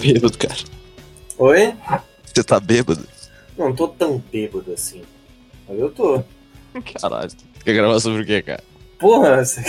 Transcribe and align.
bêbado, 0.00 0.38
cara. 0.38 0.56
Oi? 1.38 1.74
Você 2.24 2.42
tá 2.42 2.58
bêbado? 2.58 3.06
Não 3.56 3.74
tô 3.74 3.88
tão 3.88 4.22
bêbado 4.32 4.72
assim. 4.72 5.02
Mas 5.68 5.78
eu 5.78 5.90
tô. 5.90 6.22
Caralho. 7.00 7.30
Quer 7.64 7.74
gravar 7.74 8.00
sobre 8.00 8.22
o 8.22 8.26
quê, 8.26 8.42
cara? 8.42 8.62
Porra. 8.98 9.44
Você 9.44 9.62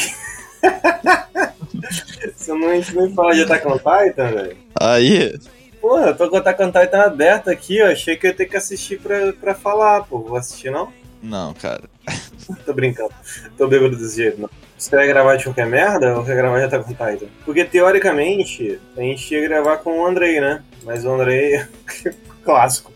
não, 2.53 2.69
a 2.69 2.75
gente 2.75 2.95
nem 2.95 3.13
fala 3.13 3.33
de 3.33 3.41
Attack 3.43 3.67
on 3.67 3.77
Titan, 3.77 4.31
velho? 4.31 4.57
Aí, 4.79 5.37
Porra, 5.81 6.07
eu 6.07 6.15
tô 6.15 6.29
com 6.29 6.35
o 6.35 6.39
Attack 6.39 6.61
on 6.61 6.71
Titan 6.71 7.01
aberto 7.01 7.49
aqui, 7.49 7.81
ó. 7.81 7.91
Achei 7.91 8.15
que 8.15 8.27
eu 8.27 8.31
ia 8.31 8.37
ter 8.37 8.45
que 8.45 8.55
assistir 8.55 8.99
pra, 8.99 9.33
pra 9.33 9.55
falar, 9.55 10.03
pô. 10.03 10.19
Vou 10.19 10.37
assistir, 10.37 10.71
não? 10.71 10.91
não, 11.21 11.53
cara. 11.53 11.83
Tô 12.65 12.73
brincando. 12.73 13.11
Tô 13.57 13.67
bêbado 13.67 13.95
desse 13.97 14.17
jeito, 14.17 14.41
não. 14.41 14.49
Você 14.81 14.89
quer 14.97 15.05
gravar 15.07 15.35
de 15.35 15.43
qualquer 15.43 15.67
merda 15.67 16.17
ou 16.17 16.25
quer 16.25 16.35
gravar 16.35 16.57
de 16.57 16.65
Attack 16.65 16.85
on 16.89 16.93
Titan? 17.11 17.27
Porque, 17.45 17.63
teoricamente, 17.63 18.79
a 18.97 19.01
gente 19.01 19.31
ia 19.31 19.47
gravar 19.47 19.77
com 19.77 19.99
o 19.99 20.05
Andrei, 20.07 20.41
né? 20.41 20.63
Mas 20.83 21.05
o 21.05 21.11
Andrei, 21.11 21.63
clássico, 22.43 22.91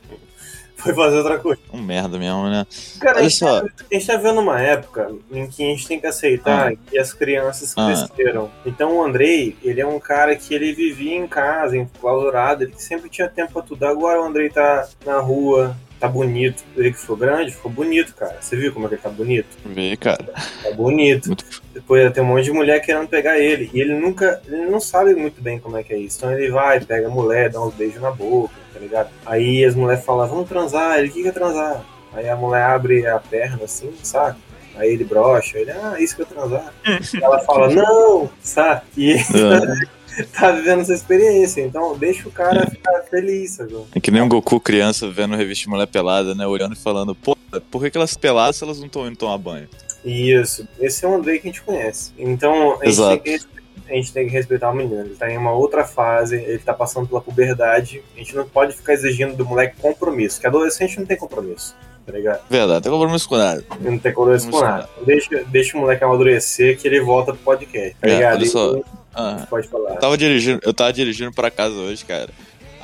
foi 0.77 0.95
fazer 0.95 1.17
outra 1.17 1.37
coisa. 1.37 1.61
Um 1.71 1.81
merda 1.83 2.17
mesmo, 2.17 2.49
né? 2.49 2.65
Cara, 2.99 3.17
a 3.17 3.19
Olha 3.19 3.29
gente, 3.29 3.37
só. 3.39 3.61
tá, 3.61 3.67
a 3.91 3.93
gente 3.93 4.07
tá 4.07 4.17
vendo 4.17 4.41
uma 4.41 4.59
época 4.59 5.11
em 5.31 5.47
que 5.47 5.63
a 5.63 5.67
gente 5.67 5.87
tem 5.87 5.99
que 5.99 6.07
aceitar 6.07 6.73
que 6.75 6.97
as 6.97 7.13
crianças 7.13 7.71
Ah. 7.77 7.85
cresceram. 8.07 8.49
Então 8.65 8.97
o 8.97 9.03
Andrei, 9.03 9.55
ele 9.63 9.79
é 9.79 9.85
um 9.85 9.99
cara 9.99 10.35
que 10.35 10.55
ele 10.55 10.73
vivia 10.73 11.15
em 11.15 11.27
casa, 11.27 11.77
enclausurado, 11.77 12.63
ele 12.63 12.73
sempre 12.77 13.09
tinha 13.11 13.27
tempo 13.29 13.53
pra 13.53 13.61
tudo. 13.61 13.85
Agora 13.85 14.19
o 14.19 14.25
Andrei 14.25 14.49
tá 14.49 14.87
na 15.05 15.19
rua, 15.19 15.77
tá 15.99 16.07
bonito. 16.07 16.63
Ele 16.75 16.91
que 16.91 16.99
ficou 16.99 17.15
grande, 17.17 17.51
ficou 17.51 17.71
bonito, 17.71 18.13
cara. 18.15 18.37
Você 18.41 18.55
viu 18.55 18.73
como 18.73 18.85
é 18.85 18.89
que 18.89 18.95
ele 18.95 19.01
tá 19.01 19.09
bonito? 19.09 19.47
Vê, 19.65 19.95
cara. 19.97 20.23
Tá 20.63 20.71
bonito. 20.71 21.27
Muito- 21.27 21.45
Depois 21.73 22.11
tem 22.13 22.23
um 22.23 22.27
monte 22.27 22.45
de 22.45 22.51
mulher 22.51 22.79
querendo 22.81 23.07
pegar 23.07 23.37
ele. 23.37 23.69
E 23.73 23.81
ele 23.81 23.93
nunca. 23.93 24.41
Ele 24.47 24.65
não 24.65 24.79
sabe 24.79 25.13
muito 25.15 25.41
bem 25.41 25.59
como 25.59 25.77
é 25.77 25.83
que 25.83 25.93
é 25.93 25.97
isso. 25.97 26.17
Então 26.17 26.31
ele 26.31 26.49
vai, 26.51 26.79
pega 26.79 27.07
a 27.07 27.09
mulher, 27.11 27.49
dá 27.49 27.61
uns 27.61 27.73
beijos 27.73 28.01
na 28.01 28.11
boca, 28.11 28.53
tá 28.73 28.79
ligado? 28.79 29.09
Aí 29.25 29.63
as 29.65 29.75
mulheres 29.75 30.03
falam, 30.05 30.27
vamos 30.27 30.47
transar. 30.49 30.99
Ele, 30.99 31.09
o 31.09 31.11
que 31.11 31.21
que 31.23 31.27
é 31.27 31.31
transar? 31.31 31.83
Aí 32.13 32.29
a 32.29 32.35
mulher 32.35 32.63
abre 32.63 33.05
a 33.07 33.19
perna 33.19 33.65
assim, 33.65 33.91
sabe? 34.03 34.37
Aí 34.77 34.91
ele 34.91 35.03
brocha, 35.05 35.57
ele, 35.57 35.71
ah, 35.71 35.95
isso 35.99 36.15
que 36.15 36.21
é 36.21 36.25
transar. 36.25 36.73
Ela 37.21 37.39
fala, 37.39 37.69
não, 37.69 38.29
sabe? 38.41 38.81
E 38.97 39.13
É, 39.13 39.17
tá 40.33 40.51
vivendo 40.51 40.81
essa 40.81 40.93
experiência. 40.93 41.61
Então 41.61 41.97
deixa 41.97 42.27
o 42.27 42.31
cara 42.31 42.69
ficar 42.69 43.01
feliz, 43.09 43.51
sabe? 43.51 43.75
é 43.95 43.99
que 43.99 44.11
nem 44.11 44.21
um 44.21 44.29
Goku 44.29 44.59
criança 44.59 45.09
vendo 45.09 45.35
revista 45.35 45.69
Mulher 45.69 45.87
Pelada, 45.87 46.33
né? 46.35 46.45
Olhando 46.47 46.73
e 46.73 46.77
falando, 46.77 47.13
pô, 47.15 47.35
por 47.71 47.81
que, 47.81 47.91
que 47.91 47.97
elas 47.97 48.15
peladas 48.15 48.57
se 48.57 48.63
elas 48.63 48.79
não 48.79 48.85
estão 48.87 49.07
indo 49.07 49.17
tomar 49.17 49.37
banho? 49.37 49.67
Isso. 50.03 50.67
Esse 50.79 51.03
é 51.05 51.07
o 51.07 51.15
Andrei 51.15 51.39
que 51.39 51.47
a 51.47 51.51
gente 51.51 51.61
conhece. 51.63 52.11
Então, 52.17 52.73
a 52.73 52.75
gente, 52.85 52.87
Exato. 52.89 53.17
tem 53.23 53.37
que, 53.39 53.45
a 53.89 53.93
gente 53.95 54.13
tem 54.13 54.25
que 54.27 54.31
respeitar 54.33 54.69
o 54.69 54.75
menino. 54.75 55.01
Ele 55.01 55.15
tá 55.15 55.29
em 55.31 55.37
uma 55.37 55.51
outra 55.51 55.83
fase, 55.83 56.35
ele 56.35 56.59
tá 56.59 56.73
passando 56.73 57.07
pela 57.07 57.21
puberdade. 57.21 58.03
A 58.15 58.19
gente 58.19 58.35
não 58.35 58.47
pode 58.47 58.73
ficar 58.75 58.93
exigindo 58.93 59.35
do 59.35 59.45
moleque 59.45 59.77
compromisso, 59.81 60.39
que 60.39 60.45
adolescente 60.47 60.99
não 60.99 61.05
tem 61.07 61.17
compromisso, 61.17 61.75
tá 62.05 62.11
ligado? 62.13 62.41
Verdade, 62.49 62.83
tem 62.83 62.91
compromisso 62.91 63.27
com 63.27 63.35
nada. 63.37 63.63
Não 63.79 63.97
tem 63.97 64.13
compromisso 64.13 64.49
com 64.49 64.59
nada. 64.61 64.87
Deixa, 65.05 65.43
deixa 65.47 65.75
o 65.77 65.81
moleque 65.81 66.03
amadurecer 66.03 66.77
que 66.77 66.87
ele 66.87 67.01
volta 67.01 67.33
pro 67.33 67.41
podcast, 67.41 67.95
tá 67.99 68.07
É, 68.07 68.15
ligado? 68.15 68.37
olha 68.37 68.45
só. 68.45 68.75
E- 68.77 68.83
Ah, 69.15 69.45
Pode 69.49 69.67
falar. 69.69 69.91
eu 69.91 69.99
tava 69.99 70.17
dirigindo, 70.17 70.59
eu 70.63 70.73
tava 70.73 70.91
dirigindo 70.91 71.31
pra 71.31 71.49
casa 71.49 71.75
hoje, 71.75 72.03
cara. 72.03 72.29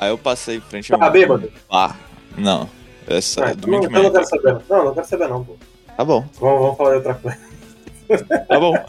Aí 0.00 0.08
eu 0.10 0.16
passei 0.18 0.56
em 0.56 0.60
frente 0.60 0.88
Tá 0.90 1.10
bêbado? 1.10 1.52
bar. 1.70 1.98
Não. 2.36 2.68
Essa 3.06 3.44
Ah, 3.44 3.48
é 3.48 3.52
então 3.52 3.60
domingo 3.62 3.82
não, 3.84 3.90
de 3.90 3.96
eu 3.96 4.02
não 4.04 4.12
quero 4.12 4.24
saber. 4.26 4.52
Não, 4.54 4.62
Não, 4.78 4.84
não 4.86 4.94
quero 4.94 5.06
saber 5.06 5.28
não, 5.28 5.44
pô. 5.44 5.56
Tá 5.96 6.04
bom, 6.04 6.24
Vamos, 6.40 6.60
vamos 6.62 6.76
falar 6.78 6.90
de 6.90 6.96
outra 6.96 7.14
coisa. 7.14 7.38
tá 8.48 8.60
bom. 8.60 8.72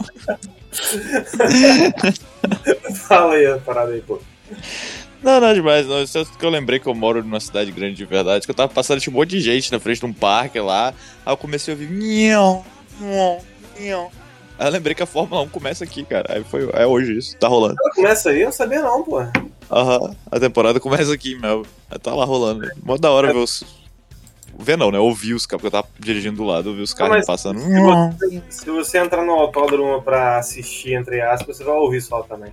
Fala 3.06 3.34
aí 3.34 3.46
a 3.46 3.58
parada 3.58 3.92
aí, 3.92 4.00
pô. 4.00 4.20
Não, 5.22 5.40
não, 5.40 5.54
demais, 5.54 5.86
não. 5.86 6.02
Isso 6.02 6.18
é 6.18 6.24
que 6.24 6.44
eu 6.44 6.50
lembrei 6.50 6.78
que 6.78 6.86
eu 6.86 6.94
moro 6.94 7.22
numa 7.22 7.40
cidade 7.40 7.70
grande 7.72 7.96
de 7.96 8.04
verdade, 8.04 8.44
que 8.46 8.50
eu 8.50 8.54
tava 8.54 8.72
passando 8.72 9.00
tinha 9.00 9.12
um 9.12 9.16
monte 9.16 9.30
de 9.30 9.40
gente 9.40 9.72
na 9.72 9.80
frente 9.80 10.00
de 10.00 10.06
um 10.06 10.12
parque 10.12 10.60
lá. 10.60 10.92
Aí 11.24 11.32
eu 11.32 11.36
comecei 11.36 11.72
a 11.72 11.76
ouvir. 11.76 11.90
Nhão, 11.90 12.64
nhão, 13.00 13.38
nhão. 13.80 14.10
Aí 14.58 14.66
eu 14.68 14.70
lembrei 14.72 14.94
que 14.94 15.02
a 15.02 15.06
Fórmula 15.06 15.42
1 15.42 15.48
começa 15.48 15.82
aqui, 15.84 16.04
cara. 16.04 16.34
Aí 16.34 16.44
foi. 16.44 16.68
É 16.74 16.86
hoje 16.86 17.16
isso, 17.18 17.36
tá 17.38 17.48
rolando. 17.48 17.74
Ela 17.80 17.94
começa 17.94 18.30
aí, 18.30 18.40
eu 18.40 18.46
não 18.46 18.52
sabia 18.52 18.80
não, 18.82 19.02
pô. 19.02 19.18
Aham, 19.70 20.14
a 20.30 20.38
temporada 20.40 20.78
começa 20.78 21.12
aqui, 21.12 21.34
meu. 21.36 21.66
Aí 21.90 21.98
tá 21.98 22.14
lá 22.14 22.24
rolando. 22.24 22.68
Mó 22.82 22.96
da 22.96 23.10
hora 23.10 23.32
ver 23.32 23.38
os. 23.38 23.64
Ver 24.56 24.78
não, 24.78 24.92
né? 24.92 24.98
Ouvir 25.00 25.34
os 25.34 25.44
caras, 25.46 25.62
porque 25.62 25.66
eu 25.76 25.82
tava 25.82 25.92
dirigindo 25.98 26.36
do 26.36 26.44
lado, 26.44 26.68
ouvir 26.68 26.82
os 26.82 26.94
caras 26.94 27.16
mas- 27.16 27.26
passando. 27.26 27.58
Se 27.60 27.68
você, 27.80 28.42
se 28.50 28.70
você 28.70 28.98
entrar 28.98 29.24
no 29.24 29.32
autódromo 29.32 30.00
pra 30.02 30.38
assistir, 30.38 30.94
entre 30.94 31.20
aspas, 31.20 31.56
você 31.56 31.64
vai 31.64 31.74
ouvir 31.74 32.00
só 32.00 32.22
também. 32.22 32.52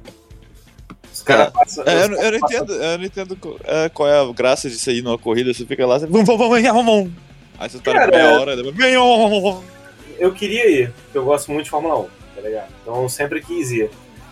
Os 1.14 1.22
caras 1.22 1.52
passam. 1.54 1.84
É, 1.86 2.06
eu, 2.06 2.10
não- 2.10 2.22
eu 2.22 2.32
não 2.32 2.38
entendo, 2.40 2.74
eu 2.74 2.98
não 2.98 3.06
entendo 3.06 3.36
co- 3.36 3.60
é, 3.64 3.90
qual 3.90 4.10
é 4.10 4.20
a 4.20 4.34
graça 4.34 4.68
de 4.68 4.80
você 4.80 4.94
ir 4.94 5.04
numa 5.04 5.18
corrida, 5.20 5.54
você 5.54 5.64
fica 5.66 5.86
lá, 5.86 6.00
você. 6.00 6.08
Vamos, 6.08 6.26
vamos, 6.26 6.48
vamos, 6.48 6.64
vamos, 6.64 6.86
vamos. 6.86 7.12
Aí 7.60 7.70
você 7.70 7.78
tá 7.78 7.94
Cara, 7.94 8.10
meia 8.10 8.22
é- 8.24 8.38
hora, 8.40 8.56
depois. 8.56 8.76
Eu 10.22 10.32
queria 10.32 10.70
ir, 10.70 10.94
porque 11.06 11.18
eu 11.18 11.26
gosto 11.26 11.52
muito 11.52 11.64
de 11.66 11.72
Fórmula 11.72 11.98
1, 12.00 12.04
tá 12.36 12.42
ligado? 12.42 12.68
Então 12.84 13.02
eu 13.02 13.10
sempre 13.10 13.42
quis 13.42 13.72
ir. 13.72 13.90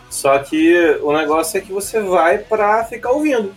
Só 0.07 0.38
que 0.38 1.00
o 1.01 1.11
negócio 1.11 1.57
é 1.57 1.61
que 1.61 1.72
você 1.73 2.00
vai 2.00 2.38
pra 2.38 2.83
ficar 2.85 3.09
ouvindo. 3.11 3.51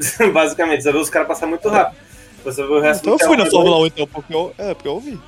Basicamente, 0.32 0.82
você 0.82 0.90
vê 0.90 0.98
os 0.98 1.10
caras 1.10 1.28
passar 1.28 1.46
muito 1.46 1.68
rápido. 1.68 1.98
Você 2.44 2.62
vê 2.66 2.72
o 2.72 2.80
resto 2.80 3.02
Então 3.02 3.18
eu 3.20 3.26
fui 3.26 3.36
na 3.36 3.44
Fórmula 3.44 3.78
1 3.80 3.86
então, 3.86 4.06
porque 4.06 4.34
eu. 4.34 4.54
É, 4.56 4.72
porque 4.72 4.88
eu 4.88 4.94
ouvi. 4.94 5.20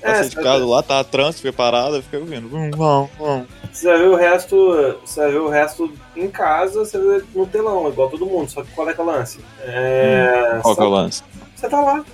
É, 0.00 0.08
Passei 0.12 0.28
de 0.28 0.34
você- 0.36 0.42
casa 0.42 0.64
lá, 0.66 0.82
tava 0.82 1.02
trânsito, 1.04 1.52
parado, 1.52 1.96
eu 1.96 2.02
fiquei 2.02 2.20
ouvindo. 2.20 2.48
Vum, 2.48 2.70
vum, 2.70 3.08
vum. 3.18 3.46
Você 3.72 3.88
vai 3.88 3.98
ver 3.98 4.08
o 4.10 4.14
resto. 4.14 4.98
Você 5.04 5.20
vai 5.22 5.32
ver 5.32 5.38
o 5.38 5.48
resto 5.48 5.92
em 6.14 6.30
casa, 6.30 6.84
você 6.84 6.98
vê 6.98 7.24
no 7.34 7.46
telão, 7.46 7.88
igual 7.88 8.08
todo 8.10 8.26
mundo. 8.26 8.48
Só 8.48 8.62
que 8.62 8.70
qual 8.72 8.88
é 8.88 8.94
que 8.94 9.00
é 9.00 9.02
o 9.02 9.06
lance? 9.06 9.40
É. 9.62 10.60
Qual 10.62 10.76
que 10.76 10.82
é 10.82 10.84
o 10.84 10.88
lance? 10.90 11.22
Você 11.56 11.68
tá 11.68 11.80
lá. 11.80 12.04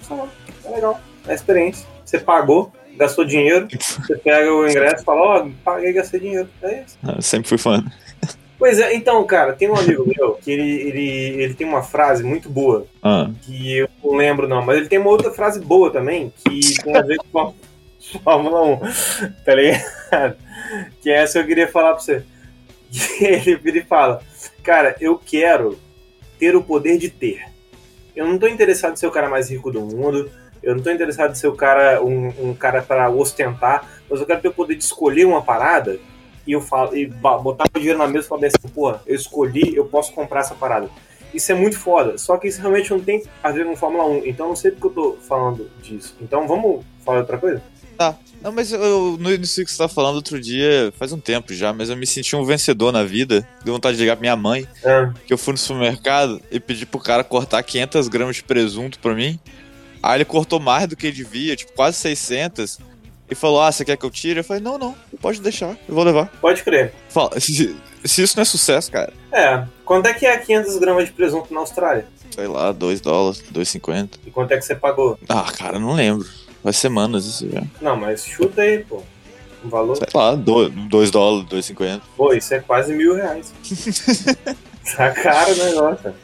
Você 0.00 0.08
tá 0.08 0.14
lá. 0.14 0.28
É 0.64 0.70
legal. 0.70 1.00
É 1.26 1.32
a 1.32 1.34
experiência. 1.34 1.86
Você 2.04 2.18
pagou, 2.18 2.72
gastou 3.00 3.24
dinheiro, 3.24 3.66
você 4.06 4.16
pega 4.16 4.52
o 4.52 4.68
ingresso 4.68 5.02
e 5.02 5.04
fala, 5.04 5.20
ó, 5.20 5.48
paguei 5.64 5.90
e 5.90 5.92
gastei 5.94 6.20
dinheiro. 6.20 6.48
É 6.62 6.82
isso. 6.82 6.98
Eu 7.02 7.22
sempre 7.22 7.48
fui 7.48 7.58
fã. 7.58 7.84
Pois 8.58 8.78
é, 8.78 8.94
então, 8.94 9.24
cara, 9.24 9.54
tem 9.54 9.70
um 9.70 9.74
amigo 9.74 10.04
meu 10.06 10.34
que 10.34 10.50
ele, 10.50 10.70
ele, 10.70 11.42
ele 11.42 11.54
tem 11.54 11.66
uma 11.66 11.82
frase 11.82 12.22
muito 12.22 12.50
boa, 12.50 12.86
Ah, 13.02 13.30
que 13.40 13.78
eu 13.78 13.88
não 14.04 14.16
lembro 14.16 14.46
não, 14.46 14.62
mas 14.62 14.76
ele 14.76 14.88
tem 14.88 14.98
uma 14.98 15.08
outra 15.08 15.30
frase 15.30 15.58
boa 15.58 15.90
também, 15.90 16.30
que 16.44 16.82
tem 16.82 16.94
a 16.94 17.00
ver 17.00 17.16
com 17.32 17.54
Fórmula 18.22 18.62
1, 18.62 18.78
tá 19.46 19.54
ligado? 19.54 20.36
Que 21.00 21.08
é 21.08 21.22
essa 21.22 21.34
que 21.34 21.38
eu 21.38 21.46
queria 21.46 21.68
falar 21.68 21.94
pra 21.94 22.00
você. 22.00 22.22
Ele, 23.20 23.60
ele 23.64 23.82
fala, 23.82 24.20
cara, 24.64 24.96
eu 25.00 25.16
quero 25.16 25.78
ter 26.40 26.56
o 26.56 26.62
poder 26.62 26.98
de 26.98 27.08
ter. 27.08 27.44
Eu 28.16 28.26
não 28.26 28.36
tô 28.36 28.48
interessado 28.48 28.94
em 28.94 28.96
ser 28.96 29.06
o 29.06 29.12
cara 29.12 29.28
mais 29.28 29.48
rico 29.48 29.70
do 29.70 29.80
mundo, 29.80 30.28
eu 30.62 30.74
não 30.74 30.82
tô 30.82 30.90
interessado 30.90 31.32
em 31.32 31.34
ser 31.34 31.48
o 31.48 31.54
cara, 31.54 32.02
um, 32.02 32.50
um 32.50 32.54
cara 32.54 32.82
para 32.82 33.08
ostentar, 33.10 33.88
mas 34.08 34.20
eu 34.20 34.26
quero 34.26 34.40
ter 34.40 34.48
o 34.48 34.52
poder 34.52 34.74
de 34.74 34.84
escolher 34.84 35.24
uma 35.24 35.42
parada 35.42 35.98
e 36.46 36.52
eu 36.52 36.60
falo, 36.60 36.96
e 36.96 37.06
botar 37.06 37.64
o 37.74 37.78
dinheiro 37.78 37.98
na 37.98 38.08
mesa 38.08 38.26
e 38.26 38.28
falar 38.28 38.46
assim, 38.46 38.68
porra, 38.74 39.02
eu 39.06 39.14
escolhi, 39.14 39.74
eu 39.74 39.84
posso 39.84 40.12
comprar 40.12 40.40
essa 40.40 40.54
parada. 40.54 40.88
Isso 41.32 41.52
é 41.52 41.54
muito 41.54 41.78
foda. 41.78 42.18
Só 42.18 42.36
que 42.36 42.48
isso 42.48 42.60
realmente 42.60 42.90
não 42.90 43.00
tem 43.00 43.22
a 43.42 43.52
ver 43.52 43.64
com 43.64 43.76
Fórmula 43.76 44.04
1. 44.04 44.26
Então 44.26 44.46
eu 44.46 44.48
não 44.50 44.56
sei 44.56 44.72
porque 44.72 44.88
eu 44.88 44.90
tô 44.90 45.18
falando 45.28 45.70
disso. 45.80 46.16
Então 46.20 46.48
vamos 46.48 46.84
falar 47.04 47.20
outra 47.20 47.38
coisa? 47.38 47.62
Não, 48.42 48.50
mas 48.50 48.72
eu, 48.72 49.18
no 49.20 49.30
início 49.30 49.64
que 49.64 49.70
você 49.70 49.76
tá 49.76 49.86
falando 49.86 50.16
outro 50.16 50.40
dia, 50.40 50.90
faz 50.98 51.12
um 51.12 51.20
tempo 51.20 51.52
já, 51.52 51.74
mas 51.74 51.90
eu 51.90 51.96
me 51.96 52.06
senti 52.06 52.34
um 52.34 52.44
vencedor 52.44 52.90
na 52.90 53.04
vida. 53.04 53.46
Deu 53.62 53.74
vontade 53.74 53.96
de 53.98 54.02
ligar 54.02 54.16
pra 54.16 54.22
minha 54.22 54.36
mãe, 54.36 54.66
Ah, 54.82 55.12
que 55.26 55.32
eu 55.32 55.36
fui 55.36 55.52
no 55.52 55.58
supermercado 55.58 56.40
e 56.50 56.58
pedi 56.58 56.86
pro 56.86 56.98
cara 56.98 57.22
cortar 57.22 57.62
500 57.62 58.08
gramas 58.08 58.36
de 58.36 58.42
presunto 58.42 58.98
pra 58.98 59.14
mim. 59.14 59.38
Aí 60.02 60.16
ele 60.18 60.24
cortou 60.24 60.58
mais 60.60 60.86
do 60.86 60.96
que 60.96 61.06
ele 61.06 61.16
devia, 61.16 61.56
tipo, 61.56 61.72
quase 61.72 61.96
600. 61.98 62.78
E 63.30 63.34
falou, 63.34 63.60
ah, 63.60 63.70
você 63.70 63.84
quer 63.84 63.96
que 63.96 64.04
eu 64.04 64.10
tire? 64.10 64.40
Eu 64.40 64.44
falei, 64.44 64.62
não, 64.62 64.76
não, 64.76 64.94
pode 65.20 65.40
deixar, 65.40 65.76
eu 65.88 65.94
vou 65.94 66.02
levar. 66.02 66.26
pode 66.40 66.62
crer. 66.64 66.92
Fala, 67.08 67.38
se, 67.40 67.76
se 68.04 68.22
isso 68.22 68.36
não 68.36 68.42
é 68.42 68.44
sucesso, 68.44 68.90
cara, 68.90 69.12
É. 69.32 69.64
Quanto 69.84 70.06
é 70.06 70.14
que 70.14 70.24
é 70.26 70.36
500 70.36 70.78
gramas 70.78 71.06
de 71.06 71.12
presunto 71.12 71.52
na 71.52 71.60
Austrália? 71.60 72.06
sei 72.30 72.46
lá, 72.46 72.72
2 72.72 73.00
dólares, 73.00 73.42
2,50. 73.52 74.10
E 74.26 74.30
quanto 74.30 74.52
é 74.52 74.56
que 74.56 74.64
você 74.64 74.74
pagou? 74.74 75.18
Ah, 75.28 75.50
cara, 75.52 75.78
não 75.78 75.92
lembro. 75.92 76.26
Faz 76.62 76.76
semanas 76.76 77.26
isso 77.26 77.48
já. 77.50 77.62
Não, 77.80 77.96
mas 77.96 78.24
chuta 78.24 78.62
aí, 78.62 78.84
pô. 78.84 79.02
Um 79.64 79.68
valor. 79.68 79.96
Sei 79.96 80.06
lá, 80.14 80.34
2 80.34 81.10
dólares, 81.10 81.48
2,50. 81.48 82.00
Pô, 82.16 82.32
isso 82.32 82.54
é 82.54 82.60
quase 82.60 82.94
mil 82.94 83.14
reais. 83.14 83.52
tá 84.96 85.10
caro 85.10 85.52
o 85.52 85.64
negócio. 85.64 86.14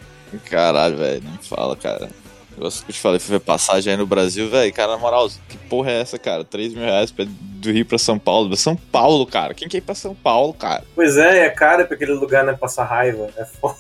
Caralho, 0.49 0.97
velho, 0.97 1.23
nem 1.23 1.39
fala, 1.39 1.77
cara. 1.77 2.09
Negócio 2.57 2.85
que 2.85 2.91
eu 2.91 2.95
te 2.95 3.01
falei, 3.01 3.21
fui 3.21 3.33
ver 3.39 3.45
passagem 3.45 3.93
aí 3.93 3.97
no 3.99 4.07
Brasil, 4.07 4.49
velho. 4.49 4.73
Cara, 4.73 4.93
na 4.93 4.99
moral, 4.99 5.29
que 5.49 5.59
porra 5.69 5.91
é 5.91 6.01
essa, 6.01 6.19
cara? 6.19 6.43
3 6.43 6.73
mil 6.73 6.85
reais 6.85 7.11
pra- 7.11 7.27
do 7.29 7.71
Rio 7.73 7.85
pra 7.85 7.99
São 7.99 8.19
Paulo. 8.19 8.57
São 8.57 8.75
Paulo, 8.77 9.27
cara. 9.27 9.53
Quem 9.53 9.69
quer 9.69 9.79
ir 9.79 9.81
pra 9.83 9.95
São 9.95 10.15
Paulo, 10.15 10.55
cara? 10.55 10.85
Pois 10.95 11.17
é, 11.17 11.47
é 11.47 11.51
caro 11.51 11.85
pra 11.87 11.95
aquele 11.97 12.13
lugar, 12.15 12.45
né? 12.45 12.53
Passar 12.55 12.85
raiva. 12.85 13.29
É 13.37 13.45
foda. 13.45 13.77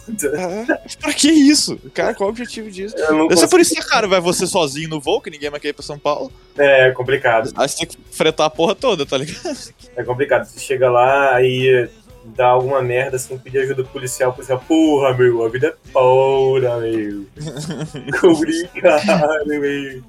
É, 0.68 0.96
pra 1.00 1.12
que 1.14 1.28
isso? 1.30 1.78
Cara, 1.94 2.14
qual 2.14 2.26
é 2.26 2.30
o 2.30 2.32
objetivo 2.32 2.70
disso? 2.70 2.94
Eu 2.98 3.14
não 3.14 3.28
Deve 3.28 3.40
ser 3.40 3.48
por 3.48 3.60
isso 3.60 3.74
que, 3.74 3.80
cara, 3.82 4.06
vai 4.06 4.20
você 4.20 4.46
sozinho 4.46 4.88
no 4.90 5.00
voo, 5.00 5.20
que 5.22 5.30
ninguém 5.30 5.48
mais 5.50 5.62
quer 5.62 5.68
ir 5.68 5.72
pra 5.72 5.82
São 5.84 5.98
Paulo. 5.98 6.30
É 6.58 6.90
complicado. 6.90 7.50
Aí 7.56 7.68
você 7.68 7.78
tem 7.78 7.86
que 7.86 7.96
fretar 8.10 8.46
a 8.46 8.50
porra 8.50 8.74
toda, 8.74 9.06
tá 9.06 9.16
ligado? 9.16 9.56
É 9.96 10.02
complicado. 10.04 10.44
Você 10.44 10.58
chega 10.60 10.90
lá, 10.90 11.34
aí 11.34 11.88
dar 12.34 12.48
alguma 12.48 12.82
merda, 12.82 13.16
assim, 13.16 13.38
pedir 13.38 13.58
ajuda 13.58 13.84
policial, 13.84 14.32
policial, 14.32 14.62
porra, 14.66 15.14
meu, 15.14 15.44
a 15.44 15.48
vida 15.48 15.68
é 15.68 15.92
porra, 15.92 16.78
meu. 16.80 17.26
Obrigado, 18.30 19.46
meu. 19.46 20.02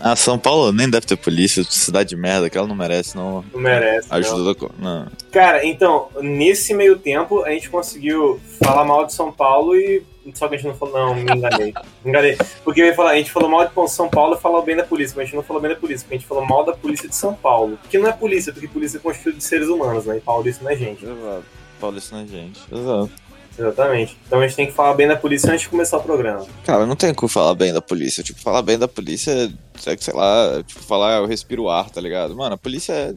Ah, 0.00 0.16
São 0.16 0.38
Paulo 0.38 0.72
nem 0.72 0.88
deve 0.88 1.06
ter 1.06 1.16
polícia, 1.16 1.64
cidade 1.64 2.10
de 2.10 2.16
merda, 2.16 2.48
que 2.48 2.56
ela 2.56 2.66
não 2.66 2.76
merece, 2.76 3.16
não. 3.16 3.44
Não 3.52 3.60
merece. 3.60 4.08
não. 4.10 4.16
Ajuda 4.16 4.54
da. 4.54 4.70
Não. 4.78 5.06
Cara, 5.30 5.64
então, 5.66 6.08
nesse 6.20 6.74
meio 6.74 6.98
tempo, 6.98 7.42
a 7.42 7.50
gente 7.50 7.70
conseguiu 7.70 8.40
falar 8.62 8.84
mal 8.84 9.06
de 9.06 9.12
São 9.12 9.32
Paulo 9.32 9.76
e. 9.76 10.02
Só 10.34 10.46
que 10.46 10.54
a 10.54 10.58
gente 10.58 10.68
não 10.68 10.76
falou, 10.76 10.94
não, 10.94 11.14
me 11.16 11.22
enganei. 11.22 11.74
Me 12.04 12.10
enganei. 12.10 12.38
Porque 12.62 12.80
eu 12.80 12.86
ia 12.86 12.94
falar, 12.94 13.10
a 13.10 13.16
gente 13.16 13.32
falou 13.32 13.48
mal 13.48 13.66
de 13.66 13.90
São 13.90 14.08
Paulo 14.08 14.36
e 14.36 14.40
falou 14.40 14.62
bem 14.62 14.76
da 14.76 14.84
polícia, 14.84 15.14
mas 15.16 15.24
a 15.24 15.26
gente 15.26 15.34
não 15.34 15.42
falou 15.42 15.60
bem 15.60 15.72
da 15.72 15.76
polícia, 15.76 16.04
porque 16.04 16.14
a 16.14 16.18
gente 16.18 16.28
falou 16.28 16.46
mal 16.46 16.64
da 16.64 16.72
polícia 16.72 17.08
de 17.08 17.16
São 17.16 17.34
Paulo. 17.34 17.76
Que 17.90 17.98
não 17.98 18.08
é 18.08 18.12
polícia, 18.12 18.52
porque 18.52 18.68
polícia 18.68 18.98
é 18.98 19.00
constituída 19.00 19.38
de 19.38 19.44
seres 19.44 19.66
humanos, 19.66 20.06
né? 20.06 20.18
E 20.18 20.20
paulista 20.20 20.62
não 20.62 20.70
é 20.70 20.76
gente. 20.76 21.04
Exato. 21.04 21.44
Paulista 21.80 22.16
na 22.16 22.24
gente. 22.24 22.60
Exato. 22.72 23.10
Exatamente. 23.58 24.16
Então 24.26 24.40
a 24.40 24.46
gente 24.46 24.56
tem 24.56 24.66
que 24.66 24.72
falar 24.72 24.94
bem 24.94 25.06
da 25.08 25.16
polícia 25.16 25.50
antes 25.50 25.62
de 25.62 25.68
começar 25.68 25.98
o 25.98 26.02
programa. 26.02 26.46
Cara, 26.64 26.86
não 26.86 26.96
tem 26.96 27.12
como 27.12 27.28
falar 27.28 27.54
bem 27.54 27.72
da 27.72 27.82
polícia. 27.82 28.22
Tipo, 28.22 28.40
falar 28.40 28.62
bem 28.62 28.78
da 28.78 28.88
polícia 28.88 29.30
é, 29.30 29.96
sei 29.96 30.14
lá, 30.14 30.62
tipo, 30.66 30.82
falar 30.82 31.18
eu 31.18 31.26
respiro 31.26 31.64
o 31.64 31.70
ar, 31.70 31.90
tá 31.90 32.00
ligado? 32.00 32.34
Mano, 32.36 32.54
a 32.54 32.58
polícia 32.58 32.92
é, 32.92 33.14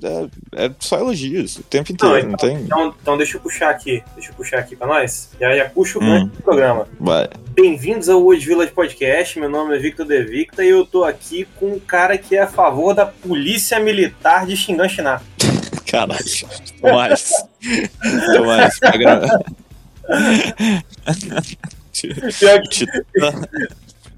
é, 0.61 0.65
é 0.65 0.71
só 0.79 0.97
elogios 0.97 1.57
o 1.57 1.63
tempo 1.63 1.91
inteiro, 1.91 2.13
não, 2.13 2.33
então, 2.33 2.49
tem. 2.49 2.57
Então, 2.57 2.95
então 3.01 3.17
deixa 3.17 3.37
eu 3.37 3.41
puxar 3.41 3.69
aqui. 3.69 4.03
Deixa 4.15 4.31
eu 4.31 4.35
puxar 4.35 4.59
aqui 4.59 4.75
pra 4.75 4.87
nós. 4.87 5.29
Já, 5.39 5.55
já 5.55 5.69
puxa 5.69 5.99
o 5.99 6.03
Hum. 6.03 6.27
do 6.27 6.43
programa. 6.43 6.87
Vai. 6.99 7.29
Bem-vindos 7.53 8.09
ao 8.09 8.21
Wood 8.21 8.45
Village 8.45 8.71
Podcast. 8.71 9.39
Meu 9.39 9.49
nome 9.49 9.75
é 9.75 9.79
Victor 9.79 10.05
De 10.05 10.23
Victa 10.23 10.63
e 10.63 10.69
eu 10.69 10.85
tô 10.85 11.03
aqui 11.03 11.47
com 11.59 11.73
um 11.73 11.79
cara 11.79 12.17
que 12.17 12.35
é 12.35 12.41
a 12.41 12.47
favor 12.47 12.93
da 12.93 13.05
polícia 13.05 13.79
militar 13.79 14.45
de 14.45 14.55
Xingan 14.57 14.87
Caralho. 15.87 16.25
Tomás. 16.81 17.31
Tomás, 18.35 18.79
programa. 18.79 19.27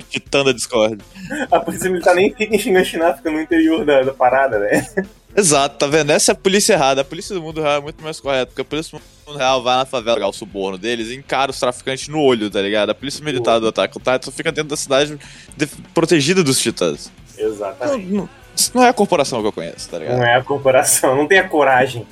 Titã. 0.10 0.44
Da 0.44 0.52
Discord. 0.52 1.04
A 1.52 1.60
polícia 1.60 1.90
militar 1.90 2.16
nem 2.16 2.34
fica 2.34 2.56
em 2.56 2.60
Xingan 2.60 2.84
fica 3.16 3.30
no 3.32 3.42
interior 3.42 3.86
da, 3.86 4.02
da 4.04 4.14
parada, 4.14 4.58
né? 4.60 4.88
Exato, 5.36 5.76
tá 5.78 5.86
vendo? 5.86 6.12
Essa 6.12 6.32
é 6.32 6.34
a 6.34 6.36
polícia 6.36 6.74
errada. 6.74 7.02
A 7.02 7.06
polícia 7.06 7.36
do 7.36 7.42
mundo 7.42 7.62
real 7.62 7.78
é 7.78 7.82
muito 7.82 8.02
mais 8.04 8.20
correta, 8.20 8.48
porque 8.48 8.62
a 8.62 8.66
polícia 8.66 8.98
do 8.98 9.04
mundo 9.28 9.38
real 9.38 9.62
vai 9.62 9.76
na 9.78 9.86
favela 9.86 10.16
pegar 10.16 10.30
o 10.30 10.34
suborno 10.34 10.78
deles 10.78 11.10
e 11.10 11.16
encara 11.16 11.52
os 11.52 11.60
traficantes 11.60 12.08
no 12.08 12.20
olho, 12.22 12.50
tá 12.50 12.62
ligado? 12.62 12.90
A 12.90 12.96
polícia 12.96 13.24
militar 13.24 13.60
do 13.60 13.68
on 13.68 13.72
Titan 13.72 14.20
só 14.24 14.32
fica 14.32 14.52
dentro 14.52 14.70
da 14.70 14.78
cidade 14.78 15.18
de- 15.56 15.68
protegida 15.94 16.44
dos 16.44 16.60
titãs. 16.60 17.12
Não, 17.38 17.46
Exatamente. 17.48 18.08
não- 18.12 18.30
isso 18.56 18.72
não 18.74 18.84
é 18.84 18.90
a 18.90 18.94
corporação 18.94 19.42
que 19.42 19.48
eu 19.48 19.52
conheço, 19.54 19.88
tá 19.90 20.00
ligado? 20.00 20.18
Não 20.18 20.26
é 20.26 20.36
a 20.36 20.44
corporação, 20.44 21.16
não 21.16 21.28
tem 21.28 21.38
a 21.38 21.48
coragem. 21.48 22.08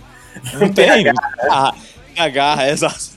Não 0.60 0.72
tem. 0.72 0.90
Ah, 0.90 0.94
tem 0.94 1.10
a 1.10 1.74
garra, 2.30 2.66
é 2.68 2.72
exato. 2.72 3.12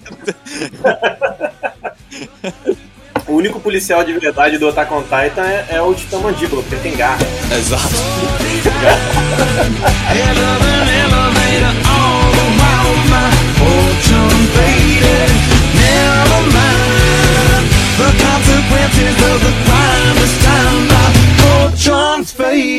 O 3.26 3.32
único 3.34 3.60
policial 3.60 4.02
de 4.04 4.12
verdade 4.14 4.56
do 4.56 4.68
Attack 4.68 4.92
on 4.92 5.02
Titan 5.02 5.46
é, 5.46 5.66
é 5.70 5.82
o 5.82 5.92
Titã 5.94 6.18
Mandíbula, 6.18 6.62
porque 6.62 6.76
ele 6.76 6.82
tem 6.82 6.96
garra. 6.96 7.18
Exato. 7.52 7.84
Aí, 10.08 10.22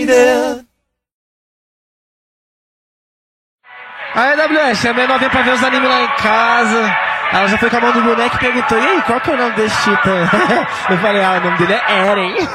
WS, 0.10 0.69
a 4.15 4.94
menor 4.94 5.19
vem 5.19 5.29
pra 5.29 5.41
ver 5.41 5.53
os 5.53 5.63
animes 5.63 5.89
lá 5.89 6.01
em 6.01 6.07
casa. 6.17 6.97
Ela 7.31 7.47
já 7.47 7.57
foi 7.57 7.69
com 7.69 7.77
a 7.77 7.81
mão 7.81 7.91
do 7.91 8.01
boneco 8.01 8.35
e 8.35 8.39
perguntou: 8.39 8.77
E 8.77 8.85
aí, 8.85 9.01
qual 9.03 9.21
que 9.21 9.29
é 9.29 9.33
o 9.33 9.38
nome 9.38 9.56
desse 9.56 9.77
titã? 9.83 10.29
Eu 10.89 10.97
falei: 10.97 11.23
Ah, 11.23 11.33
o 11.33 11.41
nome 11.45 11.57
dele 11.57 11.73
é 11.73 12.07
Eren. 12.07 12.35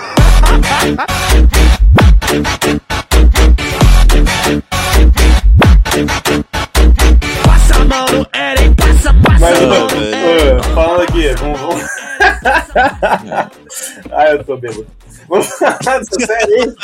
Passa 7.45 7.77
a 7.77 7.85
mão 7.85 8.05
no 8.07 8.27
Eren, 8.33 8.75
passa, 8.75 9.13
passa 9.15 9.39
Mas, 9.41 9.63
a 9.63 9.67
mão. 9.67 9.87
velho. 9.89 10.59
ô, 10.59 10.63
falando 10.75 11.03
aqui, 11.03 11.29
vamos. 11.39 11.61
vamos... 11.61 11.85
ah, 14.13 14.27
eu 14.31 14.45
tô 14.45 14.57
bêbado. 14.57 14.87
Vamos 15.29 15.47
falar 15.59 15.79
dessa 15.79 16.27
série 16.27 16.75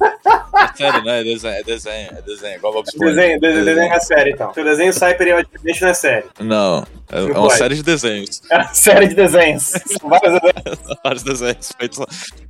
aí. 0.00 0.76
Sério, 0.76 1.02
né? 1.04 1.20
É 1.20 1.24
desenho, 1.24 1.54
é 1.54 1.62
desenho, 1.62 2.10
é 2.10 2.22
desenho. 2.22 2.56
Igual 2.56 2.72
Bob 2.72 2.86
Esponja. 2.86 3.14
Desenho, 3.14 3.40
desenho, 3.40 3.64
desenho 3.64 3.92
é 3.92 4.00
série, 4.00 4.30
então. 4.32 4.52
Se 4.52 4.60
o 4.60 4.64
desenho 4.64 4.92
sai 4.92 5.14
periodicamente, 5.14 5.82
não 5.82 5.88
é 5.88 5.94
série. 5.94 6.26
Não, 6.40 6.86
é, 7.10 7.18
é 7.18 7.38
uma 7.38 7.50
série 7.50 7.74
de 7.76 7.82
desenhos. 7.82 8.42
É 8.50 8.56
uma 8.56 8.74
série 8.74 9.08
de 9.08 9.14
desenhos. 9.14 9.62
São 9.62 10.08
vários 10.10 10.32
desenhos. 10.40 10.98
Vários 11.02 11.22
desenhos 11.22 11.72
feitos, 11.78 11.98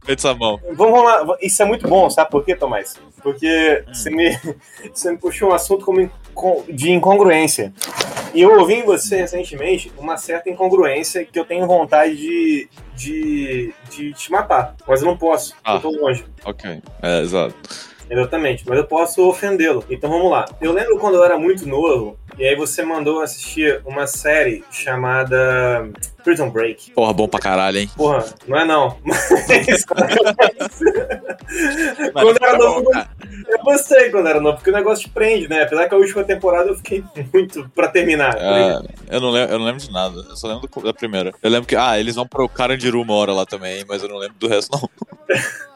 feitos 0.05 0.25
à 0.25 0.35
mão. 0.35 0.61
Vamos 0.73 1.05
lá, 1.05 1.37
isso 1.41 1.63
é 1.63 1.65
muito 1.65 1.89
bom, 1.89 2.09
sabe 2.11 2.31
por 2.31 2.45
quê, 2.45 2.57
Tomás? 2.57 2.95
Porque 3.23 3.85
você, 3.89 4.11
me, 4.11 4.39
você 4.93 5.11
me 5.11 5.19
puxou 5.19 5.51
um 5.51 5.55
assunto 5.55 5.85
como 5.85 6.01
de 6.69 6.93
incongruência. 6.93 7.73
E 8.35 8.43
eu 8.43 8.59
ouvi 8.59 8.75
em 8.75 8.83
você 8.85 9.17
recentemente 9.17 9.91
uma 9.97 10.17
certa 10.17 10.51
incongruência 10.51 11.25
que 11.25 11.39
eu 11.39 11.45
tenho 11.45 11.67
vontade 11.67 12.15
de, 12.17 12.69
de, 12.95 13.75
de 13.91 14.13
te 14.13 14.31
matar. 14.31 14.75
Mas 14.87 15.01
eu 15.01 15.07
não 15.09 15.17
posso, 15.17 15.55
Ah. 15.65 15.75
eu 15.77 15.81
tô 15.81 15.91
longe. 15.91 16.25
Ok, 16.45 16.83
é, 17.03 17.21
exato. 17.23 17.55
Exatamente, 18.09 18.65
mas 18.67 18.79
eu 18.79 18.85
posso 18.85 19.29
ofendê-lo. 19.29 19.85
Então 19.91 20.11
vamos 20.11 20.31
lá. 20.31 20.47
Eu 20.61 20.73
lembro 20.73 20.99
quando 20.99 21.17
eu 21.17 21.25
era 21.25 21.39
muito 21.39 21.69
novo, 21.69 22.17
e 22.39 22.45
aí 22.45 22.55
você 22.55 22.83
mandou 22.83 23.21
assistir 23.21 23.81
uma 23.85 24.07
série 24.07 24.65
chamada 24.71 25.89
Prison 26.23 26.51
Break. 26.51 26.93
Porra, 26.93 27.13
bom 27.13 27.27
pra 27.27 27.41
caralho, 27.41 27.79
hein? 27.79 27.91
Porra, 27.97 28.25
não 28.47 28.59
é 28.59 28.65
não. 28.65 28.97
Mas 29.05 29.85
quando 32.13 32.43
era 32.43 32.53
tá 32.53 32.59
novo, 32.59 32.91
eu 33.49 33.59
gostei 33.63 34.11
quando 34.11 34.29
era 34.29 34.41
novo, 34.41 34.57
porque 34.57 34.71
o 34.71 34.75
negócio 34.75 35.05
te 35.05 35.11
prende, 35.11 35.49
né? 35.49 35.63
Apesar 35.63 35.89
que 35.89 35.95
a 35.95 35.99
última 35.99 36.25
temporada 36.25 36.71
eu 36.71 36.77
fiquei 36.77 37.03
muito 37.33 37.69
pra 37.75 37.89
terminar. 37.89 38.35
tá? 38.35 38.83
É, 39.11 39.17
eu, 39.17 39.21
não 39.21 39.31
lembro, 39.31 39.55
eu 39.55 39.59
não 39.59 39.67
lembro 39.67 39.81
de 39.81 39.91
nada, 39.91 40.25
eu 40.29 40.37
só 40.37 40.49
lembro 40.49 40.69
da 40.83 40.93
primeira. 40.93 41.33
Eu 41.43 41.51
lembro 41.51 41.67
que, 41.67 41.77
ah, 41.77 41.99
eles 41.99 42.15
vão 42.15 42.27
pro 42.27 42.49
Carandiru 42.49 43.01
uma 43.01 43.15
hora 43.15 43.33
lá 43.33 43.47
também, 43.47 43.85
mas 43.89 44.03
eu 44.03 44.09
não 44.09 44.19
lembro 44.19 44.37
do 44.39 44.49
resto, 44.49 44.77
não. 44.77 44.89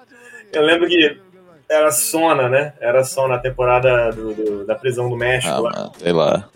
Eu 0.52 0.62
lembro 0.62 0.88
que 0.88 1.16
era 1.71 1.91
Sona, 1.93 2.49
né? 2.49 2.73
Era 2.81 3.05
Sona 3.05 3.37
a 3.37 3.39
temporada 3.39 4.11
do- 4.12 4.35
do- 4.35 4.65
da 4.67 4.75
prisão 4.75 5.09
do 5.09 5.17
México. 5.17 5.53
Ah, 5.55 5.61
lá. 5.61 5.93
sei 5.99 6.12
lá. 6.12 6.49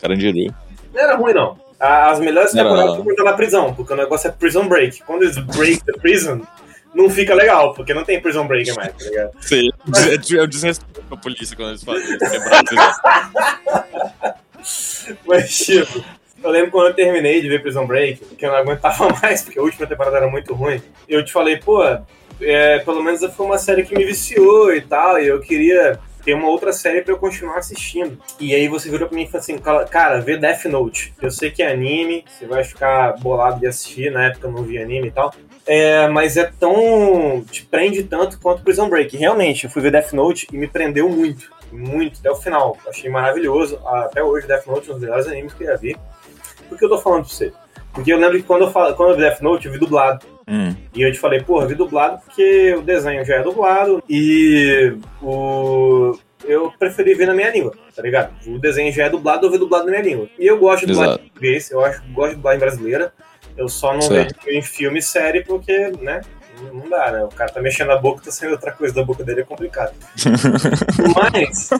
Carandiru. 0.00 0.54
Não 0.92 1.00
era 1.00 1.14
ruim, 1.16 1.34
não. 1.34 1.58
As 1.78 2.18
melhores 2.20 2.54
Não 2.54 2.62
temporadas 2.64 3.16
tá 3.16 3.24
na 3.24 3.32
prisão, 3.32 3.74
porque 3.74 3.92
o 3.92 3.96
negócio 3.96 4.28
é 4.28 4.30
prison 4.32 4.68
break. 4.68 5.02
Quando 5.04 5.22
eles 5.22 5.36
break 5.36 5.82
the 5.84 5.92
prison, 6.00 6.40
não 6.94 7.10
fica 7.10 7.34
legal, 7.34 7.74
porque 7.74 7.92
não 7.92 8.04
tem 8.04 8.20
prison 8.20 8.46
break 8.46 8.72
mais, 8.76 8.92
tá 8.92 9.04
ligado? 9.04 9.32
É 10.10 10.16
de- 10.16 10.38
é 10.38 10.42
o 10.42 10.46
desrespeito 10.46 11.02
com 11.08 11.14
a 11.14 11.18
polícia 11.18 11.56
quando 11.56 11.70
eles 11.70 11.82
fazem 11.82 12.04
isso. 12.04 12.18
Mas, 15.26 15.56
tipo, 15.58 16.04
eu 16.42 16.50
lembro 16.50 16.70
quando 16.70 16.88
eu 16.88 16.94
terminei 16.94 17.40
de 17.40 17.48
ver 17.48 17.62
Prison 17.62 17.86
Break, 17.86 18.24
que 18.36 18.46
eu 18.46 18.50
não 18.50 18.58
aguentava 18.58 19.08
mais, 19.20 19.42
porque 19.42 19.58
a 19.58 19.62
última 19.62 19.86
temporada 19.86 20.16
era 20.18 20.28
muito 20.28 20.54
ruim. 20.54 20.80
Eu 21.08 21.24
te 21.24 21.32
falei, 21.32 21.56
pô, 21.56 21.82
é, 22.42 22.78
pelo 22.80 23.02
menos 23.02 23.24
foi 23.34 23.46
uma 23.46 23.58
série 23.58 23.84
que 23.84 23.96
me 23.96 24.04
viciou 24.04 24.74
e 24.74 24.80
tal, 24.80 25.18
e 25.20 25.26
eu 25.26 25.40
queria 25.40 25.98
ter 26.24 26.34
uma 26.34 26.48
outra 26.48 26.72
série 26.72 27.02
pra 27.02 27.12
eu 27.12 27.18
continuar 27.18 27.58
assistindo. 27.58 28.18
E 28.38 28.54
aí 28.54 28.68
você 28.68 28.88
virou 28.88 29.08
pra 29.08 29.16
mim 29.16 29.24
e 29.24 29.26
falou 29.26 29.40
assim, 29.40 29.58
"Cara, 29.58 29.84
cara, 29.84 30.20
vê 30.20 30.36
Death 30.36 30.66
Note. 30.66 31.12
Eu 31.20 31.30
sei 31.30 31.50
que 31.50 31.62
é 31.62 31.72
anime, 31.72 32.24
você 32.26 32.46
vai 32.46 32.62
ficar 32.62 33.18
bolado 33.18 33.60
de 33.60 33.66
assistir, 33.66 34.10
na 34.10 34.26
época 34.26 34.46
eu 34.46 34.52
não 34.52 34.62
vi 34.62 34.78
anime 34.78 35.08
e 35.08 35.10
tal. 35.10 35.34
É, 35.66 36.08
mas 36.08 36.36
é 36.36 36.44
tão. 36.58 37.44
te 37.50 37.64
prende 37.64 38.02
tanto 38.02 38.38
quanto 38.40 38.62
Prison 38.62 38.88
Break. 38.88 39.16
Realmente, 39.16 39.64
eu 39.64 39.70
fui 39.70 39.80
ver 39.80 39.92
Death 39.92 40.12
Note 40.12 40.46
e 40.52 40.56
me 40.56 40.66
prendeu 40.66 41.08
muito. 41.08 41.50
Muito, 41.70 42.18
até 42.18 42.30
o 42.30 42.36
final. 42.36 42.76
Achei 42.86 43.08
maravilhoso. 43.08 43.78
Até 43.86 44.22
hoje, 44.22 44.46
Death 44.46 44.66
Note 44.66 44.88
é 44.88 44.90
um 44.90 44.94
dos 44.94 45.02
melhores 45.02 45.26
animes 45.26 45.54
que 45.54 45.62
eu 45.62 45.68
já 45.68 45.76
vi. 45.76 45.96
Por 46.68 46.76
que 46.76 46.84
eu 46.84 46.88
tô 46.88 46.98
falando 46.98 47.24
pra 47.24 47.32
você? 47.32 47.52
Porque 47.92 48.12
eu 48.12 48.18
lembro 48.18 48.36
que 48.38 48.42
quando 48.42 48.62
eu, 48.62 48.70
falo, 48.70 48.94
quando 48.94 49.10
eu 49.10 49.16
vi 49.16 49.22
Death 49.22 49.40
Note, 49.40 49.66
eu 49.66 49.72
vi 49.72 49.78
dublado. 49.78 50.26
Hum, 50.54 50.76
E 50.94 51.00
eu 51.00 51.10
te 51.10 51.18
falei, 51.18 51.40
porra, 51.42 51.66
vi 51.66 51.74
dublado 51.74 52.20
porque 52.24 52.74
o 52.74 52.82
desenho 52.82 53.24
já 53.24 53.36
é 53.36 53.42
dublado 53.42 54.02
e 54.08 54.94
o. 55.22 56.12
Eu 56.44 56.72
preferi 56.78 57.14
ver 57.14 57.26
na 57.26 57.34
minha 57.34 57.50
língua, 57.50 57.72
tá 57.94 58.02
ligado? 58.02 58.32
O 58.46 58.58
desenho 58.58 58.92
já 58.92 59.04
é 59.04 59.08
dublado, 59.08 59.46
eu 59.46 59.50
vi 59.50 59.56
dublado 59.58 59.84
na 59.86 59.92
minha 59.92 60.02
língua. 60.02 60.28
E 60.38 60.46
eu 60.46 60.58
gosto 60.58 60.84
de 60.86 60.92
dublagem 60.92 61.18
português, 61.18 61.70
eu 61.70 61.82
acho, 61.84 62.02
gosto 62.12 62.30
de 62.30 62.36
dublagem 62.36 62.60
brasileira. 62.60 63.12
Eu 63.56 63.68
só 63.68 63.94
não 63.94 64.02
Certo. 64.02 64.34
vejo 64.44 64.58
em 64.58 64.62
filme 64.62 64.98
e 64.98 65.02
série 65.02 65.44
porque, 65.44 65.88
né? 66.00 66.20
não- 66.60 66.74
Não 66.82 66.88
dá, 66.90 67.10
né? 67.12 67.22
O 67.24 67.28
cara 67.28 67.50
tá 67.50 67.60
mexendo 67.62 67.90
a 67.92 67.96
boca, 67.96 68.22
tá 68.24 68.30
saindo 68.30 68.52
outra 68.52 68.72
coisa 68.72 68.92
da 68.94 69.02
boca 69.04 69.22
dele, 69.24 69.40
é 69.40 69.44
complicado. 69.44 69.92
Mas. 71.32 71.70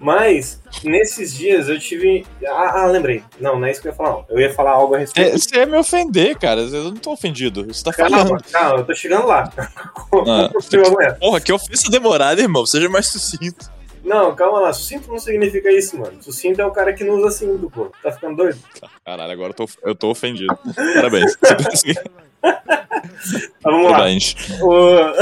Mas, 0.00 0.60
nesses 0.84 1.34
dias 1.34 1.68
eu 1.68 1.78
tive. 1.78 2.24
Ah, 2.46 2.82
ah, 2.82 2.86
lembrei. 2.86 3.22
Não, 3.40 3.58
não 3.58 3.66
é 3.66 3.70
isso 3.70 3.80
que 3.82 3.88
eu 3.88 3.92
ia 3.92 3.96
falar, 3.96 4.10
não. 4.10 4.24
Eu 4.28 4.40
ia 4.40 4.52
falar 4.52 4.70
algo 4.72 4.94
a 4.94 4.98
respeito. 4.98 5.34
É, 5.34 5.38
Você 5.38 5.56
ia 5.56 5.66
me 5.66 5.76
ofender, 5.76 6.36
cara. 6.38 6.60
Eu 6.62 6.84
não 6.84 6.96
tô 6.96 7.12
ofendido. 7.12 7.64
Você 7.66 7.84
tá 7.84 7.92
Calma, 7.92 8.18
falando. 8.18 8.44
calma, 8.50 8.78
eu 8.80 8.84
tô 8.84 8.94
chegando 8.94 9.26
lá. 9.26 9.50
Ah, 9.56 10.50
Continua 10.54 10.88
amanhã. 10.88 11.14
Porra, 11.20 11.40
que 11.40 11.52
ofensa 11.52 11.90
demorada, 11.90 12.40
irmão. 12.40 12.64
Seja 12.66 12.88
mais 12.88 13.06
sucinto. 13.06 13.70
Não, 14.04 14.34
calma 14.36 14.60
lá. 14.60 14.72
Sucinto 14.72 15.08
não 15.08 15.18
significa 15.18 15.70
isso, 15.72 15.98
mano. 15.98 16.22
Sucinto 16.22 16.60
é 16.60 16.64
o 16.66 16.70
cara 16.70 16.92
que 16.92 17.02
não 17.02 17.14
usa 17.14 17.30
cinto, 17.32 17.68
pô. 17.68 17.90
Tá 18.02 18.12
ficando 18.12 18.36
doido? 18.36 18.58
Caralho, 19.04 19.32
agora 19.32 19.50
eu 19.50 19.54
tô, 19.54 19.68
eu 19.82 19.94
tô 19.96 20.10
ofendido. 20.10 20.56
Parabéns. 20.94 21.36
Mas 22.42 22.62
vamos 23.62 23.84
lá. 23.90 23.90
Parabéns. 23.92 24.36
O- 24.60 25.12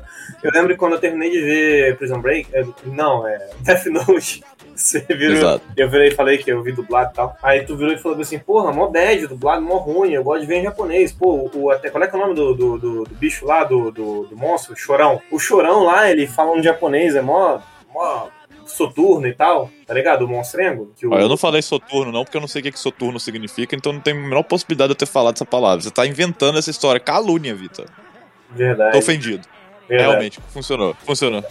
eu 0.46 0.52
lembro 0.52 0.68
que 0.70 0.76
quando 0.78 0.92
eu 0.94 0.98
terminei 1.00 1.30
de 1.30 1.40
ver 1.40 1.96
Prison 1.96 2.20
Break. 2.20 2.48
é, 2.52 2.64
Não, 2.86 3.26
é 3.26 3.38
Death 3.60 3.86
Note. 3.86 4.42
Você 4.76 5.00
virou. 5.00 5.36
Exato. 5.38 5.64
Eu 5.74 5.88
virei 5.88 6.08
e 6.08 6.14
falei 6.14 6.36
que 6.36 6.52
eu 6.52 6.62
vi 6.62 6.70
dublado 6.70 7.10
e 7.10 7.14
tal. 7.16 7.34
Aí 7.42 7.64
tu 7.64 7.74
virou 7.76 7.94
e 7.94 7.98
falou 7.98 8.20
assim, 8.20 8.38
porra, 8.38 8.70
mó 8.72 8.88
bad, 8.88 9.26
dublado, 9.26 9.62
mó 9.62 9.76
ruim, 9.78 10.12
eu 10.12 10.22
gosto 10.22 10.42
de 10.42 10.46
ver 10.46 10.56
em 10.56 10.64
japonês. 10.64 11.12
Pô, 11.12 11.50
o, 11.54 11.70
até, 11.70 11.88
qual 11.88 12.04
é 12.04 12.06
que 12.06 12.14
é 12.14 12.18
o 12.18 12.20
nome 12.20 12.34
do, 12.34 12.52
do, 12.54 12.78
do- 12.78 13.04
do 13.04 13.14
bicho 13.14 13.46
lá, 13.46 13.64
do, 13.64 13.90
do, 13.90 14.24
do 14.26 14.36
monstro? 14.36 14.74
O 14.74 14.76
Chorão. 14.76 15.20
O 15.30 15.38
Chorão 15.38 15.84
lá, 15.84 16.10
ele 16.10 16.26
fala 16.26 16.52
um 16.52 16.62
japonês, 16.62 17.16
é 17.16 17.22
mó, 17.22 17.58
mó 17.92 18.28
soturno 18.66 19.26
e 19.26 19.32
tal, 19.32 19.70
tá 19.86 19.94
ligado? 19.94 20.26
O 20.26 20.28
monstrengo. 20.28 20.92
Que 20.94 21.06
o... 21.06 21.12
Ó, 21.14 21.18
eu 21.18 21.28
não 21.28 21.38
falei 21.38 21.62
soturno, 21.62 22.12
não, 22.12 22.24
porque 22.24 22.36
eu 22.36 22.40
não 22.42 22.48
sei 22.48 22.60
o 22.60 22.64
que, 22.64 22.72
que 22.72 22.78
soturno 22.78 23.18
significa, 23.18 23.74
então 23.74 23.94
não 23.94 24.00
tem 24.00 24.12
a 24.12 24.16
menor 24.16 24.42
possibilidade 24.42 24.88
de 24.88 24.92
eu 24.92 24.96
ter 24.98 25.06
falado 25.06 25.36
essa 25.36 25.46
palavra. 25.46 25.80
Você 25.82 25.90
tá 25.90 26.06
inventando 26.06 26.58
essa 26.58 26.68
história. 26.70 27.00
Calúnia, 27.00 27.54
Vitor. 27.54 27.86
Verdade. 28.50 28.92
Tô 28.92 28.98
ofendido. 28.98 29.46
Verdade. 29.88 30.10
Realmente, 30.10 30.38
funcionou. 30.52 30.94
Funcionou. 31.04 31.44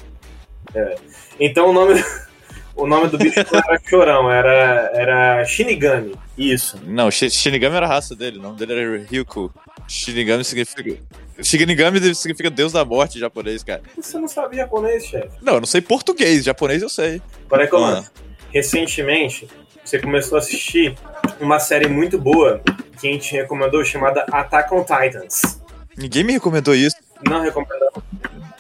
Então 1.40 1.70
o 1.70 1.74
nome, 1.74 2.04
o 2.76 2.88
nome 2.88 3.08
do 3.10 3.18
bicho 3.18 3.40
não 3.52 3.60
era 3.60 3.80
Chorão, 3.86 4.32
era, 4.32 4.92
era 4.94 5.46
Shinigami. 5.46 6.16
Isso. 6.38 6.80
Não, 6.86 7.10
Shi- 7.12 7.30
Shinigami 7.30 7.76
era 7.76 7.86
a 7.86 7.90
raça 7.90 8.16
dele, 8.16 8.40
o 8.40 8.42
nome 8.42 8.58
dele 8.58 8.74
era 8.74 9.04
Ryuko. 9.10 9.54
Shinigami 9.88 10.44
significa. 10.44 10.98
Shinigami 11.42 12.16
significa 12.16 12.50
Deus 12.50 12.72
da 12.74 12.84
morte 12.86 13.18
em 13.18 13.22
japonês, 13.22 13.64
cara. 13.64 13.82
Você 13.96 14.18
não 14.18 14.28
sabe 14.28 14.56
japonês, 14.58 15.06
chefe. 15.06 15.30
Não, 15.42 15.56
eu 15.56 15.60
não 15.60 15.68
sei 15.68 15.82
português, 15.82 16.44
japonês 16.44 16.82
eu 16.82 16.90
sei. 16.90 17.22
É 17.52 17.68
que 17.68 17.76
eu 17.76 17.84
Ah. 17.84 18.04
Recentemente, 18.52 19.48
você 19.84 20.00
começou 20.00 20.38
a 20.38 20.40
assistir 20.40 20.98
uma 21.40 21.60
série 21.60 21.88
muito 21.88 22.18
boa 22.18 22.62
que 23.00 23.08
a 23.08 23.12
gente 23.12 23.34
recomendou 23.36 23.84
chamada 23.84 24.26
Attack 24.32 24.74
on 24.74 24.84
Titans. 24.84 25.60
Ninguém 25.98 26.24
me 26.24 26.34
recomendou 26.34 26.74
isso. 26.74 26.96
Não 27.30 27.42
recomendou. 27.42 27.92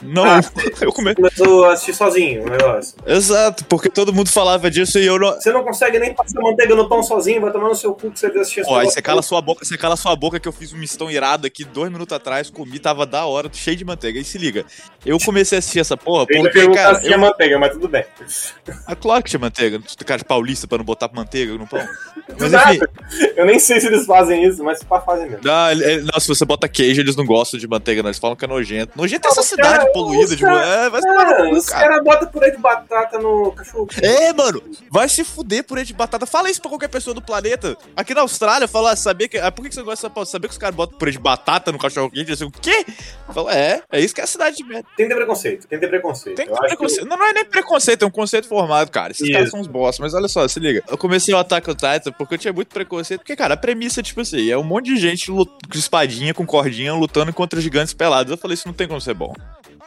Não, 0.06 0.24
Ah. 0.26 0.40
eu 0.82 0.92
come... 0.92 1.14
Começou 1.16 1.66
a 1.66 1.74
assistir 1.74 1.94
sozinho 1.94 2.44
o 2.44 2.50
negócio. 2.50 2.96
Exato, 3.06 3.66
porque 3.66 3.90
todo 3.90 4.14
mundo 4.14 4.30
falava 4.30 4.70
disso 4.70 5.00
e 5.00 5.06
eu 5.06 5.18
não. 5.20 5.32
Você 5.34 5.52
não 5.52 5.64
consegue 5.64 6.00
nem 6.00 6.14
passar 6.14 6.42
manteiga 6.42 6.76
no 6.76 6.88
pão 6.88 7.02
sozinho, 7.04 7.42
vai 7.42 7.52
tomar 7.52 7.70
no 7.70 7.76
seu 7.76 7.94
cu 7.94 8.12
que 8.12 8.20
você 8.20 8.28
assistir 8.28 8.64
Pô, 8.64 8.76
aí 8.76 8.86
você 8.86 9.02
cala 9.02 9.22
sua 9.22 9.42
boca, 9.42 9.64
você 9.66 9.78
cala 9.78 9.96
sua 9.96 10.16
boca 10.16 10.40
que 10.40 10.48
eu 10.48 10.52
fiz 10.52 10.74
um 10.74 10.78
mistão 10.78 11.10
irado 11.10 11.48
aqui 11.48 11.64
dois 11.64 11.92
minutos 11.92 12.16
atrás, 12.16 12.50
comi, 12.50 12.80
tava 12.80 13.06
da 13.06 13.26
hora, 13.26 13.50
cheio 13.52 13.76
de 13.78 13.86
manteiga. 13.86 14.20
Aí 14.20 14.26
se 14.26 14.38
liga. 14.38 14.66
Eu 15.06 15.18
comecei 15.20 15.58
a 15.58 15.60
assistir 15.60 15.80
essa 15.80 15.96
porra 15.98 16.26
Eu 16.30 16.72
cara, 16.74 16.96
se 16.96 17.02
tinha 17.04 17.16
eu... 17.16 17.20
manteiga, 17.20 17.58
mas 17.60 17.72
tudo 17.74 17.88
bem. 17.88 18.04
Claro 19.00 19.24
que 19.24 19.30
tinha 19.30 19.40
manteiga. 19.40 19.80
Tu 19.80 20.06
cara 20.06 20.18
de 20.20 20.26
paulista 20.26 20.68
pra 20.68 20.78
não 20.78 20.86
botar 20.86 21.10
manteiga 21.14 21.54
no 21.54 21.68
pão. 21.68 21.80
Mas 22.40 22.52
nada. 22.52 22.74
enfim, 22.74 22.86
Eu 23.38 23.46
nem 23.46 23.60
sei 23.60 23.80
se 23.80 23.88
eles 23.88 24.06
fazem 24.06 24.44
isso, 24.44 24.62
mas 24.64 24.80
se 24.80 24.86
pá, 24.86 25.00
fazem 25.00 25.30
mesmo. 25.30 25.42
não, 25.44 25.72
ele- 25.72 25.84
ele- 25.86 26.02
não, 26.12 26.20
se 26.20 26.28
você 26.28 26.44
bota 26.44 26.68
queijo, 26.68 27.00
eles 27.00 27.16
não 27.16 27.24
gostam 27.26 27.58
de 27.60 27.68
manteiga, 27.68 28.02
não. 28.02 28.10
Eles 28.10 28.18
falam 28.20 28.36
que 28.36 28.44
é 28.44 28.48
nojento. 28.48 28.92
Nojento 28.96 29.28
é 29.28 29.32
essa 29.32 29.44
cidade 29.44 29.86
poluída 30.04 30.24
os 30.26 30.38
de. 30.38 30.44
cara- 30.44 30.66
É, 30.66 30.90
vai 30.90 31.02
se 31.02 31.08
tomar 31.08 31.26
Cara, 31.26 31.50
os 31.54 31.66
cara. 31.66 31.82
caras 31.90 32.04
botam 32.04 32.28
purê 32.30 32.52
de 32.52 32.58
batata 32.58 33.18
no 33.20 33.52
cachorro. 33.52 33.88
É, 34.02 34.34
mano, 34.34 34.62
vai 34.92 35.08
se 35.10 35.24
fuder 35.24 35.64
purê 35.64 35.84
de 35.84 35.94
batata. 35.94 36.26
Fala 36.26 36.50
isso 36.50 36.62
pra 36.62 36.70
qualquer 36.70 36.88
pessoa 36.90 37.14
do 37.14 37.22
planeta. 37.22 37.78
Aqui 37.96 38.14
na 38.14 38.22
Austrália, 38.22 38.68
fala, 38.68 38.96
sabia 38.96 39.28
que. 39.28 39.38
Ah, 39.38 39.52
por 39.52 39.64
que 39.64 39.70
que 39.70 39.76
você 39.76 39.82
gosta 39.84 40.10
de 40.10 40.26
Saber 40.30 40.48
que 40.48 40.54
os 40.54 40.58
caras 40.58 40.76
botam 40.76 40.98
purê 40.98 41.12
de 41.12 41.20
batata 41.20 41.72
no 41.72 41.78
cachorro 41.78 42.10
quente? 42.10 42.32
Assim, 42.32 42.46
o 42.46 42.52
quê? 42.52 42.86
Fala, 43.34 43.56
é, 43.56 43.82
é 43.92 44.00
isso 44.00 44.14
que 44.14 44.22
é 44.22 44.24
a 44.24 44.28
cidade 44.28 44.58
de 44.58 44.64
merda. 44.64 44.88
Tem 44.98 45.08
que 45.08 45.14
ter 45.14 45.16
preconceito, 45.18 45.68
tem 45.68 45.80
que 45.80 45.86
ter 45.86 45.90
preconceito. 45.90 46.36
Tem 46.36 46.48
que 46.48 46.54
ter 46.54 46.68
preconceito. 46.68 47.08
Não, 47.08 47.18
não 47.18 47.26
é 47.28 47.34
nem 47.34 47.46
preconceito, 47.46 48.04
é 48.04 48.06
um 48.06 48.12
conceito 48.12 48.48
formado, 48.48 48.90
cara. 48.92 49.12
Esses 49.12 49.24
Isso. 49.24 49.32
caras 49.34 49.50
são 49.50 49.60
uns 49.60 49.68
boss, 49.68 50.00
mas 50.00 50.14
olha 50.14 50.28
só, 50.28 50.48
se 50.48 50.60
liga. 50.60 50.84
Eu 50.88 50.98
comecei 50.98 51.34
o 51.34 51.38
Attack 51.38 51.70
on 51.70 51.74
Titan 51.76 52.12
porque 52.18 52.34
eu 52.36 52.38
tinha 52.38 52.54
muito 52.54 52.70
preconceito. 52.74 53.20
Porque, 53.22 53.36
cara, 53.36 53.54
a 53.54 53.58
premissa, 53.58 54.02
tipo 54.04 54.22
assim, 54.22 54.50
é 54.50 54.58
um 54.58 54.64
monte 54.64 54.86
de 54.94 54.98
gente 54.98 55.30
lut- 55.32 55.52
com 55.72 55.78
espadinha, 55.78 56.34
com 56.34 56.46
cordinha, 56.46 56.94
lutando 56.94 57.32
contra 57.34 57.60
gigantes 57.62 57.94
pelados. 57.94 58.32
Eu 58.32 58.38
falei, 58.38 58.56
isso 58.56 58.68
não 58.68 58.74
tem 58.74 58.88
como 58.88 59.00
ser 59.02 59.14
bom. 59.14 59.34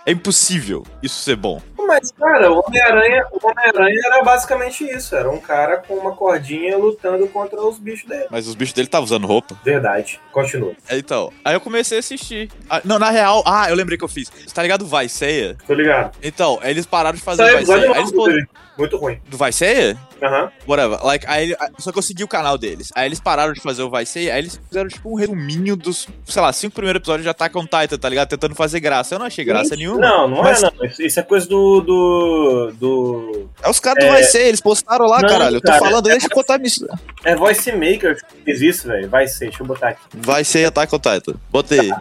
É 0.06 0.12
impossível 0.12 0.84
isso 1.02 1.20
ser 1.22 1.36
bom. 1.36 1.60
Mas, 1.86 2.12
cara, 2.12 2.52
o 2.52 2.62
Homem-Aranha 2.66 3.26
o 3.32 3.46
Homem-Aranha 3.46 3.98
era 4.04 4.22
basicamente 4.22 4.84
isso. 4.84 5.16
Era 5.16 5.30
um 5.30 5.38
cara 5.40 5.78
com 5.78 5.94
uma 5.94 6.12
cordinha 6.14 6.76
lutando 6.76 7.26
contra 7.28 7.58
os 7.62 7.78
bichos 7.78 8.06
dele. 8.06 8.26
Mas 8.30 8.46
os 8.46 8.54
bichos 8.54 8.74
dele 8.74 8.88
estavam 8.88 9.04
usando 9.04 9.26
roupa. 9.26 9.58
Verdade. 9.64 10.20
Continua. 10.30 10.72
É, 10.86 10.98
Então, 10.98 11.32
aí 11.42 11.54
eu 11.54 11.60
comecei 11.60 11.96
a 11.96 12.00
assistir. 12.00 12.50
Ah, 12.68 12.82
não, 12.84 12.98
na 12.98 13.08
real, 13.08 13.42
ah, 13.46 13.70
eu 13.70 13.74
lembrei 13.74 13.96
que 13.96 14.04
eu 14.04 14.08
fiz. 14.08 14.28
Você 14.30 14.54
tá 14.54 14.62
ligado 14.62 14.86
Vai 14.86 15.08
Ceia? 15.08 15.56
Tô 15.66 15.72
ligado. 15.72 16.14
Então, 16.22 16.58
aí 16.62 16.70
eles 16.72 16.84
pararam 16.84 17.16
de 17.16 17.22
fazer 17.22 17.44
Saiu 17.44 17.48
o 17.48 17.52
Vai 17.66 17.78
episódio 17.78 18.06
Ceia. 18.08 18.28
Eles. 18.36 18.46
Muito 18.76 18.96
ruim. 18.98 19.20
do 19.26 19.36
Vai 19.38 19.52
Ceia? 19.52 19.96
Aham. 20.22 20.50
Whatever. 20.66 21.04
Like, 21.04 21.24
aí, 21.28 21.54
só 21.78 21.92
que 21.92 21.98
eu 21.98 22.02
segui 22.02 22.24
o 22.24 22.28
canal 22.28 22.58
deles. 22.58 22.90
Aí 22.94 23.06
eles 23.06 23.20
pararam 23.20 23.52
de 23.52 23.60
fazer 23.60 23.82
o 23.82 23.90
Vai 23.90 24.04
Ceia, 24.04 24.34
aí 24.34 24.40
eles 24.40 24.60
fizeram 24.68 24.88
tipo 24.88 25.10
um 25.10 25.14
resuminho 25.14 25.76
dos, 25.76 26.08
sei 26.24 26.42
lá, 26.42 26.52
cinco 26.52 26.74
primeiros 26.74 27.00
episódios 27.00 27.22
de 27.22 27.28
Attack 27.28 27.56
on 27.56 27.64
Titan, 27.64 27.98
tá 27.98 28.08
ligado? 28.08 28.28
Tentando 28.28 28.54
fazer 28.54 28.80
graça. 28.80 29.14
Eu 29.14 29.18
não 29.18 29.26
achei 29.26 29.44
graça 29.44 29.76
nenhuma. 29.76 29.98
Não, 30.00 30.28
não 30.28 30.42
Mas- 30.42 30.62
é 30.62 30.70
não. 30.76 30.84
Isso, 30.86 31.02
isso 31.02 31.20
é 31.20 31.22
coisa 31.22 31.46
do. 31.48 31.80
do. 31.80 32.72
do... 32.78 33.50
É 33.62 33.70
os 33.70 33.78
caras 33.80 34.04
do 34.04 34.10
Vai 34.10 34.22
Ceia, 34.24 34.48
eles 34.48 34.60
postaram 34.60 35.06
lá, 35.06 35.20
Não, 35.22 35.28
caralho. 35.28 35.56
Eu 35.56 35.60
tô 35.60 35.68
cara, 35.70 35.78
falando, 35.84 36.04
deixa 36.04 36.26
eu 36.26 36.30
contar 36.30 36.60
isso. 36.62 36.86
É 37.24 37.34
Voice 37.36 37.70
Maker 37.72 38.16
que 38.16 38.42
fez 38.44 38.60
isso, 38.62 38.88
velho. 38.88 39.08
Vai 39.08 39.26
ser, 39.26 39.46
deixa 39.48 39.62
eu 39.62 39.66
botar 39.66 39.88
aqui. 39.90 40.00
Vai 40.14 40.44
Ceia 40.44 40.68
Attack 40.68 40.94
on 40.94 40.98
Titan. 40.98 41.34
Botei. 41.50 41.92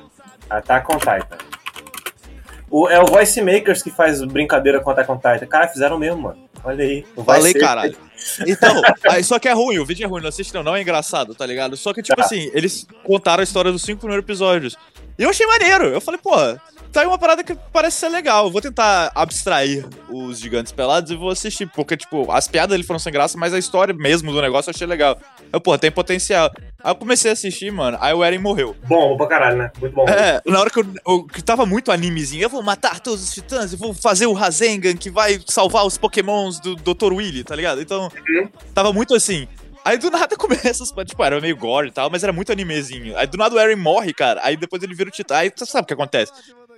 Attack 0.50 0.88
on 0.94 0.98
Titan. 0.98 1.38
O, 2.70 2.90
é 2.90 3.02
o 3.02 3.06
Voice 3.06 3.42
Makers 3.42 3.82
que 3.82 3.90
faz 3.90 4.22
brincadeira 4.24 4.80
com 4.82 4.90
Attack 4.92 5.10
on 5.12 5.16
Titan. 5.16 5.46
Cara, 5.48 5.68
fizeram 5.70 5.98
mesmo, 5.98 6.22
mano. 6.24 6.38
Olha 6.64 6.84
aí. 6.84 7.06
Falei, 7.26 7.54
Ser- 7.54 7.60
caralho. 7.60 7.98
Então, 8.46 8.82
aí, 9.10 9.24
só 9.24 9.40
que 9.40 9.48
é 9.48 9.54
ruim, 9.54 9.78
o 9.80 9.86
vídeo 9.86 10.04
é 10.04 10.08
ruim, 10.08 10.22
não 10.22 10.28
assiste 10.30 10.54
não, 10.54 10.64
não 10.64 10.76
é 10.76 10.82
engraçado, 10.82 11.34
tá 11.34 11.46
ligado? 11.46 11.78
Só 11.78 11.94
que, 11.94 12.02
tipo 12.02 12.18
Tá. 12.18 12.26
assim, 12.26 12.50
eles 12.54 12.86
contaram 13.06 13.40
a 13.42 13.44
história 13.44 13.72
dos 13.72 13.84
cinco 13.84 14.00
primeiros 14.00 14.24
episódios. 14.26 14.76
E 15.18 15.24
eu 15.24 15.30
achei 15.30 15.46
maneiro. 15.48 15.86
Eu 15.86 16.00
falei, 16.02 16.20
pô, 16.22 16.32
tá 16.92 17.02
aí 17.02 17.08
uma 17.08 17.18
parada 17.18 17.44
que 17.44 17.56
parece 17.74 17.98
ser 17.98 18.10
legal. 18.10 18.46
Eu 18.46 18.52
vou 18.52 18.62
tentar 18.62 19.12
abstrair 19.16 19.86
os 20.10 20.40
gigantes 20.40 20.72
pelados 20.72 21.12
e 21.12 21.16
vou 21.16 21.30
assistir. 21.30 21.68
Porque, 21.74 21.98
tipo, 21.98 22.32
as 22.32 22.48
piadas 22.48 22.74
ali 22.76 22.84
foram 22.84 23.00
sem 23.00 23.12
graça, 23.12 23.38
mas 23.38 23.54
a 23.54 23.58
história 23.60 23.94
mesmo 23.94 24.32
do 24.32 24.42
negócio 24.42 24.70
eu 24.70 24.74
achei 24.76 24.86
legal. 24.88 25.18
Eu, 25.52 25.60
pô, 25.62 25.78
tem 25.78 25.92
potencial. 25.92 26.52
Aí 26.84 26.92
eu 26.92 26.96
comecei 26.96 27.32
a 27.32 27.34
assistir, 27.34 27.72
mano, 27.72 27.98
aí 28.00 28.14
o 28.14 28.24
Eren 28.24 28.38
morreu. 28.40 28.76
Bom, 28.88 29.18
pra 29.18 29.26
caralho, 29.28 29.58
né? 29.58 29.72
Muito 29.80 29.94
bom. 29.96 30.06
É, 30.08 30.42
na 30.46 30.60
hora 30.60 30.70
que 30.70 30.80
eu, 30.80 30.86
eu 31.08 31.24
que 31.26 31.42
tava 31.42 31.66
muito 31.66 31.92
animezinho, 31.92 32.44
eu 32.44 32.50
vou 32.50 32.62
matar 32.62 33.00
todos 33.00 33.24
os 33.24 33.34
titãs, 33.34 33.72
eu 33.74 33.78
vou 33.80 33.94
fazer 33.94 34.28
o 34.28 34.34
Rasengan 34.34 34.96
que 34.96 35.10
vai 35.10 35.40
salvar 35.48 35.86
os 35.86 35.98
pokémons 35.98 36.60
do 36.60 36.76
Dr. 36.76 37.14
Willy, 37.14 37.44
tá 37.44 37.56
ligado? 37.56 37.82
Então, 37.82 38.12
Uhum. 38.30 38.50
tava 38.74 38.94
muito 38.94 39.16
assim. 39.16 39.48
Aí 39.88 39.98
do 39.98 40.12
nada 40.12 40.36
começa, 40.36 40.84
tipo, 41.06 41.24
era 41.24 41.40
meio 41.40 41.56
gore 41.56 41.88
e 41.88 41.92
tal, 41.92 42.10
mas 42.10 42.22
era 42.22 42.34
muito 42.34 42.52
animezinho. 42.52 43.18
Aí 43.18 43.26
do 43.26 43.38
nada 43.38 43.56
o 43.56 43.60
Eren 43.60 43.78
morre, 43.78 44.14
cara, 44.14 44.42
aí 44.44 44.58
depois 44.58 44.84
ele 44.84 44.94
vira 44.94 45.08
o 45.08 45.12
titã, 45.12 45.38
aí 45.38 45.52
você 45.56 45.66
sabe 45.66 45.86
o 45.86 45.88
que 45.88 45.94
acontece. 45.94 46.34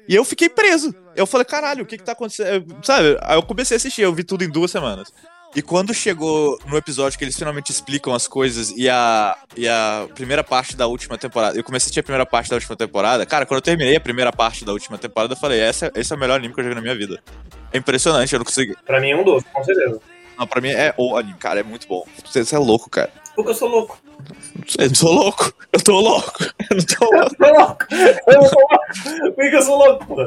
E 0.08 0.16
eu 0.16 0.24
fiquei 0.24 0.48
preso. 0.48 0.94
Eu 1.16 1.26
falei, 1.26 1.44
caralho, 1.44 1.84
o 1.84 1.88
que 1.88 1.98
que 1.98 2.04
tá 2.04 2.12
acontecendo? 2.12 2.78
Sabe? 2.84 3.18
Aí 3.22 3.36
eu 3.36 3.42
comecei 3.42 3.76
a 3.76 3.78
assistir, 3.78 4.04
eu 4.04 4.14
vi 4.14 4.24
tudo 4.24 4.44
em 4.44 4.50
duas 4.50 4.70
semanas. 4.70 5.12
E 5.56 5.62
quando 5.64 5.92
chegou 5.92 6.60
no 6.68 6.78
episódio 6.78 7.18
que 7.18 7.26
eles 7.26 7.36
finalmente 7.36 7.72
explicam 7.72 8.14
as 8.14 8.28
coisas 8.28 8.70
e 8.78 8.88
a, 8.88 9.36
e 9.58 9.68
a 9.68 10.08
primeira 10.14 10.44
parte 10.44 10.76
da 10.76 10.86
última 10.86 11.18
temporada, 11.18 11.58
eu 11.58 11.64
comecei 11.64 11.86
a 11.86 11.88
assistir 11.88 12.02
a 12.02 12.04
primeira 12.04 12.28
parte 12.28 12.52
da 12.52 12.56
última 12.58 12.76
temporada, 12.76 13.26
cara, 13.26 13.48
quando 13.48 13.58
eu 13.58 13.64
terminei 13.64 13.96
a 13.96 14.00
primeira 14.00 14.32
parte 14.32 14.64
da 14.64 14.72
última 14.72 15.00
temporada, 15.00 15.34
eu 15.34 15.38
falei, 15.38 15.60
esse 15.62 15.86
é 15.86 16.16
o 16.16 16.20
melhor 16.20 16.36
anime 16.36 16.54
que 16.54 16.60
eu 16.60 16.66
vi 16.66 16.76
na 16.76 16.82
minha 16.82 16.96
vida. 16.96 17.20
É 17.74 17.80
impressionante, 17.80 18.32
eu 18.32 18.38
não 18.38 18.46
consegui. 18.46 18.76
Pra 18.86 19.02
mim 19.02 19.10
é 19.10 19.16
um 19.16 19.24
doce, 19.24 19.48
com 19.52 19.64
certeza. 19.64 20.00
Não, 20.40 20.48
pra 20.48 20.62
mim 20.62 20.70
é 20.70 20.94
o 20.98 21.18
anime, 21.18 21.38
cara, 21.38 21.60
é 21.60 21.64
muito 21.64 21.86
bom. 21.88 22.06
Você, 22.26 22.44
você 22.46 22.56
é 22.56 22.60
louco, 22.60 22.90
cara. 22.90 23.12
Porque 23.36 23.52
eu 23.52 23.56
sou 23.56 23.68
louco. 23.70 24.00
Eu 24.78 24.88
não 24.88 24.96
sou 24.96 25.12
louco. 25.14 25.54
Eu 25.74 25.82
tô 25.84 26.00
louco. 26.00 26.44
Eu 26.70 26.78
não 26.78 26.86
tô 26.86 27.06
Eu 27.06 27.12
louco. 27.20 27.36
sou 27.38 27.54
louco. 27.54 27.86
Eu 28.28 28.34
não 28.36 28.46
sou 28.46 28.60
louco. 28.60 29.36
Por 29.36 29.50
que 29.50 29.56
eu 29.56 29.62
sou 29.62 29.78
louco, 29.78 30.06
pô? 30.06 30.22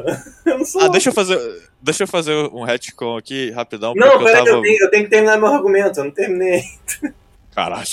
Eu 0.45 0.57
não 0.59 0.65
sou 0.65 0.81
Ah, 0.81 0.83
louco. 0.85 0.91
deixa 0.93 1.09
eu 1.09 1.13
fazer. 1.13 1.69
Deixa 1.81 2.03
eu 2.03 2.07
fazer 2.07 2.33
um 2.53 2.63
retcon 2.63 3.17
aqui 3.17 3.51
rapidão. 3.51 3.93
Não, 3.95 4.07
eu 4.13 4.19
peraí, 4.19 4.43
que 4.43 4.45
tava. 4.45 4.57
eu 4.57 4.61
tenho, 4.61 4.83
eu 4.83 4.91
tenho 4.91 5.03
que 5.03 5.09
terminar 5.09 5.37
meu 5.37 5.47
argumento. 5.47 5.99
Eu 5.99 6.03
não 6.05 6.11
terminei. 6.11 6.63
Caralho. 7.55 7.87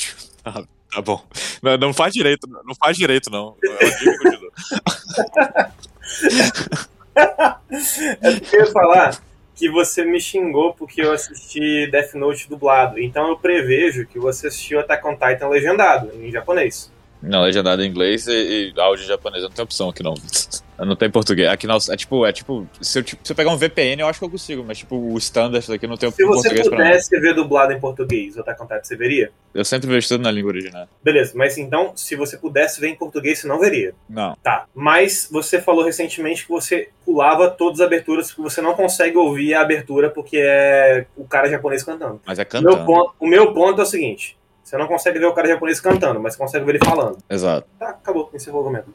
Ah, 0.44 0.62
tá 0.94 1.02
bom. 1.02 1.22
Não, 1.62 1.76
não 1.76 1.92
faz 1.94 2.12
direito, 2.14 2.46
não 2.64 2.74
faz 2.74 2.96
direito, 2.96 3.30
não. 3.30 3.56
Eu. 3.62 3.76
É 7.16 7.56
eu 8.52 8.60
ia 8.60 8.66
falar 8.72 9.20
que 9.61 9.69
você 9.69 10.07
me 10.07 10.19
xingou 10.19 10.73
porque 10.73 11.02
eu 11.02 11.12
assisti 11.12 11.87
Death 11.90 12.14
Note 12.14 12.49
dublado. 12.49 12.99
Então 12.99 13.29
eu 13.29 13.37
prevejo 13.37 14.07
que 14.07 14.19
você 14.19 14.47
assistiu 14.47 14.81
Attack 14.81 15.07
on 15.07 15.12
Titan 15.12 15.49
legendado, 15.49 16.11
em 16.14 16.33
japonês. 16.33 16.90
Não, 17.22 17.42
legendado 17.42 17.82
em 17.82 17.88
inglês 17.88 18.26
e, 18.26 18.72
e 18.74 18.80
áudio 18.80 19.04
japonês. 19.06 19.42
Não 19.42 19.50
tem 19.50 19.62
opção 19.62 19.90
aqui, 19.90 20.02
não. 20.02 20.14
Não 20.78 20.96
tem 20.96 21.10
português. 21.10 21.46
Aqui 21.50 21.66
não. 21.66 21.76
É 21.90 21.96
tipo, 21.96 22.24
é 22.24 22.32
tipo. 22.32 22.66
Se 22.80 22.98
eu, 23.00 23.02
tipo, 23.02 23.20
se 23.22 23.32
eu 23.32 23.36
pegar 23.36 23.50
um 23.50 23.56
VPN, 23.58 24.00
eu 24.00 24.08
acho 24.08 24.18
que 24.18 24.24
eu 24.24 24.30
consigo, 24.30 24.64
mas 24.66 24.78
tipo, 24.78 24.96
o 24.96 25.18
standard 25.18 25.66
daqui 25.68 25.86
não 25.86 25.98
tem 25.98 26.10
Se 26.10 26.24
você 26.24 26.48
português 26.48 26.68
pra 26.68 26.78
mim. 26.78 26.84
pudesse 26.84 27.20
ver 27.20 27.34
dublado 27.34 27.72
em 27.74 27.78
português 27.78 28.34
o 28.36 28.40
Attack 28.40 28.62
on 28.62 28.66
Titan, 28.66 28.80
você 28.82 28.96
veria? 28.96 29.30
Eu 29.52 29.62
sempre 29.64 29.88
vejo 29.88 30.08
tudo 30.08 30.22
na 30.22 30.30
língua 30.30 30.48
original. 30.52 30.88
Beleza, 31.04 31.32
mas 31.34 31.58
então, 31.58 31.92
se 31.94 32.16
você 32.16 32.38
pudesse 32.38 32.80
ver 32.80 32.88
em 32.88 32.94
português, 32.94 33.38
você 33.40 33.46
não 33.46 33.60
veria. 33.60 33.92
Não. 34.08 34.34
Tá. 34.42 34.64
Mas 34.74 35.28
você 35.30 35.60
falou 35.60 35.84
recentemente 35.84 36.44
que 36.44 36.48
você 36.50 36.88
pulava 37.04 37.50
todas 37.50 37.80
as 37.80 37.86
aberturas, 37.86 38.28
porque 38.28 38.40
você 38.40 38.62
não 38.62 38.72
consegue 38.72 39.18
ouvir 39.18 39.52
a 39.52 39.60
abertura 39.60 40.08
porque 40.08 40.38
é 40.40 41.04
o 41.14 41.24
cara 41.24 41.50
japonês 41.50 41.82
cantando. 41.82 42.22
Mas 42.24 42.38
é 42.38 42.42
O 42.42 42.62
meu, 42.62 42.62
cantando. 42.72 42.86
ponto, 42.86 43.14
o 43.20 43.26
meu 43.26 43.52
ponto 43.52 43.80
é 43.80 43.84
o 43.84 43.86
seguinte: 43.86 44.38
você 44.70 44.76
não 44.76 44.86
consegue 44.86 45.18
ver 45.18 45.26
o 45.26 45.32
cara 45.32 45.48
japonês 45.48 45.80
cantando, 45.80 46.20
mas 46.20 46.34
você 46.34 46.38
consegue 46.38 46.64
ver 46.64 46.76
ele 46.76 46.84
falando. 46.84 47.18
Exato. 47.28 47.66
Tá, 47.76 47.88
acabou, 47.88 48.30
encerrou 48.32 48.62
o 48.62 48.66
argumento. 48.66 48.94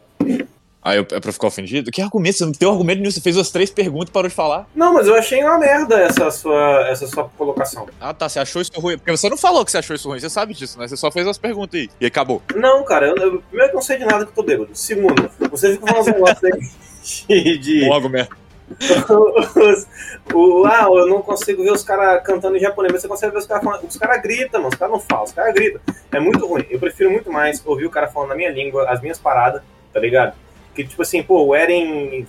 Aí 0.82 0.98
eu, 0.98 1.06
é 1.12 1.20
pra 1.20 1.34
ficar 1.34 1.48
ofendido? 1.48 1.92
Que 1.92 2.02
argumento? 2.02 2.38
Você 2.38 2.46
não 2.46 2.54
tem 2.54 2.70
argumento 2.70 3.00
nenhum. 3.00 3.12
Você 3.12 3.20
fez 3.20 3.36
as 3.36 3.50
três 3.50 3.70
perguntas 3.70 4.08
e 4.08 4.12
parou 4.14 4.30
de 4.30 4.36
falar. 4.36 4.70
Não, 4.74 4.94
mas 4.94 5.06
eu 5.06 5.16
achei 5.16 5.44
uma 5.44 5.58
merda 5.58 6.00
essa 6.00 6.32
sua, 6.32 6.88
essa 6.88 7.06
sua 7.08 7.28
colocação. 7.38 7.88
Ah, 8.00 8.14
tá. 8.14 8.30
Você 8.30 8.40
achou 8.40 8.62
isso 8.62 8.72
ruim? 8.80 8.98
Porque 8.98 9.12
você 9.12 9.28
não 9.28 9.36
falou 9.36 9.66
que 9.66 9.72
você 9.72 9.80
achou 9.80 9.96
isso 9.96 10.08
ruim. 10.08 10.20
Você 10.20 10.30
sabe 10.30 10.54
disso, 10.54 10.80
né? 10.80 10.88
Você 10.88 10.96
só 10.96 11.12
fez 11.12 11.28
as 11.28 11.38
perguntas 11.38 11.78
aí. 11.78 11.90
E 12.00 12.06
acabou. 12.06 12.42
Não, 12.56 12.86
cara, 12.86 13.08
eu, 13.08 13.16
eu, 13.18 13.42
primeiro 13.42 13.72
que 13.72 13.76
eu 13.76 13.80
não 13.80 13.82
sei 13.82 13.98
de 13.98 14.06
nada 14.06 14.26
que 14.26 14.32
eu 14.32 14.36
tô 14.36 14.44
bêbado. 14.44 14.70
Segundo, 14.74 15.30
você 15.52 15.74
fica 15.74 15.88
falando 15.88 16.02
uns 16.02 16.14
negócios 16.14 16.44
aí 16.46 17.58
de. 17.58 17.80
de 17.82 17.92
argumento. 17.92 18.45
Os- 18.70 19.88
o, 20.34 20.66
ah, 20.66 20.86
eu 20.90 21.08
não 21.08 21.22
consigo 21.22 21.64
ver 21.64 21.72
os 21.72 21.84
caras 21.84 22.24
cantando 22.24 22.58
em 22.58 22.60
japonês, 22.60 22.92
mas 22.92 23.02
você 23.02 23.08
consegue 23.08 23.32
ver 23.34 23.40
os 23.40 23.48
caras 23.48 23.64
falando. 23.64 23.84
Os 23.88 23.98
caras 23.98 24.22
gritam, 24.22 24.62
mano, 24.62 24.74
os 24.74 24.80
caras 24.80 24.94
não 24.94 25.00
falam, 25.00 25.24
os 25.26 25.32
caras 25.32 25.54
gritam. 25.54 25.82
É 26.12 26.20
muito 26.20 26.46
ruim. 26.48 26.66
Eu 26.70 26.80
prefiro 26.80 27.12
muito 27.12 27.32
mais 27.32 27.62
ouvir 27.66 27.86
o 27.86 27.90
cara 27.90 28.08
falando 28.08 28.30
na 28.30 28.36
minha 28.36 28.52
língua, 28.52 28.90
as 28.90 29.02
minhas 29.02 29.20
paradas, 29.20 29.62
tá 29.94 30.00
ligado? 30.00 30.36
Que 30.74 30.86
tipo 30.86 31.02
assim, 31.02 31.24
pô, 31.24 31.44
o 31.46 31.56
Eren 31.56 32.26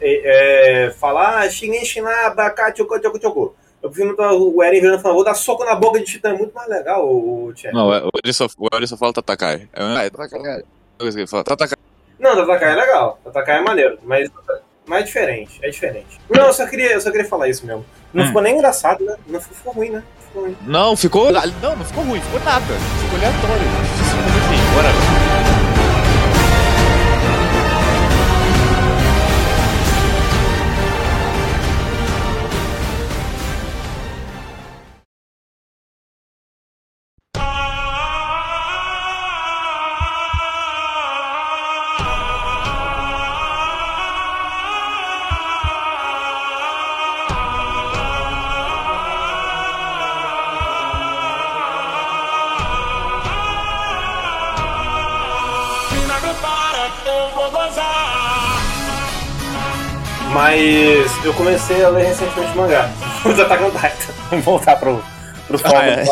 é, 0.00 0.86
é, 0.86 0.90
falar 0.92 1.46
Abacá, 2.26 2.74
Choco, 2.74 3.00
Choco, 3.02 3.20
Choco. 3.20 3.54
Eu 3.82 3.90
prefiro 3.90 4.14
o 4.18 4.62
Eren 4.62 4.80
virando 4.80 4.98
e 4.98 5.02
falando, 5.02 5.16
vou 5.16 5.24
dar 5.24 5.34
soco 5.34 5.64
na 5.64 5.74
boca 5.74 5.98
de 5.98 6.04
Titã, 6.04 6.30
é 6.30 6.32
muito 6.34 6.54
mais 6.54 6.68
legal, 6.68 7.06
o, 7.06 7.52
Tchê. 7.54 7.70
Não, 7.72 7.88
o 7.88 8.10
Eri 8.22 8.32
só, 8.32 8.46
o 8.58 8.68
Eri 8.74 8.86
só 8.86 8.96
fala 8.96 9.12
Tatakai. 9.12 9.68
É, 9.72 10.10
Tatakai. 10.10 10.62
Não, 12.18 12.36
Tatakai 12.36 12.72
é 12.72 12.74
legal. 12.74 13.18
Tatakai 13.24 13.58
é 13.58 13.62
maneiro, 13.62 13.98
mas, 14.02 14.30
mas 14.90 15.02
é 15.02 15.06
diferente, 15.06 15.58
é 15.62 15.70
diferente. 15.70 16.20
Não, 16.28 16.46
eu 16.48 16.52
só 16.52 16.66
queria, 16.66 16.92
eu 16.92 17.00
só 17.00 17.12
queria 17.12 17.28
falar 17.28 17.48
isso 17.48 17.64
mesmo. 17.64 17.86
Não 18.12 18.24
Hum. 18.24 18.26
ficou 18.26 18.42
nem 18.42 18.56
engraçado, 18.56 19.04
né? 19.04 19.14
Não 19.28 19.40
ficou, 19.40 19.56
ficou 19.56 19.72
ruim, 19.72 19.90
né? 19.90 20.02
Ficou 20.26 20.42
ruim. 20.42 20.56
Não, 20.66 20.96
ficou. 20.96 21.30
Não, 21.32 21.76
não 21.76 21.84
ficou 21.84 22.02
ruim, 22.04 22.20
ficou 22.20 22.40
nada. 22.40 22.64
Ficou 23.00 23.16
aleatório. 23.18 23.66
Isso 23.94 24.10
ficou 24.10 24.22
muito 24.32 24.46
ruim. 24.48 24.74
Bora. 24.74 25.19
Mas 60.32 61.24
eu 61.24 61.34
comecei 61.34 61.82
a 61.84 61.88
ler 61.88 62.06
recentemente 62.06 62.56
mangá. 62.56 62.88
Os 63.24 63.38
Attack 63.38 63.62
on 63.64 63.70
Titan. 63.70 64.12
Vamos 64.30 64.44
voltar 64.44 64.76
pro, 64.76 65.02
pro 65.46 65.58
foco. 65.58 65.74
Ah, 65.74 65.86
é. 65.86 66.04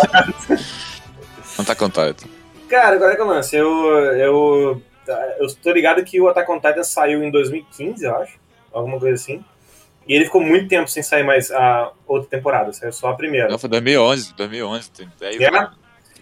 Não 1.56 1.64
tá 1.64 1.74
contado. 1.74 2.24
Cara, 2.68 2.96
agora 2.96 3.12
é 3.12 3.16
que 3.16 3.22
eu 3.22 3.26
lance. 3.26 3.56
Eu, 3.56 3.68
eu, 4.14 4.82
eu 5.38 5.54
tô 5.62 5.70
ligado 5.70 6.04
que 6.04 6.20
o 6.20 6.28
Attack 6.28 6.50
on 6.50 6.60
Titan 6.60 6.82
saiu 6.82 7.22
em 7.22 7.30
2015, 7.30 8.04
eu 8.04 8.16
acho. 8.16 8.38
Alguma 8.72 8.98
coisa 8.98 9.14
assim. 9.14 9.44
E 10.06 10.14
ele 10.14 10.24
ficou 10.24 10.40
muito 10.40 10.68
tempo 10.68 10.88
sem 10.88 11.02
sair 11.02 11.22
mais 11.22 11.50
a 11.52 11.92
outra 12.06 12.28
temporada. 12.28 12.72
Saiu 12.72 12.92
só 12.92 13.10
a 13.10 13.14
primeira. 13.14 13.48
Não, 13.48 13.58
foi 13.58 13.68
2011. 13.68 14.34
2011. 14.34 14.90
Tem, 14.90 15.08
aí, 15.22 15.44
É? 15.44 15.68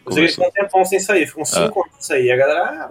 Eu 0.05 0.13
sei 0.13 0.27
que 0.27 0.33
ficou 0.33 0.49
um 0.49 0.51
tempão 0.51 0.85
sem 0.85 1.01
sair. 1.01 1.27
Ficou 1.27 1.43
uns 1.43 1.51
5 1.51 1.63
anos 1.63 1.93
sem 1.99 2.17
sair. 2.17 2.27
E 2.27 2.33
a 2.33 2.37
galera... 2.37 2.91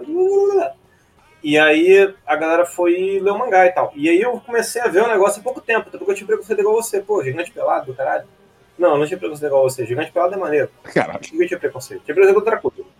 E 1.42 1.58
aí 1.58 2.12
a 2.26 2.36
galera 2.36 2.66
foi 2.66 3.20
ler 3.20 3.30
o 3.30 3.38
mangá 3.38 3.66
e 3.66 3.72
tal. 3.72 3.92
E 3.94 4.08
aí 4.08 4.20
eu 4.20 4.40
comecei 4.40 4.80
a 4.82 4.88
ver 4.88 5.02
o 5.02 5.08
negócio 5.08 5.40
há 5.40 5.42
pouco 5.42 5.60
tempo. 5.60 5.88
Até 5.88 5.98
porque 5.98 6.10
eu 6.10 6.16
tinha 6.16 6.26
preconceito 6.26 6.58
igual 6.58 6.74
você. 6.74 7.00
Pô, 7.00 7.22
gigante 7.22 7.50
pelado 7.50 7.86
do 7.86 7.94
caralho. 7.94 8.24
Não, 8.78 8.90
eu 8.90 8.98
não 8.98 9.06
tinha 9.06 9.18
preconceito 9.18 9.50
igual 9.50 9.62
você. 9.62 9.86
Gigante 9.86 10.12
pelado 10.12 10.34
é 10.34 10.36
maneiro. 10.36 10.70
Caralho. 10.82 11.20
Ninguém 11.30 11.46
tinha 11.46 11.60
preconceito. 11.60 12.02
Tinha 12.04 12.14
preconceito 12.14 12.38
contra 12.38 12.56
outra 12.56 12.70
coisa. 12.70 12.90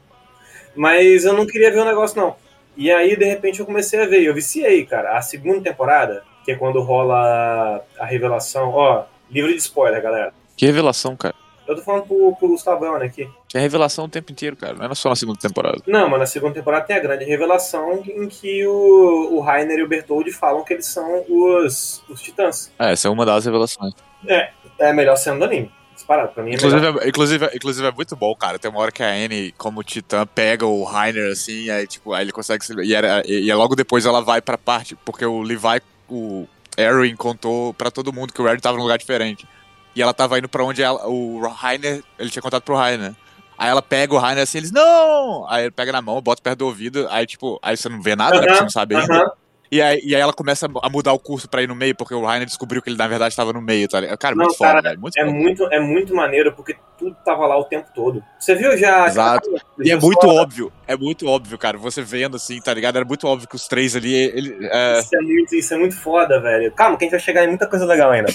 Mas 0.75 1.25
eu 1.25 1.33
não 1.33 1.47
queria 1.47 1.71
ver 1.71 1.81
o 1.81 1.85
negócio, 1.85 2.21
não. 2.21 2.37
E 2.77 2.93
aí, 2.93 3.17
de 3.17 3.25
repente, 3.25 3.61
eu 3.61 3.67
comecei 3.67 4.01
a 4.01 4.07
ver. 4.07 4.21
E 4.21 4.27
eu 4.27 4.35
viciei, 4.35 4.85
cara. 4.85 5.17
A 5.17 5.23
segunda 5.23 5.61
temporada, 5.63 6.23
que 6.45 6.53
é 6.53 6.57
quando 6.57 6.81
rola 6.81 7.83
a 7.99 8.05
revelação. 8.05 8.71
Ó, 8.71 9.05
livro 9.31 9.51
de 9.51 9.57
spoiler, 9.57 10.03
galera. 10.03 10.33
Que 10.57 10.67
revelação, 10.67 11.17
cara. 11.17 11.35
Eu 11.67 11.77
tô 11.77 11.83
falando 11.83 12.07
pro, 12.07 12.37
pro 12.37 12.49
Gustavão, 12.49 12.99
né, 12.99 13.07
aqui. 13.07 13.29
Que 13.49 13.59
é 13.59 13.61
revelação 13.61 14.05
o 14.05 14.09
tempo 14.09 14.31
inteiro, 14.33 14.57
cara. 14.57 14.75
Não 14.75 14.85
era 14.85 14.95
só 14.95 15.09
na 15.09 15.17
segunda 15.17 15.39
temporada. 15.39 15.83
Não, 15.87 16.09
mas 16.09 16.21
na 16.21 16.27
segunda 16.27 16.55
temporada 16.55 16.85
tem 16.85 16.97
a 16.97 17.01
grande 17.01 17.25
revelação 17.25 18.03
em 18.07 18.29
que 18.29 18.67
o, 18.67 19.35
o 19.35 19.41
Rainer 19.41 19.79
e 19.79 19.83
o 19.83 19.89
Bertoldi 19.89 20.33
falam 20.33 20.65
que 20.65 20.73
eles 20.73 20.87
são 20.87 21.25
os, 21.29 22.03
os 22.09 22.23
titãs. 22.23 22.71
É, 22.79 22.93
essa 22.93 23.09
é 23.09 23.11
uma 23.11 23.27
das 23.27 23.45
revelações. 23.45 23.95
É 24.29 24.51
a 24.81 24.93
melhor 24.93 25.17
cena 25.17 25.39
do 25.39 25.45
anime. 25.45 25.71
Disparado, 25.95 26.33
pra 26.33 26.45
mim 26.45 26.53
é. 26.53 26.55
Inclusive, 26.55 26.87
é, 26.87 27.09
inclusive, 27.09 27.51
inclusive 27.55 27.89
é 27.89 27.91
muito 27.91 28.15
bom, 28.15 28.35
cara. 28.35 28.59
Tem 28.59 28.71
uma 28.71 28.81
hora 28.81 28.93
que 28.93 29.03
a 29.03 29.09
Anne, 29.09 29.53
como 29.57 29.83
titã, 29.83 30.27
pega 30.27 30.67
o 30.67 30.85
Rainer 30.85 31.33
assim, 31.33 31.71
aí 31.71 31.87
tipo, 31.87 32.13
aí 32.13 32.25
ele 32.25 32.33
consegue 32.33 32.65
se. 32.65 32.75
E, 32.83 32.95
era, 32.95 33.23
e, 33.27 33.49
e 33.49 33.55
logo 33.55 33.75
depois 33.75 34.05
ela 34.05 34.21
vai 34.21 34.43
pra 34.43 34.59
parte, 34.59 34.95
porque 35.05 35.25
o 35.25 35.41
Levi, 35.41 35.81
o 36.09 36.47
Erin 36.77 37.17
contou 37.17 37.73
pra 37.73 37.91
todo 37.91 38.13
mundo 38.13 38.33
que 38.35 38.43
o 38.43 38.47
Erin 38.47 38.61
tava 38.61 38.77
num 38.77 38.83
lugar 38.83 38.99
diferente. 38.99 39.49
E 39.97 40.03
ela 40.03 40.13
tava 40.13 40.39
indo 40.39 40.49
pra 40.49 40.63
onde 40.63 40.83
ela, 40.83 41.09
o 41.09 41.41
Rainer, 41.49 42.05
ele 42.19 42.29
tinha 42.31 42.43
contato 42.43 42.63
pro 42.63 42.77
Rainer. 42.77 43.15
Aí 43.59 43.71
ela 43.71 43.81
pega 43.81 44.15
o 44.15 44.19
Rainer 44.19 44.43
assim, 44.43 44.59
eles, 44.59 44.71
não! 44.71 45.47
Aí 45.49 45.65
ele 45.65 45.71
pega 45.71 45.91
na 45.91 46.03
mão, 46.03 46.21
bota 46.21 46.43
perto 46.43 46.59
do 46.59 46.67
ouvido, 46.67 47.07
aí 47.11 47.25
tipo, 47.27 47.59
aí 47.63 47.75
você 47.75 47.89
não 47.89 48.03
vê 48.03 48.15
nada, 48.15 48.35
né? 48.35 48.41
Porque 48.43 48.55
você 48.57 48.63
não 48.63 48.71
sabe 48.71 48.95
ainda. 48.95 49.33
E 49.73 49.81
aí, 49.83 50.01
e 50.05 50.15
aí 50.15 50.21
ela 50.21 50.33
começa 50.33 50.69
a 50.83 50.89
mudar 50.91 51.13
o 51.13 51.19
curso 51.19 51.49
pra 51.49 51.63
ir 51.63 51.67
no 51.67 51.75
meio, 51.75 51.95
porque 51.97 52.15
o 52.15 52.25
Rainer 52.25 52.47
descobriu 52.47 52.81
que 52.83 52.89
ele 52.91 52.97
na 52.99 53.09
verdade 53.09 53.35
tava 53.35 53.53
no 53.55 53.61
meio, 53.63 53.89
tá 53.89 53.99
ligado? 53.99 54.19
Cara, 54.19 54.35
Não, 54.37 54.45
muito 54.45 54.57
foda, 54.59 54.71
cara, 54.71 54.83
velho. 54.83 55.01
Muito 55.01 55.19
É 55.19 55.25
foda. 55.25 55.33
muito, 55.37 55.65
é 55.73 55.81
muito 55.81 56.15
maneiro, 56.15 56.53
porque 56.53 56.77
tudo 56.99 57.17
tava 57.25 57.47
lá 57.47 57.59
o 57.59 57.65
tempo 57.65 57.89
todo. 57.95 58.23
Você 58.39 58.55
viu 58.55 58.77
já? 58.77 59.07
Exato. 59.07 59.49
E 59.79 59.91
é 59.91 59.97
muito 59.97 60.27
óbvio, 60.27 60.73
é 60.87 60.97
muito 60.97 61.27
óbvio, 61.27 61.59
cara. 61.59 61.77
Você 61.79 62.03
vendo 62.03 62.37
assim, 62.37 62.61
tá 62.61 62.73
ligado? 62.73 62.97
Era 62.97 63.05
muito 63.05 63.27
óbvio 63.27 63.49
que 63.49 63.57
os 63.57 63.67
três 63.69 63.95
ali, 63.95 64.15
ele. 64.15 64.57
É, 64.71 64.99
Isso 65.01 65.15
é, 65.17 65.21
muito, 65.21 65.55
isso 65.55 65.75
é 65.75 65.79
muito 65.79 65.97
foda, 65.97 66.41
velho. 66.41 66.73
Calma, 66.73 66.97
que 66.97 67.05
a 67.05 67.07
gente 67.07 67.13
vai 67.13 67.21
chegar 67.21 67.45
em 67.45 67.49
muita 67.49 67.67
coisa 67.67 67.85
legal 67.85 68.11
ainda. 68.11 68.33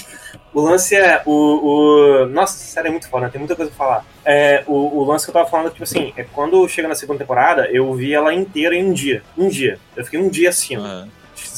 O 0.52 0.60
lance 0.60 0.94
é. 0.94 1.22
O, 1.24 1.32
o... 1.32 2.26
Nossa, 2.26 2.58
sério, 2.58 2.88
é 2.88 2.90
muito 2.90 3.08
foda, 3.08 3.26
né? 3.26 3.30
tem 3.32 3.38
muita 3.40 3.56
coisa 3.56 3.70
pra 3.70 3.86
falar. 3.86 4.06
É, 4.24 4.62
o, 4.66 4.98
o 4.98 5.04
lance 5.04 5.24
que 5.24 5.30
eu 5.30 5.34
tava 5.34 5.48
falando, 5.48 5.70
tipo 5.70 5.84
assim, 5.84 6.12
é 6.16 6.24
quando 6.24 6.68
chega 6.68 6.88
na 6.88 6.94
segunda 6.94 7.18
temporada, 7.18 7.68
eu 7.70 7.92
vi 7.94 8.14
ela 8.14 8.32
inteira 8.32 8.74
em 8.74 8.84
um 8.84 8.92
dia. 8.92 9.22
Um 9.36 9.48
dia. 9.48 9.78
Eu 9.96 10.04
fiquei 10.04 10.20
um 10.20 10.28
dia 10.28 10.50
assistindo. 10.50 10.84
aham. 10.84 11.08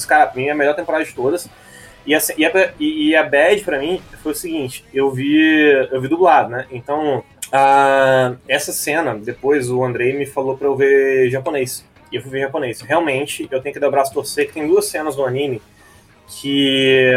Cara, 0.09 0.27
pra 0.27 0.41
mim 0.41 0.49
é 0.49 0.51
a 0.51 0.55
melhor 0.55 0.75
temporada 0.75 1.05
de 1.05 1.13
todas. 1.13 1.49
E 2.07 2.15
a, 2.15 2.19
e, 2.37 2.45
a, 2.45 2.73
e- 2.79 3.17
a 3.17 3.23
Bad, 3.23 3.63
pra 3.65 3.79
mim, 3.79 4.01
foi 4.23 4.33
o 4.33 4.35
seguinte: 4.35 4.85
eu 4.93 5.11
vi, 5.11 5.39
eu 5.91 6.01
vi 6.01 6.09
dublado, 6.09 6.51
né? 6.51 6.67
Então, 6.71 7.25
a- 7.53 8.35
essa 8.49 8.73
cena, 8.73 9.15
depois 9.15 9.71
o 9.71 9.83
Andrei 9.85 10.13
me 10.17 10.27
falou 10.27 10.57
pra 10.57 10.67
eu 10.69 10.77
ver 10.77 11.31
japonês. 11.31 11.85
E 12.13 12.17
eu 12.17 12.23
fui 12.23 12.31
ver 12.31 12.41
japonês. 12.41 12.81
Realmente, 12.83 13.49
eu 13.51 13.61
tenho 13.61 13.73
que 13.73 13.81
dar 13.81 13.89
o 13.89 13.91
braço 13.91 14.13
torcer, 14.13 14.47
que 14.47 14.53
tem 14.53 14.67
duas 14.69 14.87
cenas 14.87 15.17
do 15.17 15.25
anime 15.25 15.61
que 16.29 17.15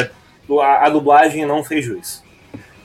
a, 0.62 0.86
a 0.86 0.90
dublagem 0.90 1.46
não 1.46 1.64
fez 1.64 1.86
juiz. 1.86 2.24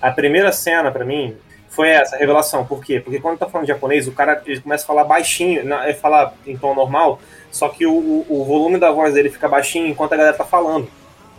A 0.01 0.11
primeira 0.11 0.53
cena, 0.53 0.91
pra 0.91 1.05
mim, 1.05 1.37
foi 1.69 1.89
essa, 1.89 2.17
revelação. 2.17 2.67
Por 2.67 2.85
quê? 2.85 3.01
Porque 3.01 3.21
quando 3.21 3.39
tá 3.39 3.47
falando 3.49 3.67
japonês, 3.67 4.07
o 4.09 4.13
cara 4.13 4.43
ele 4.45 4.61
começa 4.61 4.85
a 4.85 4.87
falar 4.87 5.05
baixinho, 5.05 5.65
na- 5.65 5.85
ele 5.85 5.95
fala 5.95 6.35
em 6.47 6.57
tom 6.57 6.75
normal, 6.75 7.21
só 7.51 7.69
que 7.69 7.87
o, 7.87 7.93
o, 7.93 8.27
o 8.29 8.45
volume 8.45 8.79
da 8.79 8.91
voz 8.91 9.15
dele 9.15 9.31
fica 9.31 9.49
baixinho 9.49 9.87
enquanto 9.87 10.13
a 10.15 10.17
galera 10.17 10.37
tá 10.37 10.45
falando. 10.45 10.89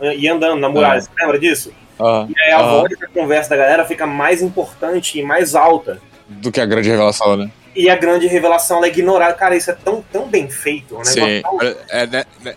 E 0.00 0.28
andando 0.28 0.60
na 0.60 0.68
muralha, 0.68 0.98
Ah. 0.98 1.00
você 1.02 1.10
lembra 1.20 1.38
disso? 1.38 1.72
aham, 2.00 2.28
E 2.36 2.40
aí 2.42 2.50
a 2.52 2.58
aham. 2.58 2.80
voz 2.80 2.98
da 2.98 3.06
conversa 3.08 3.50
da 3.50 3.56
galera 3.56 3.84
fica 3.84 4.06
mais 4.06 4.42
importante 4.42 5.18
e 5.18 5.22
mais 5.22 5.54
alta. 5.54 6.00
Do 6.28 6.50
que 6.50 6.60
a 6.60 6.66
grande 6.66 6.88
revelação, 6.88 7.36
né? 7.36 7.50
E 7.76 7.88
a 7.90 7.96
grande 7.96 8.26
revelação 8.26 8.76
ela 8.78 8.86
é 8.86 8.88
ignorada. 8.88 9.34
Cara, 9.34 9.56
isso 9.56 9.70
é 9.70 9.74
tão, 9.74 10.02
tão 10.12 10.26
bem 10.28 10.48
feito. 10.48 10.92
Negócio 10.94 11.12
Sim. 11.24 11.42
tão- 11.42 11.58
é, 11.90 12.06
né, 12.06 12.24
né, 12.42 12.54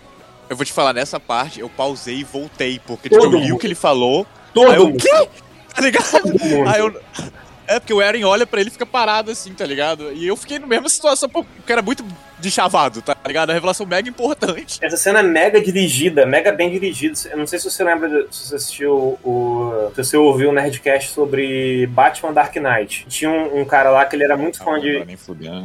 eu 0.49 0.55
vou 0.55 0.65
te 0.65 0.71
falar, 0.71 0.93
nessa 0.93 1.19
parte 1.19 1.59
eu 1.59 1.69
pausei 1.69 2.17
e 2.19 2.23
voltei, 2.23 2.79
porque 2.85 3.09
tipo, 3.09 3.23
eu 3.23 3.31
li 3.31 3.51
o 3.51 3.57
que 3.57 3.67
ele 3.67 3.75
falou. 3.75 4.25
Todo 4.53 4.69
aí 4.71 4.77
eu, 4.77 4.87
mundo. 4.87 4.97
quê? 5.03 5.27
Tá 5.75 5.81
ligado? 5.81 6.05
Aí 6.67 6.79
eu. 6.79 7.01
É, 7.67 7.79
porque 7.79 7.93
o 7.93 8.01
Eren 8.01 8.23
olha 8.23 8.47
pra 8.47 8.61
ele 8.61 8.69
e 8.69 8.73
fica 8.73 8.85
parado 8.85 9.29
assim, 9.29 9.53
tá 9.53 9.65
ligado? 9.65 10.11
E 10.13 10.25
eu 10.25 10.37
fiquei 10.37 10.57
na 10.57 10.65
mesma 10.65 10.87
situação, 10.87 11.27
porque 11.27 11.71
era 11.71 11.81
muito 11.81 12.03
de 12.39 12.51
chavado, 12.51 13.01
tá 13.01 13.15
ligado? 13.25 13.49
A 13.49 13.53
revelação 13.53 13.85
mega 13.85 14.07
importante. 14.07 14.77
Essa 14.81 14.95
cena 14.95 15.19
é 15.19 15.23
mega 15.23 15.59
dirigida, 15.59 16.25
mega 16.25 16.51
bem 16.51 16.69
dirigida. 16.69 17.13
Eu 17.31 17.37
não 17.37 17.47
sei 17.47 17.59
se 17.59 17.69
você 17.69 17.83
lembra, 17.83 18.27
se 18.31 18.47
você 18.47 18.55
assistiu 18.55 19.17
o. 19.23 19.91
Se 19.95 20.03
você 20.03 20.17
ouviu 20.17 20.49
o 20.49 20.53
Nerdcast 20.53 21.11
sobre 21.11 21.87
Batman 21.87 22.33
Dark 22.33 22.55
Knight. 22.55 23.05
Tinha 23.09 23.29
um, 23.29 23.61
um 23.61 23.65
cara 23.65 23.89
lá 23.89 24.05
que 24.05 24.15
ele 24.15 24.23
era 24.23 24.37
muito 24.37 24.59
Não, 24.59 24.65
fã 24.65 24.79
de. 24.79 25.03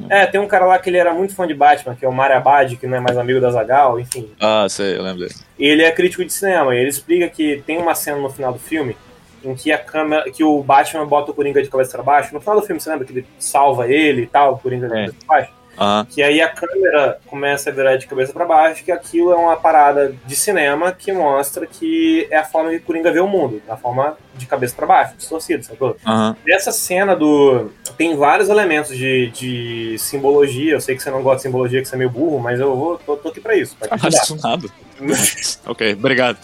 É, 0.09 0.27
tem 0.27 0.41
um 0.41 0.49
cara 0.49 0.65
lá 0.65 0.79
que 0.79 0.89
ele 0.89 0.99
era 0.99 1.13
muito 1.13 1.35
fã 1.35 1.47
de 1.47 1.55
Batman, 1.55 1.95
que 1.95 2.05
é 2.05 2.09
o 2.09 2.13
Mario 2.13 2.39
Abad, 2.39 2.77
que 2.77 2.87
não 2.87 2.97
é 2.97 3.01
mais 3.01 3.17
amigo 3.17 3.41
da 3.41 3.51
Zagal, 3.51 4.01
enfim. 4.01 4.31
Ah, 4.41 4.67
sei, 4.69 4.97
eu 4.97 5.03
lembro 5.03 5.21
dele. 5.21 5.35
E 5.59 5.67
ele 5.67 5.83
é 5.83 5.91
crítico 5.93 6.25
de 6.25 6.33
cinema, 6.33 6.75
e 6.75 6.79
ele 6.79 6.89
explica 6.89 7.29
que 7.29 7.63
tem 7.67 7.79
uma 7.79 7.95
cena 7.95 8.19
no 8.19 8.31
final 8.31 8.53
do 8.53 8.59
filme 8.59 8.97
em 9.45 9.55
que 9.55 9.73
a 9.73 9.79
câmera, 9.79 10.31
que 10.31 10.43
o 10.45 10.63
Batman 10.63 11.07
bota 11.07 11.31
o 11.31 11.35
Coringa 11.35 11.63
de 11.63 11.69
cabeça 11.69 11.93
pra 11.93 12.03
baixo. 12.03 12.33
No 12.35 12.41
final 12.41 12.61
do 12.61 12.67
filme, 12.67 12.81
você 12.81 12.91
lembra 12.91 13.07
que 13.07 13.13
ele 13.13 13.27
salva 13.39 13.87
ele 13.89 14.23
e 14.23 14.27
tal, 14.27 14.55
o 14.55 14.59
Coringa 14.59 14.87
de 14.89 14.93
É. 14.95 14.97
cabeça 15.07 15.17
pra 15.27 15.37
baixo? 15.37 15.53
Aham. 15.79 16.07
Que 16.11 16.23
aí 16.23 16.41
a 16.43 16.49
câmera 16.51 17.19
começa 17.27 17.71
a 17.71 17.73
virar 17.73 17.97
de 17.97 18.07
cabeça 18.07 18.31
pra 18.33 18.45
baixo, 18.45 18.85
que 18.85 18.93
aquilo 18.93 19.33
é 19.33 19.37
uma 19.37 19.57
parada 19.57 20.15
de 20.27 20.37
cinema 20.37 20.93
que 20.93 21.11
mostra 21.13 21.67
que 21.67 22.29
é 22.31 22.37
a 22.37 22.45
forma 22.45 22.71
que 22.71 22.77
o 22.77 22.83
Coringa 22.83 23.11
vê 23.11 23.21
o 23.21 23.27
mundo, 23.27 23.63
a 23.69 23.77
forma 23.77 24.17
de 24.37 24.47
cabeça 24.47 24.75
pra 24.75 24.87
baixo, 24.87 25.15
distorcido, 25.17 25.65
sacou? 25.65 25.97
Aham. 26.07 26.37
Nessa 26.47 26.73
cena 26.73 27.15
do. 27.15 27.71
Tem 27.97 28.17
vários 28.17 28.49
elementos 28.49 28.97
de, 28.97 29.29
de 29.31 29.97
simbologia. 29.99 30.73
Eu 30.73 30.81
sei 30.81 30.97
que 30.97 31.03
você 31.03 31.11
não 31.11 31.23
gosta 31.23 31.37
de 31.39 31.43
simbologia, 31.43 31.81
que 31.83 31.89
você 31.89 31.95
é 31.95 31.99
meio 31.99 32.11
burro, 32.11 32.39
mas 32.39 32.59
eu 32.61 32.75
vou, 32.77 32.99
tô, 32.99 33.17
tô 33.17 33.29
aqui 33.29 33.41
pra 33.41 33.57
isso. 33.57 33.77
Pra 33.77 33.89
Ah, 33.91 33.95
ajudar. 33.95 34.23
isso 34.23 34.37
nada. 34.43 34.69
ok, 35.67 35.93
obrigado. 35.95 36.39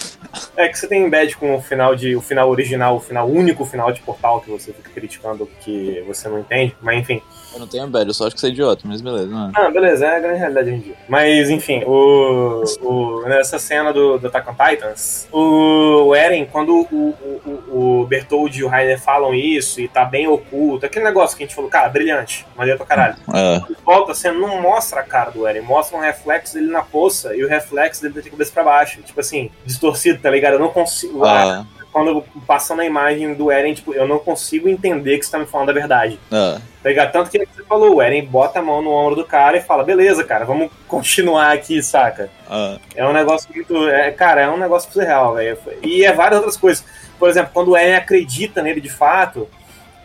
É 0.57 0.69
que 0.69 0.77
você 0.79 0.87
tem 0.89 1.05
embed 1.05 1.37
com 1.37 1.55
o 1.55 1.63
final 1.63 1.95
de 1.95 2.17
o 2.17 2.21
final 2.21 2.51
original, 2.51 2.97
o 2.97 3.01
final 3.01 3.29
único 3.29 3.65
final 3.65 3.93
de 3.93 4.01
portal 4.01 4.41
que 4.41 4.51
você 4.51 4.73
fica 4.73 4.91
criticando 4.91 5.49
que 5.61 6.03
você 6.07 6.29
não 6.29 6.41
entende, 6.41 6.77
mas 6.83 6.99
enfim. 6.99 7.23
Eu 7.55 7.61
não 7.61 7.67
tenho 7.67 7.87
embed, 7.87 8.07
eu 8.09 8.15
só 8.15 8.27
acho 8.27 8.35
que 8.35 8.41
você 8.41 8.49
é 8.49 8.51
idiota, 8.51 8.83
mas 8.85 9.01
beleza. 9.01 9.27
Não. 9.29 9.51
Ah, 9.55 9.71
beleza, 9.71 10.07
é 10.07 10.17
a 10.17 10.21
grande 10.21 10.39
realidade 10.39 10.69
hoje 10.71 10.77
em 10.77 10.81
dia. 10.81 10.95
Mas 11.09 11.49
enfim, 11.51 11.83
o, 11.87 12.63
o- 12.83 13.23
nessa 13.29 13.59
cena 13.59 13.93
do, 13.93 14.19
do 14.19 14.27
Attack 14.27 14.51
on 14.51 14.55
Titans, 14.55 15.29
o 15.33 16.15
Eren, 16.15 16.45
quando 16.51 16.75
o, 16.75 16.83
o, 16.83 17.15
o, 17.47 17.75
o 17.79 18.07
Bertold 18.07 18.59
e 18.59 18.65
o 18.65 18.69
Rainer 18.69 19.01
falam 19.01 19.35
isso 19.35 19.81
e 19.81 19.89
tá 19.89 20.05
bem 20.05 20.27
oculto, 20.27 20.85
aquele 20.87 21.05
negócio 21.05 21.37
que 21.37 21.43
a 21.43 21.47
gente 21.47 21.55
falou, 21.55 21.71
cara, 21.71 21.89
brilhante, 21.89 22.47
maneiro 22.57 22.79
pra 22.79 22.87
caralho. 22.87 23.17
É. 23.35 23.61
volta, 23.85 24.15
você 24.15 24.31
não 24.33 24.61
mostra 24.61 25.01
a 25.01 25.05
cara 25.05 25.31
do 25.31 25.47
Eren, 25.47 25.63
mostra 25.63 25.97
um 25.97 26.01
reflexo 26.01 26.55
dele 26.55 26.71
na 26.71 26.83
poça 26.83 27.35
e 27.35 27.45
o 27.45 27.49
reflexo 27.49 28.03
dele 28.03 28.21
de 28.23 28.31
cabeça 28.31 28.53
pra 28.53 28.65
baixo. 28.65 29.01
Tipo 29.03 29.21
assim, 29.21 29.51
distorcido, 29.65 30.21
tá 30.21 30.31
ligado? 30.31 30.55
Eu 30.55 30.61
não 30.61 30.69
consigo. 30.71 31.25
Ah, 31.25 31.65
Quando 31.93 32.09
eu 32.11 32.25
passando 32.47 32.81
a 32.81 32.85
imagem 32.85 33.33
do 33.35 33.51
Eren, 33.51 33.73
tipo, 33.75 33.95
eu 33.95 34.07
não 34.07 34.19
consigo 34.19 34.69
entender 34.69 35.19
que 35.19 35.25
você 35.25 35.33
tá 35.33 35.39
me 35.39 35.47
falando 35.47 35.71
a 35.71 35.73
verdade. 35.73 36.19
é. 36.31 36.59
Tá 36.81 36.89
ligado? 36.91 37.11
Tanto 37.11 37.29
que 37.29 37.39
você 37.39 37.65
falou, 37.65 37.97
o 37.97 38.01
Eren 38.03 38.25
bota 38.25 38.61
a 38.61 38.63
mão 38.63 38.81
no 38.81 38.91
ombro 38.93 39.17
do 39.17 39.25
cara 39.25 39.57
e 39.57 39.61
fala, 39.61 39.83
beleza, 39.83 40.23
cara, 40.23 40.45
vamos 40.45 40.71
continuar 40.87 41.53
aqui, 41.53 41.83
saca? 41.83 42.31
Ah, 42.49 42.79
É 42.95 43.05
um 43.07 43.13
negócio 43.13 43.49
muito. 43.53 43.89
É, 43.89 44.13
cara, 44.13 44.43
é 44.43 44.49
um 44.49 44.57
negócio 44.57 44.91
surreal, 44.93 45.35
velho. 45.35 45.59
E 45.83 46.05
é 46.05 46.13
várias 46.13 46.39
outras 46.39 46.57
coisas. 46.57 46.85
Por 47.19 47.29
exemplo, 47.29 47.51
quando 47.53 47.69
o 47.69 47.77
Eren 47.77 47.97
acredita 47.97 48.63
nele 48.63 48.81
de 48.81 48.91
fato, 48.91 49.49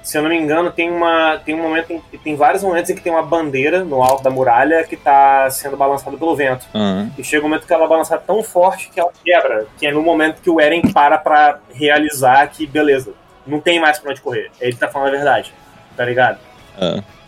se 0.02 0.18
eu 0.18 0.22
não 0.22 0.30
me 0.30 0.38
engano, 0.38 0.72
tem, 0.72 0.92
uma, 0.92 1.38
tem 1.46 1.56
um 1.56 1.62
momento 1.62 1.92
em, 1.94 2.02
tem 2.18 2.36
vários 2.36 2.62
momentos 2.62 2.90
em 2.90 2.96
que 2.96 3.02
tem 3.02 3.12
uma 3.12 3.24
bandeira 3.24 3.84
no 3.84 4.04
alto 4.04 4.22
da 4.24 4.30
muralha 4.30 4.84
que 4.84 4.98
tá 4.98 5.50
sendo 5.50 5.78
balançada 5.78 6.18
pelo 6.18 6.36
vento. 6.36 6.66
ah. 6.74 7.08
E 7.18 7.24
chega 7.24 7.46
um 7.46 7.50
momento 7.50 7.66
que 7.66 7.74
ela 7.74 7.88
balança 7.88 8.18
tão 8.18 8.44
forte 8.44 8.90
que 8.94 9.00
ela 9.00 9.12
quebra, 9.24 9.68
que 9.78 9.88
é 9.88 9.92
no 9.92 10.02
momento 10.02 10.42
que 10.42 10.50
o 10.50 10.60
Eren 10.60 10.82
para 10.92 11.18
pra 11.18 11.60
realizar 11.74 12.46
que, 12.48 12.68
beleza, 12.68 13.14
não 13.48 13.60
tem 13.60 13.80
mais 13.80 14.00
pra 14.00 14.12
onde 14.12 14.22
correr. 14.22 14.52
Ele 14.60 14.76
tá 14.76 14.88
falando 14.88 15.10
a 15.10 15.12
verdade, 15.12 15.54
tá 15.96 16.04
ligado? 16.04 16.40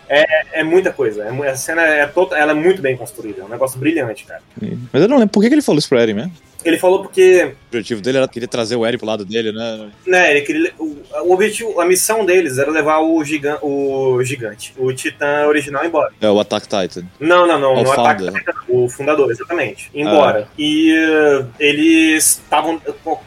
É. 0.08 0.26
É 0.60 0.64
muita 0.64 0.92
coisa. 0.92 1.24
É, 1.24 1.48
essa 1.48 1.58
cena 1.64 1.82
é, 1.82 2.06
toda, 2.06 2.38
ela 2.38 2.52
é 2.52 2.56
muito 2.56 2.82
bem 2.82 2.96
construída. 2.96 3.42
É 3.42 3.46
um 3.46 3.50
negócio 3.50 3.80
brilhante, 3.80 4.26
cara. 4.26 4.42
Mas 4.94 5.02
eu 5.02 5.08
não 5.08 5.18
lembro 5.18 5.32
por 5.32 5.42
que 5.42 5.48
que 5.48 5.56
ele 5.56 5.62
falou 5.62 5.80
isso 5.80 5.90
pro 5.90 5.98
Eren 5.98 6.14
mesmo. 6.14 6.32
Ele 6.66 6.80
falou 6.80 7.04
porque 7.04 7.44
O 7.44 7.68
objetivo 7.68 8.02
dele 8.02 8.18
era 8.18 8.28
querer 8.28 8.48
trazer 8.48 8.76
o 8.76 8.86
Eren 8.86 8.98
pro 8.98 9.06
lado 9.08 9.24
dele, 9.24 9.52
né? 9.52 9.90
né, 10.06 10.32
ele 10.32 10.42
queria, 10.42 10.74
o, 10.80 10.98
o 11.26 11.34
objetivo, 11.34 11.80
a 11.80 11.86
missão 11.86 12.26
deles 12.26 12.58
era 12.58 12.72
levar 12.72 13.00
o, 13.00 13.24
gigan, 13.24 13.58
o 13.62 14.22
gigante, 14.24 14.74
o 14.78 14.92
titã 14.92 15.46
original 15.48 15.86
embora. 15.86 16.12
É 16.20 16.30
o 16.30 16.40
Attack 16.40 16.68
Titan. 16.68 17.06
Não, 17.20 17.46
não, 17.48 17.60
não, 17.60 17.74
O 17.76 17.84
no 17.84 17.92
ataque 17.92 18.24
founder. 18.24 18.44
o 18.68 18.90
fundador, 18.90 19.30
exatamente. 19.30 19.92
Embora. 19.94 20.48
E 20.58 20.92
uh, 20.94 21.48
eles 21.60 22.42
estavam. 22.44 22.80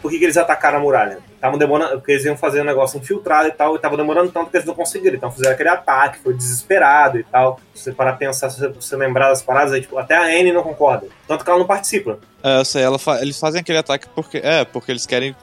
Por 0.02 0.10
que, 0.10 0.18
que 0.18 0.24
eles 0.24 0.36
atacaram 0.36 0.78
a 0.78 0.80
muralha? 0.80 1.18
Estavam 1.38 1.56
demorando, 1.56 1.92
porque 1.98 2.10
eles 2.10 2.24
iam 2.24 2.36
fazer 2.36 2.62
um 2.62 2.64
negócio 2.64 2.98
infiltrado 2.98 3.46
e 3.46 3.52
tal, 3.52 3.76
e 3.76 3.78
tava 3.78 3.96
demorando 3.96 4.28
tanto 4.32 4.50
que 4.50 4.56
eles 4.56 4.66
não 4.66 4.74
conseguiram. 4.74 5.14
Então 5.14 5.30
fizeram 5.30 5.52
aquele 5.54 5.68
ataque, 5.68 6.18
foi 6.18 6.34
desesperado 6.34 7.16
e 7.16 7.22
tal. 7.22 7.60
Se 7.72 7.84
você 7.84 7.92
parar 7.92 8.14
pensar, 8.14 8.50
se 8.50 8.66
você, 8.68 8.96
lembrar 8.96 9.28
das 9.28 9.40
paradas, 9.40 9.72
aí, 9.72 9.80
tipo, 9.80 9.96
até 9.96 10.16
a 10.16 10.24
Anne 10.24 10.52
não 10.52 10.64
concorda. 10.64 11.06
Tanto 11.28 11.44
que 11.44 11.50
ela 11.50 11.60
não 11.60 11.66
participa. 11.66 12.18
É, 12.42 12.58
eu 12.58 12.64
sei, 12.64 12.82
ela 12.82 12.98
fa- 12.98 13.22
eles 13.22 13.38
fazem 13.38 13.60
aquele 13.60 13.78
ataque 13.78 14.08
porque. 14.16 14.38
É, 14.42 14.64
porque 14.64 14.90
eles 14.90 15.06
querem 15.06 15.36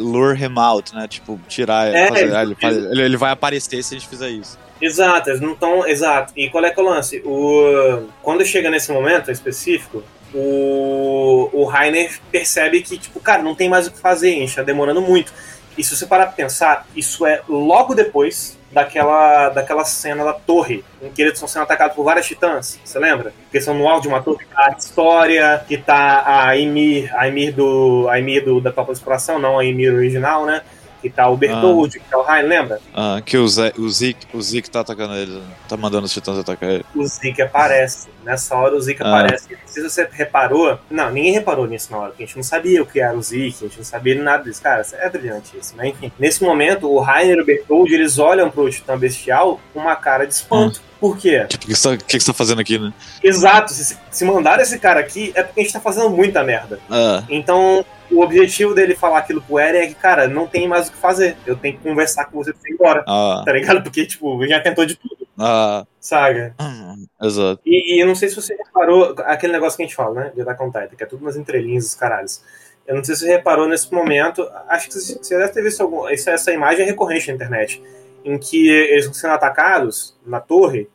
lure 0.00 0.42
him 0.42 0.58
out, 0.58 0.94
né? 0.94 1.06
Tipo, 1.06 1.38
tirar. 1.46 1.88
É, 1.94 2.08
fazer- 2.08 2.22
eles- 2.34 2.56
ele, 2.62 2.86
ele- 2.92 3.02
ele 3.02 3.16
vai 3.16 3.30
aparecer 3.30 3.82
se 3.84 3.94
a 3.94 3.98
gente 3.98 4.08
fizer 4.08 4.30
isso. 4.30 4.58
Exato, 4.80 5.28
eles 5.30 5.40
não 5.40 5.52
estão. 5.52 5.86
Exato. 5.86 6.32
E 6.36 6.48
qual 6.48 6.64
é 6.64 6.70
que 6.70 6.80
é 6.80 6.82
o 6.82 6.86
lance? 6.86 7.20
O, 7.24 8.06
quando 8.22 8.44
chega 8.46 8.70
nesse 8.70 8.90
momento 8.92 9.30
específico, 9.30 10.02
o, 10.34 11.50
o 11.52 11.64
Rainer 11.64 12.18
percebe 12.30 12.82
que, 12.82 12.98
tipo, 12.98 13.20
cara, 13.20 13.42
não 13.42 13.54
tem 13.54 13.68
mais 13.68 13.86
o 13.86 13.90
que 13.90 13.98
fazer, 13.98 14.30
a 14.30 14.40
gente 14.40 14.56
tá 14.56 14.62
demorando 14.62 15.00
muito. 15.00 15.32
E 15.76 15.84
se 15.84 15.96
você 15.96 16.06
parar 16.06 16.26
pra 16.26 16.34
pensar, 16.34 16.86
isso 16.96 17.24
é 17.24 17.40
logo 17.48 17.94
depois 17.94 18.58
daquela, 18.70 19.48
daquela 19.50 19.84
cena 19.84 20.24
da 20.24 20.32
torre, 20.32 20.84
em 21.00 21.08
que 21.08 21.22
eles 21.22 21.34
estão 21.34 21.48
sendo 21.48 21.62
atacados 21.62 21.94
por 21.94 22.04
várias 22.04 22.26
titãs, 22.26 22.78
você 22.84 22.98
lembra? 22.98 23.32
Porque 23.44 23.60
são 23.60 23.74
no 23.74 23.88
alto 23.88 24.02
de 24.02 24.08
uma 24.08 24.20
torre, 24.20 24.44
a 24.54 24.74
história, 24.76 25.64
que 25.66 25.78
tá 25.78 26.24
a 26.26 26.58
Emir, 26.58 27.10
a 27.16 27.28
Emir 27.28 27.54
do. 27.54 28.08
A 28.10 28.18
Emir 28.18 28.44
do, 28.44 28.60
da 28.60 28.72
Topa 28.72 28.92
de 28.92 28.98
Exploração, 28.98 29.38
não 29.38 29.58
a 29.58 29.64
Emir 29.64 29.94
original, 29.94 30.44
né? 30.44 30.62
Que 31.00 31.08
tá 31.08 31.28
o 31.28 31.36
Bertold, 31.36 31.98
que 32.00 32.04
tá 32.10 32.18
o 32.18 32.22
Rainer, 32.22 32.48
lembra? 32.48 32.80
Ah, 32.94 33.20
que 33.24 33.36
o, 33.38 33.46
Zé, 33.46 33.72
o 33.78 33.88
Zeke, 33.88 34.26
o 34.34 34.42
Zeke 34.42 34.68
tá 34.68 34.80
atacando 34.80 35.14
ele, 35.14 35.40
tá 35.68 35.76
mandando 35.76 36.06
os 36.06 36.12
titãs 36.12 36.36
atacar 36.38 36.70
ele. 36.70 36.84
o 36.94 37.06
Zeke 37.06 37.40
aparece. 37.40 38.08
Nessa 38.24 38.54
hora 38.56 38.74
o 38.74 38.80
Zeke 38.80 39.02
Ah. 39.02 39.06
aparece. 39.08 39.48
Não 39.52 39.58
sei 39.66 39.82
se 39.84 39.88
você 39.90 40.08
reparou. 40.10 40.78
Não, 40.90 41.10
ninguém 41.10 41.32
reparou 41.32 41.66
nisso 41.66 41.88
na 41.92 41.98
hora, 41.98 42.08
porque 42.10 42.24
a 42.24 42.26
gente 42.26 42.36
não 42.36 42.42
sabia 42.42 42.82
o 42.82 42.86
que 42.86 43.00
era 43.00 43.16
o 43.16 43.22
Zeke, 43.22 43.56
a 43.64 43.68
gente 43.68 43.78
não 43.78 43.84
sabia 43.84 44.20
nada 44.22 44.42
disso. 44.44 44.60
Cara, 44.60 44.84
é 44.92 45.08
brilhante 45.08 45.56
isso, 45.56 45.76
né? 45.76 45.88
Enfim. 45.88 46.10
Nesse 46.18 46.42
momento, 46.42 46.88
o 46.90 46.98
Rainer 47.00 47.38
e 47.38 47.42
o 47.42 47.46
Bertold, 47.46 47.94
eles 47.94 48.18
olham 48.18 48.50
pro 48.50 48.68
Titã 48.68 48.98
Bestial 48.98 49.60
com 49.72 49.80
uma 49.80 49.94
cara 49.96 50.26
de 50.26 50.34
espanto. 50.34 50.80
Por 51.00 51.16
quê? 51.16 51.46
Tipo, 51.48 51.64
o 51.64 51.68
que, 51.68 51.74
você 51.76 51.96
tá- 51.96 52.04
que 52.04 52.18
você 52.20 52.26
tá 52.26 52.34
fazendo 52.34 52.60
aqui, 52.60 52.76
né? 52.76 52.92
Exato, 53.22 53.72
se, 53.72 53.96
se 54.10 54.24
mandar 54.24 54.58
esse 54.60 54.78
cara 54.80 54.98
aqui, 54.98 55.30
é 55.36 55.44
porque 55.44 55.60
a 55.60 55.62
gente 55.62 55.72
tá 55.72 55.78
fazendo 55.80 56.10
muita 56.10 56.42
merda. 56.42 56.80
Ah, 56.90 57.22
Então, 57.28 57.84
o 58.10 58.20
objetivo 58.22 58.74
dele 58.74 58.94
falar 58.94 59.18
aquilo 59.18 59.40
pro 59.42 59.58
Eren 59.58 59.80
é 59.82 59.86
que, 59.86 59.94
cara, 59.94 60.26
não 60.28 60.46
tem 60.46 60.66
mais 60.66 60.88
o 60.88 60.92
que 60.92 60.98
fazer. 60.98 61.36
Eu 61.46 61.56
tenho 61.56 61.76
que 61.76 61.82
conversar 61.82 62.26
com 62.26 62.38
você 62.38 62.52
pra 62.52 62.60
você 62.60 62.70
ir 62.70 62.74
embora. 62.74 63.04
ah, 63.06 63.42
Tá 63.44 63.52
ligado? 63.52 63.82
Porque, 63.82 64.06
tipo, 64.06 64.46
já 64.46 64.60
tentou 64.60 64.84
de 64.86 64.96
tudo, 64.96 65.26
ah, 65.38 65.86
saga. 66.00 66.54
hum, 66.60 67.06
exato. 67.22 67.60
E, 67.64 67.96
e 67.96 68.00
eu 68.02 68.06
não 68.06 68.14
sei 68.14 68.28
se 68.28 68.36
você 68.36 68.54
reparou, 68.54 69.14
aquele 69.24 69.52
negócio 69.52 69.76
que 69.76 69.82
a 69.82 69.86
gente 69.86 69.94
fala, 69.94 70.14
né? 70.24 70.32
De 70.34 70.40
Attack 70.40 70.62
on 70.62 70.66
Titan, 70.70 70.96
que 70.96 71.02
é 71.02 71.06
tudo 71.06 71.24
nas 71.24 71.36
entrelinhas 71.36 71.84
dos 71.84 71.94
caralhos. 71.94 72.42
Eu 72.86 72.96
não 72.96 73.04
sei 73.04 73.14
se 73.14 73.20
você 73.22 73.28
reparou 73.28 73.68
nesse 73.68 73.92
momento, 73.92 74.48
acho 74.68 74.88
que 74.88 74.94
você 74.94 75.36
deve 75.36 75.52
ter 75.52 75.62
visto 75.62 75.82
algum, 75.82 76.08
essa, 76.08 76.30
essa 76.30 76.50
imagem 76.52 76.84
é 76.84 76.86
recorrente 76.86 77.28
na 77.28 77.34
internet, 77.34 77.82
em 78.24 78.38
que 78.38 78.68
eles 78.70 79.04
estão 79.04 79.12
sendo 79.12 79.34
atacados 79.34 80.16
na 80.26 80.40
torre 80.40 80.88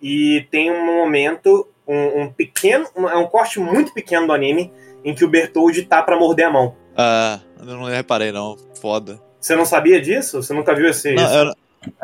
e 0.00 0.46
tem 0.50 0.70
um 0.72 0.86
momento, 0.86 1.68
um, 1.86 2.22
um 2.22 2.32
pequeno, 2.32 2.86
um, 2.96 3.06
é 3.06 3.16
um 3.18 3.26
corte 3.26 3.60
muito 3.60 3.92
pequeno 3.92 4.26
do 4.26 4.32
anime, 4.32 4.72
em 5.04 5.14
que 5.14 5.24
o 5.24 5.28
Bertold 5.28 5.82
tá 5.82 6.02
pra 6.02 6.18
morder 6.18 6.46
a 6.46 6.50
mão. 6.50 6.74
Ah, 6.96 7.40
eu 7.60 7.66
não 7.66 7.84
reparei, 7.84 8.32
não. 8.32 8.56
Foda. 8.80 9.20
Você 9.40 9.54
não 9.54 9.64
sabia 9.64 10.00
disso? 10.00 10.42
Você 10.42 10.54
nunca 10.54 10.74
viu 10.74 10.88
esse... 10.88 11.12
Não, 11.14 11.34
eu, 11.34 11.52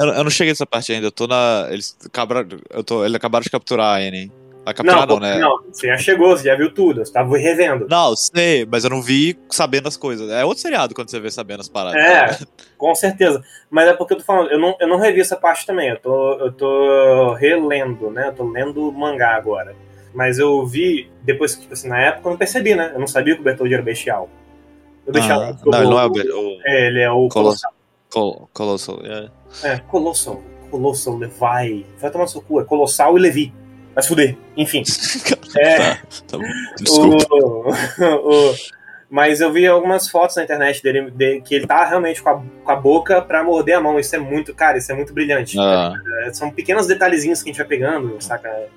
eu, 0.00 0.08
eu 0.08 0.24
não 0.24 0.30
cheguei 0.30 0.52
nessa 0.52 0.66
parte 0.66 0.92
ainda. 0.92 1.06
Eu 1.06 1.12
tô 1.12 1.26
na. 1.26 1.68
Eles 1.70 1.96
acabaram, 2.04 2.46
eu 2.70 2.84
tô, 2.84 3.04
eles 3.04 3.14
acabaram 3.14 3.42
de 3.42 3.50
capturar 3.50 3.96
a 3.96 3.98
Annie. 3.98 4.30
A 4.64 4.74
capturar 4.74 5.06
não, 5.06 5.18
né? 5.18 5.38
não, 5.38 5.62
você 5.72 5.86
já 5.86 5.96
chegou, 5.96 6.36
você 6.36 6.44
já 6.44 6.54
viu 6.54 6.72
tudo, 6.72 7.02
você 7.02 7.10
tava 7.10 7.36
revendo. 7.38 7.86
Não, 7.88 8.14
sei, 8.14 8.66
mas 8.70 8.84
eu 8.84 8.90
não 8.90 9.00
vi 9.00 9.38
sabendo 9.48 9.88
as 9.88 9.96
coisas. 9.96 10.30
É 10.30 10.44
outro 10.44 10.60
seriado 10.60 10.94
quando 10.94 11.10
você 11.10 11.18
vê 11.18 11.30
sabendo 11.30 11.60
as 11.60 11.68
paradas. 11.68 12.00
É, 12.02 12.38
com 12.76 12.94
certeza. 12.94 13.42
Mas 13.70 13.88
é 13.88 13.94
porque 13.94 14.12
eu 14.12 14.18
tô 14.18 14.24
falando, 14.24 14.50
eu 14.50 14.58
não, 14.58 14.76
eu 14.78 14.86
não 14.86 14.98
revi 14.98 15.20
essa 15.20 15.34
parte 15.34 15.64
também. 15.64 15.88
Eu 15.88 15.98
tô, 15.98 16.32
eu 16.34 16.52
tô 16.52 17.32
relendo, 17.34 18.10
né? 18.10 18.28
Eu 18.28 18.34
tô 18.34 18.50
lendo 18.50 18.92
mangá 18.92 19.34
agora. 19.34 19.74
Mas 20.14 20.38
eu 20.38 20.66
vi, 20.66 21.10
depois 21.22 21.54
que, 21.54 21.62
tipo 21.62 21.72
assim, 21.72 21.88
na 21.88 22.00
época 22.00 22.26
eu 22.28 22.30
não 22.30 22.38
percebi, 22.38 22.74
né? 22.74 22.90
Eu 22.94 23.00
não 23.00 23.06
sabia 23.06 23.34
que 23.34 23.40
o 23.40 23.44
Bertold 23.44 23.72
era 23.72 23.82
bestial. 23.82 24.28
O 25.06 25.12
bestial 25.12 25.40
Ah, 25.42 25.56
não, 25.64 25.78
ele 25.80 25.90
não 25.90 26.00
é 26.00 26.06
o, 26.06 26.10
o 26.10 26.60
É, 26.66 26.86
ele 26.88 27.00
é 27.00 27.10
o 27.10 27.28
Colossal. 27.28 27.72
Col 28.12 28.48
Colossal. 28.52 29.00
É. 29.04 29.28
É, 29.62 29.78
Colossal. 29.78 30.42
Colossal, 30.70 31.16
Levi. 31.16 31.86
Vai 31.98 32.10
tomar 32.10 32.24
no 32.24 32.30
seu 32.30 32.42
cu, 32.42 32.60
é 32.60 32.64
Colossal 32.64 33.16
e 33.16 33.20
Levi. 33.20 33.52
Vai 33.94 34.02
se 34.02 34.08
fuder. 34.08 34.36
Enfim. 34.56 34.82
É, 35.58 35.94
Tá 36.28 36.38
bom. 36.38 36.44
Desculpa. 36.78 37.26
o, 37.34 37.70
o- 38.50 38.54
Mas 39.10 39.40
eu 39.40 39.52
vi 39.52 39.66
algumas 39.66 40.08
fotos 40.08 40.36
na 40.36 40.44
internet 40.44 40.80
dele, 40.80 41.10
de- 41.10 41.40
que 41.40 41.56
ele 41.56 41.66
tá 41.66 41.84
realmente 41.84 42.22
com 42.22 42.30
a, 42.30 42.40
com 42.64 42.70
a 42.70 42.76
boca 42.76 43.20
pra 43.20 43.42
morder 43.42 43.76
a 43.76 43.80
mão. 43.80 43.98
Isso 43.98 44.14
é 44.14 44.18
muito, 44.20 44.54
cara, 44.54 44.78
isso 44.78 44.92
é 44.92 44.94
muito 44.94 45.12
brilhante. 45.12 45.58
Ah. 45.58 45.92
É, 46.24 46.32
São 46.32 46.52
pequenos 46.52 46.86
detalhezinhos 46.86 47.42
que 47.42 47.50
a 47.50 47.52
gente 47.52 47.58
vai 47.58 47.66
pegando, 47.66 48.16
saca? 48.22 48.68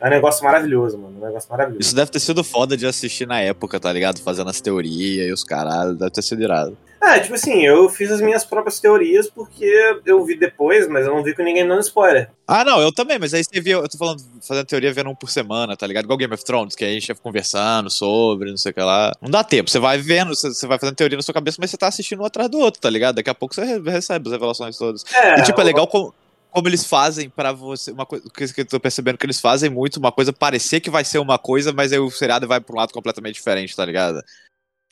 É 0.00 0.06
um 0.06 0.10
negócio 0.10 0.44
maravilhoso, 0.44 0.98
mano. 0.98 1.16
Um 1.20 1.24
negócio 1.26 1.48
maravilhoso. 1.50 1.80
Isso 1.80 1.94
deve 1.96 2.10
ter 2.10 2.20
sido 2.20 2.44
foda 2.44 2.76
de 2.76 2.86
assistir 2.86 3.26
na 3.26 3.40
época, 3.40 3.80
tá 3.80 3.92
ligado? 3.92 4.20
Fazendo 4.20 4.50
as 4.50 4.60
teorias 4.60 5.28
e 5.28 5.32
os 5.32 5.42
caralho, 5.44 5.94
deve 5.94 6.10
ter 6.10 6.22
sido 6.22 6.42
irado. 6.42 6.76
Ah, 7.00 7.20
tipo 7.20 7.34
assim, 7.34 7.62
eu 7.66 7.86
fiz 7.90 8.10
as 8.10 8.20
minhas 8.22 8.46
próprias 8.46 8.80
teorias 8.80 9.28
porque 9.28 9.66
eu 10.06 10.24
vi 10.24 10.38
depois, 10.38 10.88
mas 10.88 11.06
eu 11.06 11.14
não 11.14 11.22
vi 11.22 11.34
com 11.34 11.42
ninguém 11.42 11.66
dando 11.68 11.80
spoiler. 11.82 12.30
Ah, 12.48 12.64
não, 12.64 12.80
eu 12.80 12.90
também, 12.92 13.18
mas 13.18 13.34
aí 13.34 13.44
você 13.44 13.60
via, 13.60 13.74
eu 13.74 13.88
tô 13.88 13.98
falando, 13.98 14.22
fazendo 14.40 14.64
teoria 14.64 14.90
vendo 14.92 15.10
um 15.10 15.14
por 15.14 15.28
semana, 15.30 15.76
tá 15.76 15.86
ligado? 15.86 16.04
Igual 16.04 16.16
Game 16.18 16.32
of 16.34 16.42
Thrones, 16.42 16.74
que 16.74 16.82
aí 16.82 16.92
a 16.92 16.94
gente 16.94 17.08
ia 17.10 17.14
conversando 17.14 17.90
sobre, 17.90 18.50
não 18.50 18.56
sei 18.56 18.70
o 18.70 18.74
que 18.74 18.80
lá. 18.80 19.12
Não 19.20 19.30
dá 19.30 19.44
tempo, 19.44 19.68
você 19.68 19.78
vai 19.78 19.98
vendo, 19.98 20.34
você, 20.34 20.66
vai 20.66 20.78
fazendo 20.78 20.96
teoria 20.96 21.16
na 21.16 21.22
sua 21.22 21.34
cabeça, 21.34 21.58
mas 21.60 21.70
você 21.70 21.76
tá 21.76 21.88
assistindo 21.88 22.22
um 22.22 22.24
atrás 22.24 22.48
do 22.48 22.58
outro, 22.58 22.80
tá 22.80 22.88
ligado? 22.88 23.16
Daqui 23.16 23.28
a 23.28 23.34
pouco 23.34 23.54
você 23.54 23.64
re- 23.64 23.90
recebe 23.90 24.26
as 24.28 24.32
revelações 24.32 24.78
todas. 24.78 25.04
É, 25.14 25.40
E, 25.40 25.42
tipo, 25.42 25.60
é 25.60 25.64
legal 25.64 25.86
como, 25.86 26.14
como 26.54 26.68
eles 26.68 26.86
fazem 26.86 27.28
pra 27.28 27.50
você. 27.52 27.90
Uma 27.90 28.06
coisa 28.06 28.54
que 28.54 28.60
eu 28.60 28.64
tô 28.66 28.78
percebendo 28.78 29.18
que 29.18 29.26
eles 29.26 29.40
fazem 29.40 29.68
muito 29.68 29.96
uma 29.96 30.12
coisa 30.12 30.32
parecer 30.32 30.80
que 30.80 30.88
vai 30.88 31.04
ser 31.04 31.18
uma 31.18 31.36
coisa, 31.36 31.72
mas 31.72 31.92
aí 31.92 31.98
o 31.98 32.10
seriado 32.10 32.46
vai 32.46 32.60
pra 32.60 32.74
um 32.74 32.78
lado 32.78 32.92
completamente 32.92 33.34
diferente, 33.34 33.74
tá 33.74 33.84
ligado? 33.84 34.22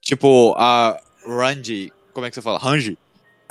Tipo, 0.01 0.55
a 0.59 0.99
Randy. 1.25 1.93
Como 2.13 2.27
é 2.27 2.31
que 2.31 2.35
você 2.35 2.43
fala? 2.43 2.59
Randy? 2.59 2.99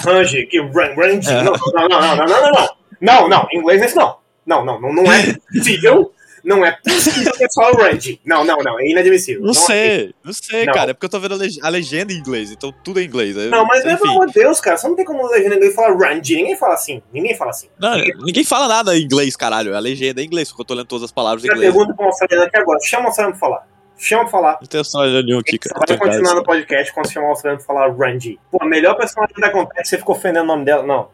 Range, 0.02 0.45
que 0.47 0.60
ran- 0.60 0.93
range. 0.95 1.30
É. 1.30 1.43
Não, 1.43 1.54
não, 1.54 1.88
não, 1.88 2.00
não, 2.00 2.15
não, 2.15 2.28
não, 2.28 2.52
não. 2.52 2.69
Não, 3.00 3.28
não, 3.30 3.47
inglês 3.54 3.82
esse 3.82 3.95
não. 3.95 4.17
Não, 4.45 4.65
não, 4.65 4.80
não, 4.82 4.93
não 4.93 5.12
é 5.12 5.34
possível. 5.54 6.13
Não 6.44 6.66
é 6.66 6.72
possível 6.84 7.32
que 7.34 7.46
fala 7.54 7.84
range. 7.84 8.20
Não, 8.26 8.44
não, 8.44 8.58
não, 8.58 8.80
é 8.80 8.88
inadmissível. 8.88 9.42
Não 9.44 9.52
é 9.52 9.54
sei, 9.54 10.14
não 10.24 10.34
sei, 10.34 10.66
Não. 10.66 10.74
cara. 10.74 10.92
É 10.92 10.94
porque 10.94 11.06
eu 11.06 11.10
tô 11.10 11.20
vendo 11.20 11.34
a, 11.34 11.38
leg- 11.38 11.60
a 11.62 11.70
legenda 11.70 12.12
em 12.14 12.18
inglês, 12.18 12.52
então 12.52 12.74
tudo 12.84 13.00
é 13.00 13.04
inglês. 13.04 13.36
Não, 13.36 13.66
mas 13.66 13.84
pelo 13.84 14.10
amor 14.10 14.28
de 14.28 14.34
Deus, 14.34 14.60
cara, 14.60 14.78
você 14.78 14.88
não 14.88 14.96
tem 14.96 15.06
como 15.06 15.26
legenda 15.28 15.56
em 15.56 15.58
inglês 15.58 15.76
falar 15.76 15.96
range. 15.98 16.36
Ninguém 16.36 16.56
fala 16.56 16.74
assim. 16.74 17.02
Ninguém 17.14 17.36
fala 17.36 17.52
assim. 17.52 17.68
Não, 17.80 17.98
ninguém 18.24 18.44
fala 18.44 18.68
nada 18.68 18.98
em 18.98 19.04
inglês, 19.04 19.36
caralho. 19.36 19.76
A 19.76 19.80
legenda 19.80 20.22
é 20.22 20.24
em 20.24 20.28
inglês, 20.28 20.50
porque 20.50 20.62
eu 20.62 20.66
tô 20.66 20.74
lendo 20.74 20.88
todas 20.88 21.04
as 21.06 21.12
palavras 21.12 21.44
em 21.44 21.48
inglês. 21.48 21.72
pergunta 21.74 21.94
pro 21.94 22.06
australiano 22.06 22.46
aqui 22.46 22.58
agora. 22.58 22.80
Chama 22.84 23.04
o 23.04 23.08
australiano 23.08 23.38
pra 23.38 23.48
falar. 23.48 23.68
Chama 23.98 24.22
pra 24.24 24.32
falar. 24.32 24.58
Não 24.60 24.68
tenho 24.68 24.84
só 24.84 25.06
nenhum 25.06 25.38
aqui, 25.40 25.60
Você 25.62 25.70
cara. 25.70 25.86
vai 25.88 25.96
em 25.96 26.00
casa. 26.00 26.12
continuar 26.12 26.36
no 26.36 26.44
podcast 26.44 26.92
quando 26.94 27.12
chamar 27.12 27.28
o 27.28 27.30
australiano 27.30 27.64
pra 27.64 27.74
falar 27.76 27.94
range. 27.96 28.40
Pô, 28.52 28.58
a 28.60 28.66
melhor 28.66 28.96
personagem 28.98 29.36
da 29.38 29.50
Contest, 29.52 29.90
você 29.90 29.98
ficou 30.00 30.16
ofendendo 30.16 30.44
o 30.46 30.48
nome 30.48 30.66
dela. 30.66 30.82
Não. 30.82 31.10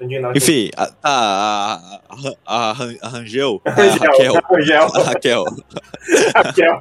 Enfim, 0.00 0.70
a, 0.76 0.88
a, 1.04 2.00
a, 2.08 2.34
a, 2.46 2.96
a 3.02 3.10
Rangel, 3.10 3.60
a. 3.64 3.98
Raquel, 3.98 4.36
a 4.94 5.04
Raquel, 5.04 5.44
Raquel. 6.34 6.78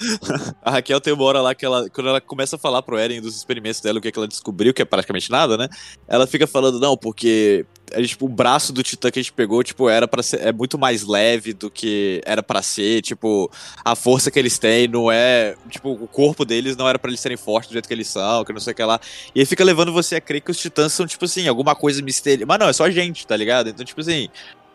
a 0.62 0.70
Raquel 0.70 1.00
tem 1.00 1.12
uma 1.12 1.24
hora 1.24 1.40
lá 1.40 1.54
que 1.54 1.64
ela, 1.64 1.88
quando 1.90 2.08
ela 2.08 2.20
começa 2.20 2.56
a 2.56 2.58
falar 2.58 2.82
pro 2.82 2.98
Eren 2.98 3.20
dos 3.20 3.36
experimentos 3.36 3.80
dela, 3.80 3.98
o 3.98 4.02
que, 4.02 4.08
é 4.08 4.12
que 4.12 4.18
ela 4.18 4.28
descobriu, 4.28 4.74
que 4.74 4.82
é 4.82 4.84
praticamente 4.84 5.30
nada, 5.30 5.56
né? 5.56 5.68
Ela 6.08 6.26
fica 6.26 6.46
falando, 6.46 6.80
não, 6.80 6.96
porque 6.96 7.66
é, 7.90 8.02
tipo, 8.02 8.26
o 8.26 8.28
braço 8.28 8.72
do 8.72 8.82
Titã 8.82 9.10
que 9.10 9.18
a 9.18 9.22
gente 9.22 9.32
pegou, 9.32 9.62
tipo, 9.62 9.88
era 9.88 10.08
para 10.08 10.22
ser, 10.22 10.40
é 10.40 10.52
muito 10.52 10.78
mais 10.78 11.04
leve 11.04 11.52
do 11.52 11.70
que 11.70 12.20
era 12.24 12.42
pra 12.42 12.62
ser, 12.62 13.02
tipo, 13.02 13.50
a 13.84 13.94
força 13.94 14.30
que 14.30 14.38
eles 14.38 14.58
têm 14.58 14.88
não 14.88 15.10
é, 15.10 15.54
tipo, 15.68 15.90
o 15.92 16.08
corpo 16.08 16.44
deles 16.44 16.76
não 16.76 16.88
era 16.88 16.98
pra 16.98 17.10
eles 17.10 17.20
serem 17.20 17.36
fortes 17.36 17.70
do 17.70 17.72
jeito 17.72 17.86
que 17.86 17.94
eles 17.94 18.08
são, 18.08 18.44
que 18.44 18.52
não 18.52 18.60
sei 18.60 18.72
o 18.72 18.76
que 18.76 18.82
lá. 18.84 19.00
E 19.34 19.40
aí 19.40 19.46
fica 19.46 19.64
levando 19.64 19.92
você 19.92 20.16
a 20.16 20.20
crer 20.20 20.40
que 20.40 20.50
os 20.50 20.58
titãs 20.58 20.92
são, 20.92 21.06
tipo 21.06 21.24
assim, 21.24 21.46
alguma 21.48 21.74
coisa 21.74 22.02
misteriosa. 22.02 22.46
Mas 22.46 22.58
não, 22.58 22.68
é 22.68 22.72
só 22.72 22.90
gente, 22.90 23.26
tá 23.26 23.36
ligado? 23.36 23.68
Então, 23.68 23.84
tipo 23.84 24.00
assim. 24.00 24.28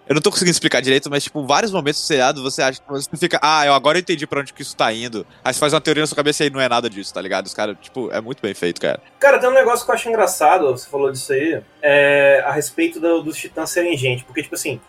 Eu 0.09 0.15
não 0.15 0.21
tô 0.23 0.31
conseguindo 0.31 0.51
explicar 0.51 0.81
direito, 0.81 1.07
mas, 1.07 1.23
tipo, 1.25 1.45
vários 1.45 1.71
momentos 1.71 2.01
do 2.01 2.05
seriado 2.05 2.41
você 2.41 2.63
acha 2.63 2.81
que 2.81 2.89
você 2.89 3.15
fica, 3.15 3.39
ah, 3.43 3.63
eu 3.63 3.75
agora 3.75 3.99
entendi 3.99 4.25
pra 4.25 4.39
onde 4.39 4.51
que 4.51 4.63
isso 4.63 4.75
tá 4.75 4.91
indo. 4.91 5.23
Aí 5.43 5.53
você 5.53 5.59
faz 5.59 5.71
uma 5.71 5.79
teoria 5.79 6.01
na 6.01 6.07
sua 6.07 6.15
cabeça 6.15 6.41
e 6.43 6.47
aí 6.47 6.49
não 6.49 6.59
é 6.59 6.67
nada 6.67 6.89
disso, 6.89 7.13
tá 7.13 7.21
ligado? 7.21 7.45
Os 7.45 7.53
caras, 7.53 7.77
tipo, 7.79 8.11
é 8.11 8.19
muito 8.19 8.41
bem 8.41 8.55
feito, 8.55 8.81
cara. 8.81 8.99
Cara, 9.19 9.37
tem 9.37 9.47
um 9.47 9.53
negócio 9.53 9.85
que 9.85 9.91
eu 9.91 9.95
acho 9.95 10.09
engraçado, 10.09 10.71
você 10.71 10.89
falou 10.89 11.11
disso 11.11 11.31
aí, 11.31 11.61
é, 11.79 12.41
a 12.43 12.51
respeito 12.51 12.99
do- 12.99 13.21
dos 13.21 13.37
titãs 13.37 13.69
serem 13.69 13.95
gente. 13.95 14.23
Porque, 14.23 14.41
tipo 14.41 14.55
assim, 14.55 14.81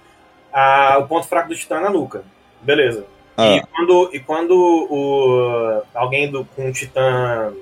a- 0.50 0.96
o 1.00 1.06
ponto 1.06 1.28
fraco 1.28 1.50
do 1.50 1.54
titã 1.54 1.76
é 1.76 1.80
na 1.80 1.90
nuca. 1.90 2.24
Beleza. 2.62 3.04
Ah. 3.37 3.46
E 3.56 3.61
quando, 3.66 4.11
e 4.14 4.20
quando 4.20 4.52
o, 4.90 5.83
alguém 5.94 6.30
do, 6.30 6.46
com 6.46 6.66
um 6.66 6.72
titã 6.72 7.52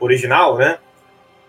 original, 0.00 0.56
né, 0.58 0.78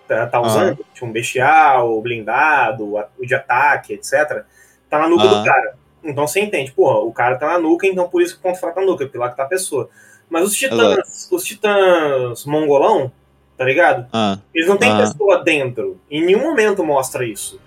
tá, 0.07 0.27
tá 0.27 0.37
Ah. 0.37 0.41
usando, 0.41 0.85
tipo 0.93 1.05
um 1.07 1.11
bestial, 1.11 1.99
blindado, 1.99 2.95
o 2.95 3.25
de 3.25 3.33
ataque, 3.33 3.93
etc., 3.93 4.43
tá 4.91 4.99
na 4.99 5.07
nuca 5.07 5.23
Ah. 5.23 5.27
do 5.39 5.43
cara. 5.43 5.75
Então 6.03 6.27
você 6.27 6.39
entende, 6.39 6.71
porra, 6.71 6.99
o 6.99 7.11
cara 7.11 7.35
tá 7.37 7.47
na 7.47 7.59
nuca, 7.59 7.87
então 7.87 8.07
por 8.09 8.21
isso 8.21 8.33
que 8.33 8.39
o 8.39 8.43
ponto 8.43 8.59
fraco 8.59 8.79
é 8.79 8.83
na 8.85 8.91
nuca, 8.91 9.05
porque 9.05 9.17
lá 9.17 9.29
que 9.29 9.37
tá 9.37 9.43
a 9.43 9.47
pessoa. 9.47 9.89
Mas 10.29 10.45
os 10.45 10.53
titãs, 10.55 11.27
os 11.31 11.43
titãs 11.43 12.45
mongolão, 12.45 13.11
tá 13.57 13.63
ligado? 13.65 14.07
Ah. 14.13 14.37
Eles 14.53 14.67
não 14.67 14.77
têm 14.77 14.91
Ah. 14.91 14.97
pessoa 14.97 15.43
dentro. 15.43 15.99
Em 16.09 16.23
nenhum 16.25 16.41
momento 16.43 16.83
mostra 16.83 17.25
isso. 17.25 17.59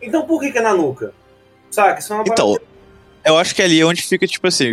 Então 0.00 0.26
por 0.26 0.40
que, 0.40 0.50
que 0.52 0.58
é 0.58 0.62
na 0.62 0.74
nuca? 0.74 1.12
Saca? 1.70 2.00
Isso 2.00 2.12
é 2.12 2.16
uma 2.16 2.24
Então, 2.26 2.58
eu 3.24 3.36
acho 3.38 3.54
que 3.54 3.62
ali 3.62 3.80
é 3.80 3.84
onde 3.84 4.02
fica, 4.02 4.26
tipo 4.26 4.46
assim, 4.46 4.72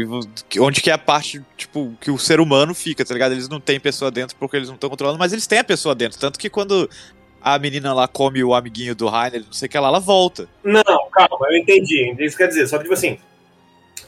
onde 0.59 0.81
que 0.81 0.89
é 0.89 0.93
a 0.93 0.97
parte, 0.97 1.41
tipo, 1.57 1.93
que 2.01 2.09
o 2.11 2.17
ser 2.17 2.39
humano 2.39 2.73
fica, 2.73 3.05
tá 3.05 3.13
ligado? 3.13 3.33
Eles 3.33 3.47
não 3.49 3.59
têm 3.59 3.79
pessoa 3.79 4.09
dentro 4.09 4.35
porque 4.37 4.55
eles 4.55 4.67
não 4.69 4.75
estão 4.75 4.89
controlando, 4.89 5.19
mas 5.19 5.31
eles 5.33 5.45
têm 5.45 5.59
a 5.59 5.63
pessoa 5.63 5.93
dentro. 5.93 6.17
Tanto 6.19 6.39
que 6.39 6.49
quando 6.49 6.89
a 7.41 7.57
menina 7.59 7.93
lá 7.93 8.07
come 8.07 8.43
o 8.43 8.53
amiguinho 8.53 8.93
do 8.95 9.07
Rainer, 9.07 9.43
não 9.45 9.53
sei 9.53 9.67
o 9.67 9.69
que 9.69 9.77
lá, 9.79 9.87
ela 9.87 9.99
volta. 9.99 10.47
Não, 10.63 10.83
calma, 11.09 11.47
eu 11.49 11.57
entendi. 11.57 12.03
Entendi 12.05 12.25
Isso 12.25 12.37
quer 12.37 12.47
dizer, 12.47 12.67
só 12.67 12.77
que 12.77 12.83
tipo 12.83 12.93
assim. 12.93 13.19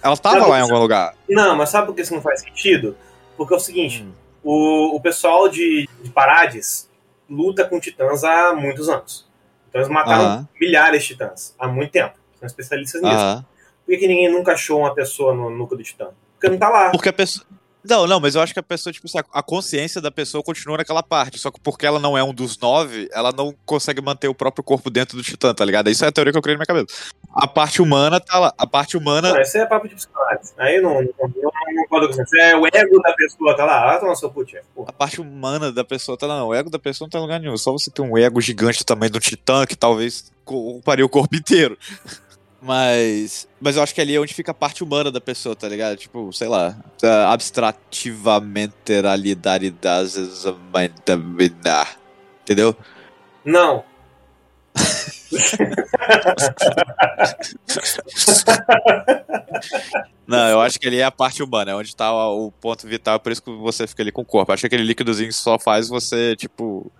Ela 0.03 0.17
tava 0.17 0.39
Sabe- 0.39 0.49
lá 0.51 0.59
em 0.59 0.61
algum 0.63 0.77
lugar. 0.79 1.15
Não, 1.29 1.55
mas 1.55 1.69
sabe 1.69 1.87
por 1.87 1.95
que 1.95 2.01
isso 2.01 2.13
não 2.13 2.21
faz 2.21 2.41
sentido? 2.41 2.97
Porque 3.37 3.53
é 3.53 3.57
o 3.57 3.59
seguinte, 3.59 4.03
Hum. 4.03 4.11
o, 4.43 4.95
o 4.95 5.01
pessoal 5.01 5.47
de, 5.47 5.87
de 6.01 6.09
Parades 6.09 6.89
luta 7.29 7.63
com 7.65 7.79
titãs 7.79 8.23
há 8.23 8.53
muitos 8.53 8.89
anos. 8.89 9.27
Então 9.69 9.79
eles 9.81 9.91
mataram 9.91 10.23
Aham. 10.25 10.47
milhares 10.59 11.01
de 11.03 11.09
titãs 11.09 11.55
há 11.57 11.67
muito 11.67 11.91
tempo. 11.91 12.15
São 12.39 12.47
especialistas 12.47 13.01
nisso. 13.01 13.15
Aham. 13.15 13.45
Por 13.85 13.91
que, 13.93 13.97
que 13.99 14.07
ninguém 14.07 14.31
nunca 14.31 14.53
achou 14.53 14.79
uma 14.79 14.93
pessoa 14.93 15.33
no 15.33 15.49
núcleo 15.49 15.77
do 15.77 15.83
titã? 15.83 16.09
Porque 16.33 16.49
não 16.49 16.57
tá 16.57 16.69
lá. 16.69 16.89
Porque 16.91 17.09
a 17.09 17.13
pessoa. 17.13 17.45
Não, 17.83 18.05
não, 18.05 18.19
mas 18.19 18.35
eu 18.35 18.41
acho 18.41 18.53
que 18.53 18.59
a 18.59 18.63
pessoa, 18.63 18.93
tipo, 18.93 19.07
assim, 19.07 19.17
a- 19.33 19.41
consciência 19.43 19.99
da 19.99 20.11
pessoa 20.11 20.43
continua 20.43 20.77
naquela 20.77 21.01
parte. 21.01 21.39
Só 21.39 21.49
que 21.49 21.59
porque 21.59 21.85
ela 21.85 21.99
não 21.99 22.17
é 22.17 22.23
um 22.23 22.33
dos 22.33 22.57
nove, 22.59 23.09
ela 23.11 23.31
não 23.31 23.53
consegue 23.65 24.01
manter 24.01 24.27
o 24.27 24.35
próprio 24.35 24.63
corpo 24.63 24.89
dentro 24.89 25.17
do 25.17 25.23
Titã, 25.23 25.53
tá 25.53 25.65
ligado? 25.65 25.89
Isso 25.89 26.05
é 26.05 26.07
a 26.07 26.11
teoria 26.11 26.31
que 26.31 26.37
eu 26.37 26.41
criei 26.41 26.55
na 26.55 26.59
minha 26.59 26.65
cabeça. 26.65 27.11
A 27.33 27.47
parte 27.47 27.81
humana 27.81 28.19
tá 28.19 28.37
lá. 28.37 28.53
A 28.57 28.67
parte 28.67 28.95
humana. 28.97 29.33
Não, 29.33 29.41
isso 29.41 29.57
é 29.57 29.65
papo 29.65 29.87
de 29.87 29.95
psicanálise. 29.95 30.53
Aí 30.57 30.79
não, 30.81 31.01
não, 31.01 31.11
concordo 31.83 32.09
com 32.09 32.13
você. 32.13 32.39
É 32.39 32.55
o 32.55 32.65
ego 32.67 33.01
da 33.01 33.13
pessoa 33.13 33.57
tá 33.57 33.65
lá. 33.65 33.95
Ah, 33.95 33.99
toma 33.99 34.15
seu. 34.15 34.29
Porra. 34.29 34.49
A 34.87 34.93
parte 34.93 35.19
humana 35.19 35.71
da 35.71 35.83
pessoa 35.83 36.17
tá 36.17 36.27
lá. 36.27 36.39
Não, 36.39 36.47
o 36.49 36.53
ego 36.53 36.69
da 36.69 36.79
pessoa 36.79 37.05
não 37.05 37.09
tá 37.09 37.17
em 37.17 37.21
lugar 37.21 37.39
nenhum. 37.39 37.57
Só 37.57 37.71
você 37.71 37.89
ter 37.89 38.01
um 38.01 38.17
ego 38.17 38.39
gigante 38.41 38.79
do 38.79 38.85
tamanho 38.85 39.11
do 39.11 39.19
Titã 39.19 39.65
que 39.65 39.75
talvez 39.75 40.31
ocuparia 40.45 41.05
o 41.05 41.09
corpo 41.09 41.35
inteiro. 41.35 41.77
Mas. 42.61 43.47
Mas 43.59 43.75
eu 43.75 43.83
acho 43.83 43.95
que 43.95 44.01
ali 44.01 44.15
é 44.15 44.19
onde 44.19 44.33
fica 44.33 44.51
a 44.51 44.53
parte 44.53 44.83
humana 44.83 45.11
da 45.11 45.19
pessoa, 45.19 45.55
tá 45.55 45.67
ligado? 45.67 45.97
Tipo, 45.97 46.31
sei 46.31 46.47
lá. 46.47 46.77
Abstrativamente 47.27 49.01
realidade 49.01 49.71
das. 49.71 50.15
Entendeu? 52.43 52.75
Não. 53.43 53.83
Não, 60.27 60.47
eu 60.49 60.61
acho 60.61 60.79
que 60.79 60.87
ali 60.87 60.99
é 60.99 61.03
a 61.03 61.11
parte 61.11 61.43
humana, 61.43 61.71
é 61.71 61.75
onde 61.75 61.95
tá 61.95 62.11
o 62.13 62.47
o 62.47 62.51
ponto 62.51 62.87
vital, 62.87 63.15
é 63.15 63.19
por 63.19 63.31
isso 63.31 63.41
que 63.41 63.51
você 63.51 63.85
fica 63.87 64.03
ali 64.03 64.11
com 64.11 64.21
o 64.21 64.25
corpo. 64.25 64.51
Eu 64.51 64.53
acho 64.53 64.61
que 64.61 64.67
aquele 64.67 64.83
líquidozinho 64.83 65.33
só 65.33 65.57
faz 65.59 65.89
você, 65.89 66.35
tipo. 66.35 66.91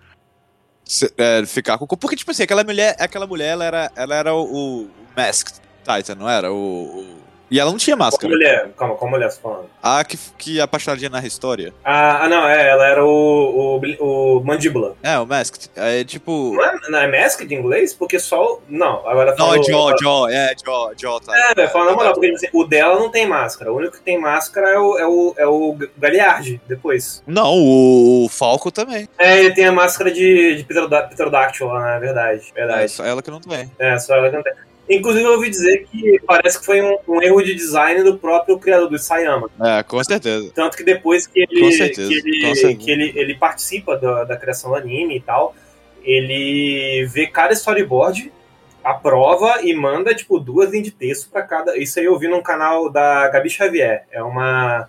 É, 1.16 1.44
ficar 1.46 1.78
com. 1.78 1.86
Porque, 1.86 2.16
tipo 2.16 2.30
assim, 2.30 2.42
aquela 2.42 2.64
mulher, 2.64 2.96
aquela 2.98 3.26
mulher 3.26 3.48
ela 3.52 3.64
era, 3.64 3.92
ela 3.96 4.14
era 4.14 4.34
o, 4.34 4.82
o 4.84 4.90
Masked 5.16 5.54
Titan, 5.84 6.14
não 6.16 6.28
era? 6.28 6.52
O, 6.52 6.56
o- 6.56 7.21
E 7.52 7.60
ela 7.60 7.70
não 7.70 7.76
tinha 7.78 7.94
Qual 7.96 8.06
máscara. 8.06 8.32
mulher? 8.32 8.70
Calma, 8.78 8.94
qual 8.94 9.10
mulher 9.10 9.30
você 9.30 9.36
tá 9.36 9.42
falando? 9.42 9.66
A 9.82 10.02
que, 10.04 10.18
que 10.38 10.60
apaixonadinha 10.60 11.10
na 11.10 11.20
história. 11.24 11.72
Ah, 11.84 12.24
ah, 12.24 12.28
não, 12.28 12.48
é, 12.48 12.68
ela 12.70 12.86
era 12.86 13.04
o, 13.04 13.78
o, 14.00 14.38
o 14.38 14.44
Mandíbula. 14.44 14.96
É, 15.02 15.18
o 15.18 15.26
Masked. 15.26 15.70
É 15.76 16.02
tipo. 16.02 16.54
Não 16.54 16.64
é, 16.64 16.74
não 16.88 16.98
é 16.98 17.22
Mask 17.22 17.42
de 17.44 17.54
inglês? 17.54 17.92
Porque 17.92 18.18
só. 18.18 18.58
Não, 18.68 19.06
agora 19.06 19.32
Não, 19.32 19.36
falou- 19.36 19.56
é 19.56 19.62
Jaw, 19.62 19.94
Jaw, 20.00 20.28
é 20.30 20.54
Jaw, 20.64 20.92
Jaw, 20.98 21.20
tá. 21.20 21.32
É, 21.50 21.54
velho, 21.54 21.68
falando 21.70 21.90
na 21.90 21.94
moral, 21.96 22.12
porque 22.14 22.28
assim, 22.28 22.48
o 22.54 22.64
dela 22.64 22.98
não 22.98 23.10
tem 23.10 23.26
máscara. 23.26 23.70
O 23.70 23.76
único 23.76 23.98
que 23.98 24.02
tem 24.02 24.18
máscara 24.18 24.70
é 24.70 24.78
o, 24.78 24.98
é 24.98 25.06
o, 25.06 25.34
é 25.36 25.46
o 25.46 25.76
Galiard, 25.98 26.58
depois. 26.66 27.22
Não, 27.26 27.52
o, 27.52 28.24
o 28.24 28.28
Falco 28.30 28.70
também. 28.70 29.06
É, 29.18 29.38
ele 29.38 29.52
tem 29.54 29.66
a 29.66 29.72
máscara 29.72 30.10
de, 30.10 30.56
de 30.56 30.64
pterodá- 30.64 31.02
pterodáctilo 31.02 31.68
lá, 31.70 31.80
na 31.80 31.98
verdade. 31.98 32.50
É 32.54 32.60
Verdade. 32.66 32.88
só 32.90 33.04
ela 33.04 33.20
que 33.22 33.30
não 33.30 33.40
tem. 33.40 33.70
É, 33.78 33.98
só 33.98 34.14
ela 34.16 34.30
que 34.30 34.36
não 34.36 34.42
tem. 34.42 34.52
Inclusive, 34.90 35.24
eu 35.24 35.32
ouvi 35.34 35.48
dizer 35.48 35.86
que 35.90 36.20
parece 36.26 36.58
que 36.58 36.66
foi 36.66 36.82
um, 36.82 36.98
um 37.08 37.22
erro 37.22 37.40
de 37.42 37.54
design 37.54 38.02
do 38.02 38.18
próprio 38.18 38.58
criador 38.58 38.90
do 38.90 38.98
Sayama. 38.98 39.48
É, 39.60 39.82
com 39.82 40.02
certeza. 40.02 40.50
Tanto 40.54 40.76
que 40.76 40.82
depois 40.84 41.26
que 41.26 41.46
ele, 41.48 41.72
certeza, 41.72 42.08
que 42.08 42.14
ele, 42.14 42.74
que 42.76 42.90
ele, 42.90 43.12
ele 43.14 43.34
participa 43.36 43.96
da, 43.96 44.24
da 44.24 44.36
criação 44.36 44.70
do 44.70 44.76
anime 44.76 45.16
e 45.16 45.20
tal, 45.20 45.54
ele 46.02 47.06
vê 47.06 47.28
cada 47.28 47.52
storyboard, 47.52 48.32
aprova 48.82 49.60
e 49.62 49.72
manda, 49.72 50.12
tipo, 50.14 50.40
duas 50.40 50.70
linhas 50.70 50.86
de 50.86 50.90
texto 50.90 51.30
pra 51.30 51.42
cada. 51.42 51.78
Isso 51.78 52.00
aí 52.00 52.06
eu 52.06 52.18
vi 52.18 52.26
num 52.26 52.42
canal 52.42 52.90
da 52.90 53.28
Gabi 53.28 53.48
Xavier. 53.48 54.04
É 54.10 54.22
uma, 54.22 54.88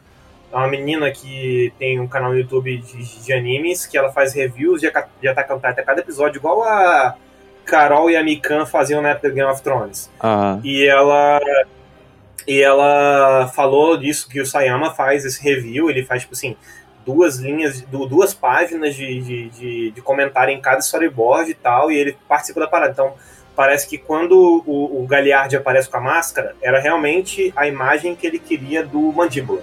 É 0.52 0.56
uma 0.56 0.68
menina 0.68 1.10
que 1.12 1.74
tem 1.80 2.00
um 2.00 2.08
canal 2.08 2.32
no 2.32 2.38
YouTube 2.38 2.78
de, 2.78 3.24
de 3.24 3.34
animes, 3.34 3.86
que 3.86 3.98
ela 3.98 4.12
faz 4.12 4.34
reviews 4.34 4.82
de, 4.82 4.92
de 5.22 5.28
Attack 5.28 5.52
on 5.52 5.56
Titan 5.56 5.82
a 5.82 5.84
cada 5.84 6.02
episódio, 6.02 6.38
igual 6.40 6.64
a 6.64 7.16
Carol 7.66 8.10
e 8.10 8.16
a 8.16 8.24
Mikan 8.24 8.66
faziam 8.66 9.02
na 9.02 9.10
época 9.10 9.30
do 9.30 9.36
Game 9.36 9.50
of 9.50 9.62
Thrones. 9.62 10.10
Ah. 10.20 10.60
E 10.64 10.86
ela 10.86 11.40
e 12.48 12.62
ela 12.62 13.48
falou 13.56 13.98
disso 13.98 14.28
que 14.30 14.42
o 14.42 14.46
Sayama 14.46 14.94
faz 14.94 15.26
esse 15.26 15.42
review, 15.42 15.90
ele 15.90 16.04
faz 16.04 16.24
tipo 16.24 16.34
assim, 16.34 16.56
duas 17.06 17.38
linhas, 17.38 17.82
duas 17.82 18.34
páginas 18.34 18.96
de, 18.96 19.22
de, 19.22 19.50
de, 19.50 19.92
de 19.92 20.02
comentário 20.02 20.54
em 20.54 20.62
cada 20.62 20.80
storyboard 20.80 21.52
e 21.52 21.54
tal, 21.54 21.92
e 21.92 21.98
ele 21.98 22.18
participa 22.28 22.60
da 22.60 22.68
parada. 22.68 22.92
Então, 22.92 23.14
parece 23.56 23.88
que 23.88 23.98
quando 23.98 24.64
o, 24.66 25.04
o 25.04 25.08
aparece 25.58 25.90
com 25.90 25.98
a 25.98 26.02
máscara, 26.02 26.56
era 26.62 26.80
realmente 26.80 27.54
a 27.56 27.68
imagem 27.68 28.16
que 28.16 28.28
ele 28.28 28.40
queria 28.40 28.84
do 28.84 29.00
Mandíbula. 29.12 29.62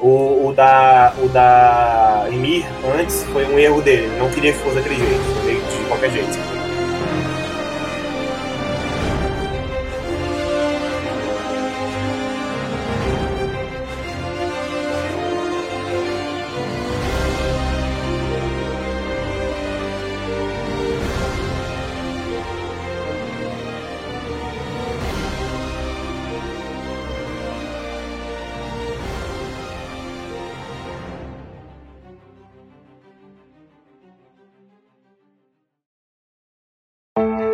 O, 0.00 0.48
o, 0.48 0.52
da, 0.54 1.12
o 1.18 1.28
da 1.28 2.26
Emir 2.28 2.64
antes 3.00 3.24
foi 3.24 3.44
um 3.46 3.58
erro 3.58 3.82
dele, 3.82 4.04
ele 4.04 4.18
não 4.18 4.30
queria 4.30 4.52
que 4.52 4.58
fosse 4.60 4.76
daquele 4.76 4.94
jeito, 4.94 5.82
de 5.82 5.88
qualquer 5.88 6.10
jeito. 6.10 6.57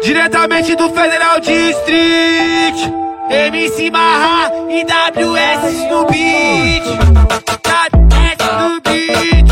Diretamente 0.05 0.77
do 0.77 0.91
Federal 0.91 1.41
District. 1.41 2.93
MC 3.31 3.91
Marra 3.91 4.53
e 4.69 4.85
WS 4.85 5.89
no 5.89 6.05
beat 6.05 6.85
WS 7.65 8.45
no 8.61 8.81
beat 8.83 9.49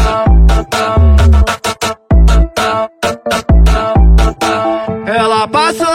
Ela 5.06 5.48
passou 5.48 5.91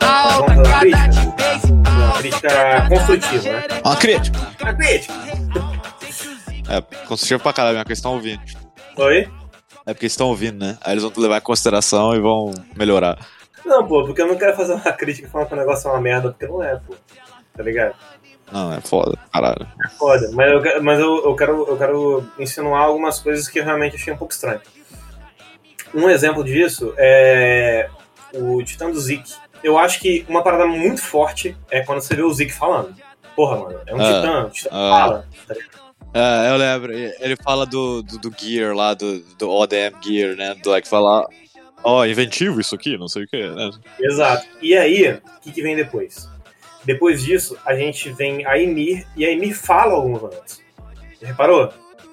alta 0.00 0.54
Vamos 0.54 0.68
lá, 0.68 0.80
Cada 0.80 1.08
de 1.08 1.32
crítica. 1.32 1.74
Uma 1.90 2.12
crítica 2.18 2.88
construtiva, 2.88 3.52
né? 3.52 3.62
Uma 3.84 3.96
crítica. 3.96 4.38
Uma 4.60 4.74
crítica. 4.74 5.14
É, 6.68 6.80
construtivo 7.06 7.42
pra 7.42 7.52
caralho, 7.52 7.74
minha 7.74 7.84
questão 7.84 8.12
ouvindo. 8.14 8.42
Oi? 8.96 9.30
É 9.86 9.92
porque 9.92 10.06
eles 10.06 10.12
estão 10.12 10.28
ouvindo, 10.28 10.64
né? 10.64 10.78
Aí 10.82 10.94
eles 10.94 11.02
vão 11.02 11.12
levar 11.16 11.38
em 11.38 11.42
consideração 11.42 12.14
e 12.14 12.20
vão 12.20 12.52
melhorar. 12.74 13.18
Não, 13.64 13.86
pô, 13.86 14.04
porque 14.04 14.22
eu 14.22 14.26
não 14.26 14.36
quero 14.36 14.56
fazer 14.56 14.74
uma 14.74 14.92
crítica 14.92 15.28
falando 15.28 15.48
que 15.48 15.54
o 15.54 15.58
negócio 15.58 15.88
é 15.88 15.92
uma 15.92 16.00
merda, 16.00 16.30
porque 16.30 16.46
não 16.46 16.62
é, 16.62 16.76
pô. 16.76 16.94
Tá 17.56 17.62
ligado? 17.62 17.94
Não, 18.50 18.72
é 18.72 18.80
foda, 18.80 19.18
caralho. 19.32 19.66
É 19.84 19.88
foda. 19.90 20.30
Mas, 20.32 20.50
eu, 20.50 20.82
mas 20.82 21.00
eu, 21.00 21.24
eu, 21.24 21.36
quero, 21.36 21.66
eu 21.68 21.76
quero 21.76 22.24
insinuar 22.38 22.82
algumas 22.82 23.18
coisas 23.18 23.48
que 23.48 23.58
eu 23.58 23.64
realmente 23.64 23.96
achei 23.96 24.12
um 24.12 24.16
pouco 24.16 24.32
estranho. 24.32 24.60
Um 25.94 26.08
exemplo 26.10 26.42
disso 26.42 26.92
é 26.96 27.88
o 28.34 28.62
Titã 28.62 28.90
do 28.90 29.00
Zeke. 29.00 29.34
Eu 29.64 29.78
acho 29.78 29.98
que 29.98 30.24
uma 30.28 30.42
parada 30.42 30.66
muito 30.66 31.00
forte 31.00 31.56
é 31.70 31.80
quando 31.80 32.00
você 32.02 32.14
vê 32.14 32.22
o 32.22 32.32
Zeke 32.32 32.52
falando. 32.52 32.94
Porra, 33.34 33.56
mano, 33.56 33.80
é 33.86 33.94
um 33.94 34.00
Ah, 34.00 34.04
titã, 34.04 34.44
o 34.44 34.50
titã 34.50 34.70
ah. 34.70 34.90
fala. 34.90 35.28
tá 35.48 35.54
ligado? 35.54 35.84
É, 36.12 36.50
eu 36.50 36.56
lembro. 36.56 36.92
Ele 36.92 37.36
fala 37.42 37.66
do, 37.66 38.02
do, 38.02 38.18
do 38.18 38.34
Gear 38.38 38.72
lá, 38.76 38.94
do, 38.94 39.18
do 39.36 39.50
ODM 39.50 39.96
Gear, 40.00 40.36
né? 40.36 40.54
Do 40.62 40.70
like 40.70 40.86
falar. 40.86 41.26
Ó, 41.82 42.04
inventivo 42.04 42.60
isso 42.60 42.74
aqui, 42.74 42.96
não 42.96 43.08
sei 43.08 43.24
o 43.24 43.26
que, 43.26 43.48
né? 43.48 43.70
Exato. 44.00 44.46
E 44.62 44.76
aí, 44.76 45.12
o 45.12 45.40
que, 45.40 45.50
que 45.50 45.62
vem 45.62 45.74
depois? 45.74 46.28
Depois 46.84 47.22
disso, 47.22 47.58
a 47.64 47.74
gente 47.74 48.12
vem 48.12 48.46
a 48.46 48.58
Emir, 48.58 49.06
e 49.16 49.24
a 49.24 49.30
Emir 49.30 49.54
fala 49.54 49.94
alguns 49.94 50.20
momentos. 50.20 50.62
Reparou? 51.20 51.72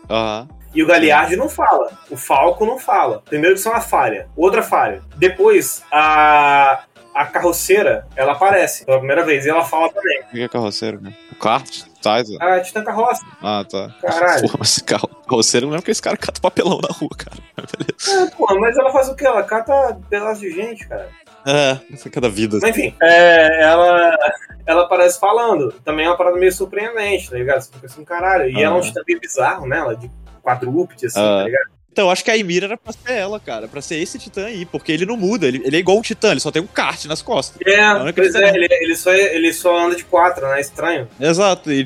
Aham. 0.09 0.47
E 0.73 0.81
o 0.81 0.87
Galiardi 0.87 1.35
não 1.35 1.49
fala. 1.49 1.91
O 2.09 2.15
Falco 2.15 2.65
não 2.65 2.79
fala. 2.79 3.21
Primeiro 3.25 3.55
que 3.55 3.59
isso 3.59 3.67
é 3.67 3.73
uma 3.73 3.81
falha. 3.81 4.29
Outra 4.37 4.63
falha. 4.63 5.01
Depois, 5.17 5.83
a, 5.91 6.83
a 7.13 7.25
carroceira, 7.25 8.07
ela 8.15 8.33
aparece 8.33 8.85
pela 8.85 8.97
primeira 8.97 9.23
vez. 9.23 9.45
E 9.45 9.49
ela 9.49 9.63
fala 9.63 9.91
também. 9.91 10.21
O 10.21 10.31
que 10.31 10.41
é 10.43 10.47
carroceiro, 10.47 11.01
né? 11.01 11.13
O 11.31 11.35
kart? 11.35 11.83
Titan? 12.01 12.37
A 12.43 12.59
Titã 12.61 12.83
Carroça. 12.83 13.21
Ah, 13.43 13.63
tá. 13.69 13.93
Caralho. 14.01 14.41
Porra, 14.41 14.55
mas 14.59 14.69
esse 14.71 14.83
carro, 14.83 15.07
carroceiro 15.27 15.67
não 15.67 15.71
lembro 15.73 15.85
que 15.85 15.91
esse 15.91 16.01
cara 16.01 16.17
cata 16.17 16.41
papelão 16.41 16.79
na 16.81 16.89
rua, 16.91 17.09
cara. 17.15 17.37
Beleza. 17.77 18.25
É, 18.27 18.35
porra, 18.35 18.55
mas 18.59 18.75
ela 18.75 18.91
faz 18.91 19.07
o 19.09 19.15
quê? 19.15 19.25
Ela 19.25 19.43
cata 19.43 19.99
pedaços 20.09 20.39
de 20.39 20.49
gente, 20.51 20.87
cara. 20.87 21.07
É, 21.45 21.77
isso 21.93 22.07
é 22.07 22.11
cada 22.11 22.27
vida. 22.29 22.57
Mas 22.59 22.71
enfim, 22.75 22.95
é, 23.01 23.63
ela, 23.63 24.17
ela 24.65 24.81
aparece 24.83 25.19
falando. 25.19 25.71
Também 25.85 26.05
é 26.05 26.09
uma 26.09 26.17
parada 26.17 26.37
meio 26.37 26.51
surpreendente, 26.51 27.29
tá 27.29 27.37
ligado? 27.37 27.61
Você 27.61 27.71
fica 27.73 27.85
assim, 27.85 28.03
caralho. 28.03 28.49
E 28.49 28.57
Ah. 28.57 28.67
ela 28.67 28.75
é 28.77 28.79
um 28.79 28.81
titã 28.81 29.01
bizarro, 29.05 29.67
né? 29.67 29.77
Ela 29.77 29.93
é 29.93 29.95
de 29.95 30.09
quadrúpede, 30.41 31.05
assim, 31.05 31.19
Ah. 31.19 31.39
tá 31.39 31.43
ligado? 31.43 31.69
Então, 31.91 32.05
eu 32.05 32.11
acho 32.11 32.23
que 32.23 32.31
a 32.31 32.35
Ymir 32.35 32.63
era 32.63 32.77
pra 32.77 32.93
ser 32.93 33.11
ela, 33.11 33.39
cara. 33.39 33.67
Pra 33.67 33.81
ser 33.81 33.97
esse 33.97 34.17
titã 34.17 34.45
aí. 34.45 34.65
Porque 34.65 34.91
ele 34.91 35.05
não 35.05 35.17
muda. 35.17 35.45
Ele, 35.47 35.61
ele 35.65 35.75
é 35.75 35.79
igual 35.79 35.97
um 35.97 36.01
titã, 36.01 36.31
ele 36.31 36.39
só 36.39 36.49
tem 36.49 36.61
um 36.61 36.67
kart 36.67 37.03
nas 37.05 37.21
costas. 37.21 37.59
É, 37.67 38.11
pois 38.13 38.33
é, 38.33 38.49
ele, 38.55 38.67
ele, 38.71 38.95
só, 38.95 39.13
ele 39.13 39.53
só 39.53 39.77
anda 39.87 39.95
de 39.95 40.05
quatro, 40.05 40.47
né? 40.47 40.61
Estranho. 40.61 41.07
Exato. 41.19 41.71
E, 41.71 41.85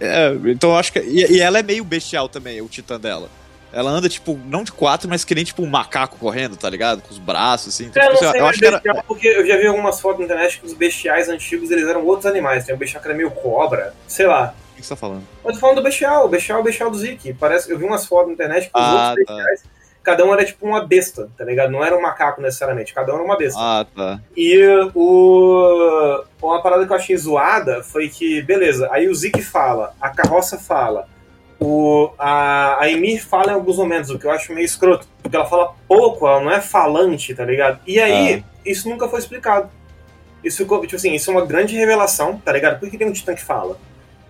é, 0.00 0.32
então 0.46 0.70
eu 0.70 0.76
acho 0.76 0.92
que. 0.92 1.00
E, 1.00 1.32
e 1.36 1.40
ela 1.40 1.58
é 1.58 1.62
meio 1.62 1.84
bestial 1.84 2.28
também, 2.28 2.60
o 2.62 2.68
titã 2.68 2.98
dela. 2.98 3.28
Ela 3.72 3.90
anda, 3.90 4.08
tipo, 4.08 4.38
não 4.46 4.62
de 4.62 4.70
quatro, 4.70 5.08
mas 5.08 5.24
que 5.24 5.34
nem 5.34 5.42
tipo 5.42 5.60
um 5.60 5.66
macaco 5.66 6.16
correndo, 6.16 6.56
tá 6.56 6.70
ligado? 6.70 7.02
Com 7.02 7.10
os 7.10 7.18
braços, 7.18 7.74
assim. 7.74 7.86
Então, 7.86 8.00
É, 8.02 8.06
eu 8.06 8.10
tipo, 8.12 8.22
não 8.22 8.28
assim, 8.30 8.38
sei 8.38 8.40
eu 8.40 8.46
acho 8.46 8.58
que 8.60 8.88
era. 8.88 9.02
porque 9.02 9.26
eu 9.26 9.44
já 9.44 9.56
vi 9.56 9.66
algumas 9.66 10.00
fotos 10.00 10.20
na 10.20 10.26
internet 10.26 10.60
que 10.60 10.66
os 10.66 10.72
bestiais 10.72 11.28
antigos 11.28 11.70
eles 11.72 11.86
eram 11.88 12.06
outros 12.06 12.24
animais. 12.24 12.64
Tem 12.64 12.72
um 12.74 12.78
bestial 12.78 13.02
que 13.02 13.08
era 13.08 13.16
meio 13.16 13.32
cobra, 13.32 13.92
sei 14.06 14.26
lá. 14.26 14.54
O 14.84 14.86
que 14.86 14.88
você 14.88 14.94
tá 14.94 14.96
falando? 14.96 15.22
Eu 15.42 15.52
tô 15.52 15.58
falando 15.58 15.76
do 15.76 15.82
bestial, 15.82 16.26
o 16.26 16.28
bestial 16.28 16.58
é 16.58 16.60
o 16.60 16.64
bestial 16.64 16.90
do 16.90 16.98
Zeke. 16.98 17.32
Parece, 17.32 17.70
eu 17.70 17.78
vi 17.78 17.84
umas 17.84 18.04
fotos 18.04 18.28
na 18.28 18.34
internet 18.34 18.70
que 18.70 18.78
os 18.78 18.84
Ah, 18.84 19.08
outros 19.08 19.24
tá. 19.24 19.34
bestiais, 19.34 19.64
cada 20.02 20.24
um 20.26 20.34
era 20.34 20.44
tipo 20.44 20.66
uma 20.66 20.84
besta, 20.84 21.30
tá 21.38 21.44
ligado? 21.44 21.70
Não 21.70 21.82
era 21.82 21.96
um 21.96 22.02
macaco 22.02 22.42
necessariamente, 22.42 22.92
cada 22.92 23.10
um 23.12 23.14
era 23.14 23.24
uma 23.24 23.38
besta. 23.38 23.58
Ah, 23.58 23.86
tá. 23.96 24.20
E 24.36 24.58
o 24.94 26.22
uma 26.42 26.62
parada 26.62 26.86
que 26.86 26.92
eu 26.92 26.96
achei 26.96 27.16
zoada 27.16 27.82
foi 27.82 28.10
que, 28.10 28.42
beleza, 28.42 28.86
aí 28.92 29.08
o 29.08 29.14
Zeke 29.14 29.40
fala, 29.40 29.94
a 29.98 30.10
carroça 30.10 30.58
fala, 30.58 31.08
o, 31.58 32.10
a, 32.18 32.82
a 32.82 32.90
Emir 32.90 33.26
fala 33.26 33.52
em 33.52 33.54
alguns 33.54 33.78
momentos, 33.78 34.10
o 34.10 34.18
que 34.18 34.26
eu 34.26 34.30
acho 34.30 34.52
meio 34.52 34.66
escroto, 34.66 35.06
porque 35.22 35.34
ela 35.34 35.46
fala 35.46 35.74
pouco, 35.88 36.28
ela 36.28 36.42
não 36.42 36.50
é 36.50 36.60
falante, 36.60 37.34
tá 37.34 37.44
ligado? 37.44 37.80
E 37.86 37.98
aí, 37.98 38.44
isso 38.66 38.86
nunca 38.90 39.08
foi 39.08 39.18
explicado. 39.18 39.70
Isso 40.44 40.58
ficou, 40.58 40.82
tipo 40.82 40.96
assim, 40.96 41.14
isso 41.14 41.30
é 41.30 41.34
uma 41.34 41.46
grande 41.46 41.74
revelação, 41.74 42.36
tá 42.36 42.52
ligado? 42.52 42.78
Por 42.78 42.90
que 42.90 42.98
tem 42.98 43.08
um 43.08 43.12
titã 43.12 43.34
que 43.34 43.42
fala? 43.42 43.78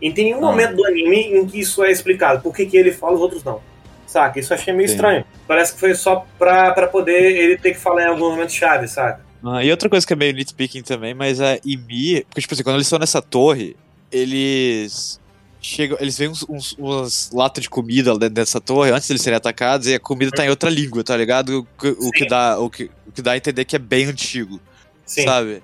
E 0.04 0.12
tem 0.12 0.26
nenhum 0.26 0.38
Ah. 0.38 0.50
momento 0.50 0.76
do 0.76 0.84
anime 0.86 1.34
em 1.38 1.46
que 1.46 1.60
isso 1.60 1.82
é 1.82 1.90
explicado. 1.90 2.42
Por 2.42 2.54
que, 2.54 2.66
que 2.66 2.76
ele 2.76 2.92
fala 2.92 3.12
e 3.12 3.16
os 3.16 3.20
outros 3.22 3.42
não? 3.42 3.60
Saca? 4.06 4.38
Isso 4.38 4.52
eu 4.52 4.56
achei 4.58 4.72
meio 4.74 4.88
Sim. 4.88 4.94
estranho. 4.94 5.24
Parece 5.48 5.72
que 5.74 5.80
foi 5.80 5.94
só 5.94 6.26
pra, 6.38 6.72
pra 6.72 6.86
poder 6.86 7.36
ele 7.36 7.56
ter 7.56 7.72
que 7.72 7.80
falar 7.80 8.02
em 8.04 8.06
alguns 8.08 8.30
momentos 8.30 8.54
chave, 8.54 8.86
saca? 8.86 9.24
Ah, 9.42 9.64
e 9.64 9.70
outra 9.70 9.88
coisa 9.88 10.06
que 10.06 10.12
é 10.12 10.16
meio 10.16 10.32
nitpicking 10.34 10.82
também, 10.82 11.14
mas 11.14 11.40
a 11.40 11.58
Ymir. 11.64 12.24
Porque, 12.26 12.40
tipo 12.42 12.54
assim, 12.54 12.62
quando 12.62 12.76
eles 12.76 12.86
estão 12.86 12.98
nessa 12.98 13.20
torre, 13.22 13.76
eles. 14.12 15.20
Chegam, 15.60 15.96
eles 15.98 16.18
veem 16.18 16.30
uns, 16.30 16.44
uns, 16.46 16.72
umas 16.78 17.30
latas 17.32 17.62
de 17.62 17.70
comida 17.70 18.12
dentro 18.18 18.34
dessa 18.34 18.60
torre 18.60 18.90
antes 18.90 19.06
de 19.06 19.14
eles 19.14 19.22
serem 19.22 19.38
atacados 19.38 19.86
e 19.88 19.94
a 19.94 19.98
comida 20.00 20.30
tá 20.30 20.44
em 20.44 20.50
outra 20.50 20.68
língua, 20.68 21.02
tá 21.02 21.16
ligado? 21.16 21.60
O, 21.60 21.80
que- 21.80 21.96
o 22.06 22.10
que, 22.10 22.26
dá, 22.28 22.58
o, 22.58 22.68
que, 22.68 22.90
o 23.06 23.12
que 23.12 23.22
dá 23.22 23.32
a 23.32 23.36
entender 23.38 23.64
que 23.64 23.74
é 23.74 23.78
bem 23.78 24.04
antigo. 24.04 24.60
Sim. 25.06 25.24
sabe? 25.24 25.62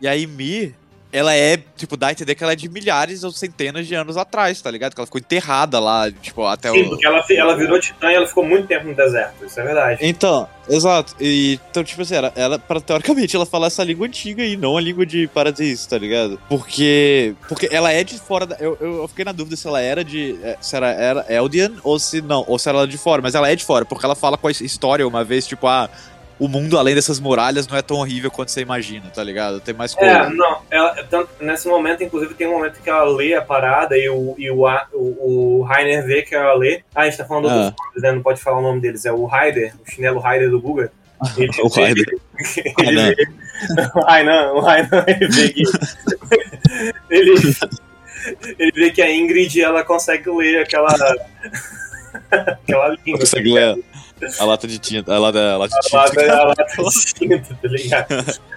E 0.00 0.08
a 0.08 0.14
Ymir, 0.16 0.74
ela 1.16 1.34
é, 1.34 1.58
tipo, 1.76 1.96
dá 1.96 2.08
a 2.08 2.12
entender 2.12 2.34
que 2.34 2.44
ela 2.44 2.52
é 2.52 2.56
de 2.56 2.68
milhares 2.68 3.24
ou 3.24 3.32
centenas 3.32 3.86
de 3.86 3.94
anos 3.94 4.18
atrás, 4.18 4.60
tá 4.60 4.70
ligado? 4.70 4.94
Que 4.94 5.00
ela 5.00 5.06
ficou 5.06 5.18
enterrada 5.18 5.80
lá, 5.80 6.10
tipo, 6.10 6.44
até 6.44 6.70
Sim, 6.70 6.82
o. 6.82 6.88
porque 6.90 7.06
ela, 7.06 7.24
ela 7.30 7.56
virou 7.56 7.80
titã 7.80 8.12
e 8.12 8.14
ela 8.14 8.26
ficou 8.26 8.44
muito 8.44 8.66
tempo 8.66 8.86
no 8.86 8.94
deserto, 8.94 9.46
isso 9.46 9.58
é 9.58 9.64
verdade. 9.64 9.98
Então, 10.02 10.46
exato. 10.68 11.14
E, 11.18 11.58
então, 11.70 11.82
tipo 11.82 12.02
assim, 12.02 12.16
ela, 12.16 12.30
ela 12.36 12.58
pra, 12.58 12.82
teoricamente, 12.82 13.34
ela 13.34 13.46
fala 13.46 13.66
essa 13.68 13.82
língua 13.82 14.06
antiga 14.06 14.44
e 14.44 14.58
não 14.58 14.76
a 14.76 14.80
língua 14.80 15.06
de 15.06 15.26
Paradiso, 15.28 15.88
tá 15.88 15.96
ligado? 15.96 16.38
Porque. 16.50 17.34
Porque 17.48 17.68
ela 17.72 17.90
é 17.90 18.04
de 18.04 18.18
fora 18.18 18.44
da. 18.44 18.56
Eu, 18.56 18.76
eu, 18.78 18.96
eu 18.98 19.08
fiquei 19.08 19.24
na 19.24 19.32
dúvida 19.32 19.56
se 19.56 19.66
ela 19.66 19.80
era 19.80 20.04
de. 20.04 20.38
é, 20.42 20.58
Se 20.60 20.76
ela 20.76 20.88
era 20.88 21.24
Eldian 21.32 21.72
ou 21.82 21.98
se 21.98 22.20
não. 22.20 22.44
Ou 22.46 22.58
se 22.58 22.68
ela 22.68 22.80
era 22.80 22.88
de 22.88 22.98
fora. 22.98 23.22
Mas 23.22 23.34
ela 23.34 23.50
é 23.50 23.56
de 23.56 23.64
fora, 23.64 23.86
porque 23.86 24.04
ela 24.04 24.14
fala 24.14 24.36
com 24.36 24.48
a 24.48 24.50
história 24.50 25.08
uma 25.08 25.24
vez, 25.24 25.46
tipo, 25.46 25.66
ah. 25.66 25.88
O 26.38 26.48
mundo 26.48 26.78
além 26.78 26.94
dessas 26.94 27.18
muralhas 27.18 27.66
não 27.66 27.76
é 27.76 27.82
tão 27.82 27.96
horrível 27.98 28.30
quanto 28.30 28.50
você 28.50 28.60
imagina, 28.60 29.10
tá 29.14 29.22
ligado? 29.24 29.60
Tem 29.60 29.74
mais 29.74 29.94
coisa. 29.94 30.12
É, 30.12 30.28
não, 30.30 30.58
ela, 30.70 30.94
tanto, 31.04 31.30
nesse 31.40 31.66
momento, 31.66 32.04
inclusive, 32.04 32.34
tem 32.34 32.46
um 32.46 32.52
momento 32.52 32.80
que 32.80 32.90
ela 32.90 33.04
lê 33.04 33.34
a 33.34 33.40
parada 33.40 33.96
e 33.96 34.08
o, 34.08 34.34
e 34.36 34.50
o, 34.50 34.64
o, 34.92 35.60
o 35.60 35.62
Rainer 35.62 36.04
vê 36.06 36.22
que 36.22 36.34
ela 36.34 36.54
lê. 36.54 36.82
Ah, 36.94 37.02
a 37.02 37.04
gente 37.06 37.16
tá 37.16 37.24
falando 37.24 37.48
Ah. 37.48 37.54
outros 37.56 37.74
nomes, 37.86 38.02
né? 38.02 38.12
Não 38.12 38.22
pode 38.22 38.40
falar 38.40 38.58
o 38.58 38.62
nome 38.62 38.80
deles. 38.80 39.06
É 39.06 39.12
o 39.12 39.24
Raider, 39.24 39.74
o 39.86 39.90
chinelo 39.90 40.20
Raider 40.20 40.50
do 40.50 40.60
Guga. 40.60 40.92
Ele 41.38 41.50
O 41.62 41.68
Raider. 41.68 42.18
Ele 42.78 43.14
vê. 43.14 43.28
O 43.94 44.00
Rainan, 44.04 44.52
o 44.52 44.60
Rainan, 44.60 45.04
ele 45.06 45.28
vê 45.28 45.48
que. 45.48 45.62
ele, 47.08 47.34
ele 48.58 48.72
vê 48.74 48.90
que 48.90 49.00
a 49.00 49.10
Ingrid 49.10 49.58
ela 49.62 49.82
consegue 49.82 50.28
ler 50.28 50.60
aquela. 50.60 50.94
aquela 52.30 52.88
língua. 52.88 53.20
Consegue 53.20 53.52
ler 53.54 53.82
a 54.38 54.44
lata 54.44 54.66
de 54.66 54.78
tinta, 54.78 55.14
a 55.14 55.18
lata, 55.18 55.52
a 55.52 55.56
lata 55.58 55.78
de 55.80 55.96
A 55.96 56.04
tinta. 56.04 56.44
lata, 56.44 56.62
a 56.78 56.82
lata 56.82 56.98
de 56.98 57.14
tinta, 57.14 57.58
tá 57.60 57.68
ligado? 57.68 58.08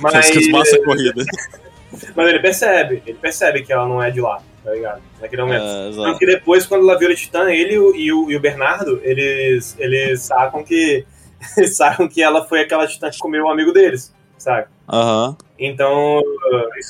Mas, 0.00 0.48
massa 0.48 0.82
corrida. 0.82 1.24
mas 2.14 2.28
ele 2.28 2.38
percebe, 2.38 3.02
ele 3.06 3.18
percebe 3.18 3.62
que 3.62 3.72
ela 3.72 3.88
não 3.88 4.02
é 4.02 4.10
de 4.10 4.20
lá, 4.20 4.42
tá 4.62 4.72
ligado? 4.72 5.00
Naquele 5.20 5.42
momento. 5.42 5.64
É, 5.64 5.90
Tanto 5.92 6.18
que 6.18 6.26
depois, 6.26 6.66
quando 6.66 6.88
ela 6.88 6.98
vira 6.98 7.14
Titã, 7.14 7.50
ele 7.50 7.74
e 7.74 7.78
o, 8.12 8.30
e 8.30 8.36
o, 8.36 8.40
Bernardo, 8.40 9.00
eles, 9.02 9.76
eles 9.78 10.22
sacam 10.22 10.62
que. 10.62 11.04
Eles 11.56 11.74
sacam 11.74 12.06
que 12.06 12.22
ela 12.22 12.46
foi 12.46 12.60
aquela 12.60 12.86
Titã 12.86 13.08
que 13.08 13.16
comeu 13.18 13.44
o 13.44 13.50
amigo 13.50 13.72
deles, 13.72 14.14
sabe? 14.40 14.66
Aham. 14.88 15.36
Então, 15.58 16.22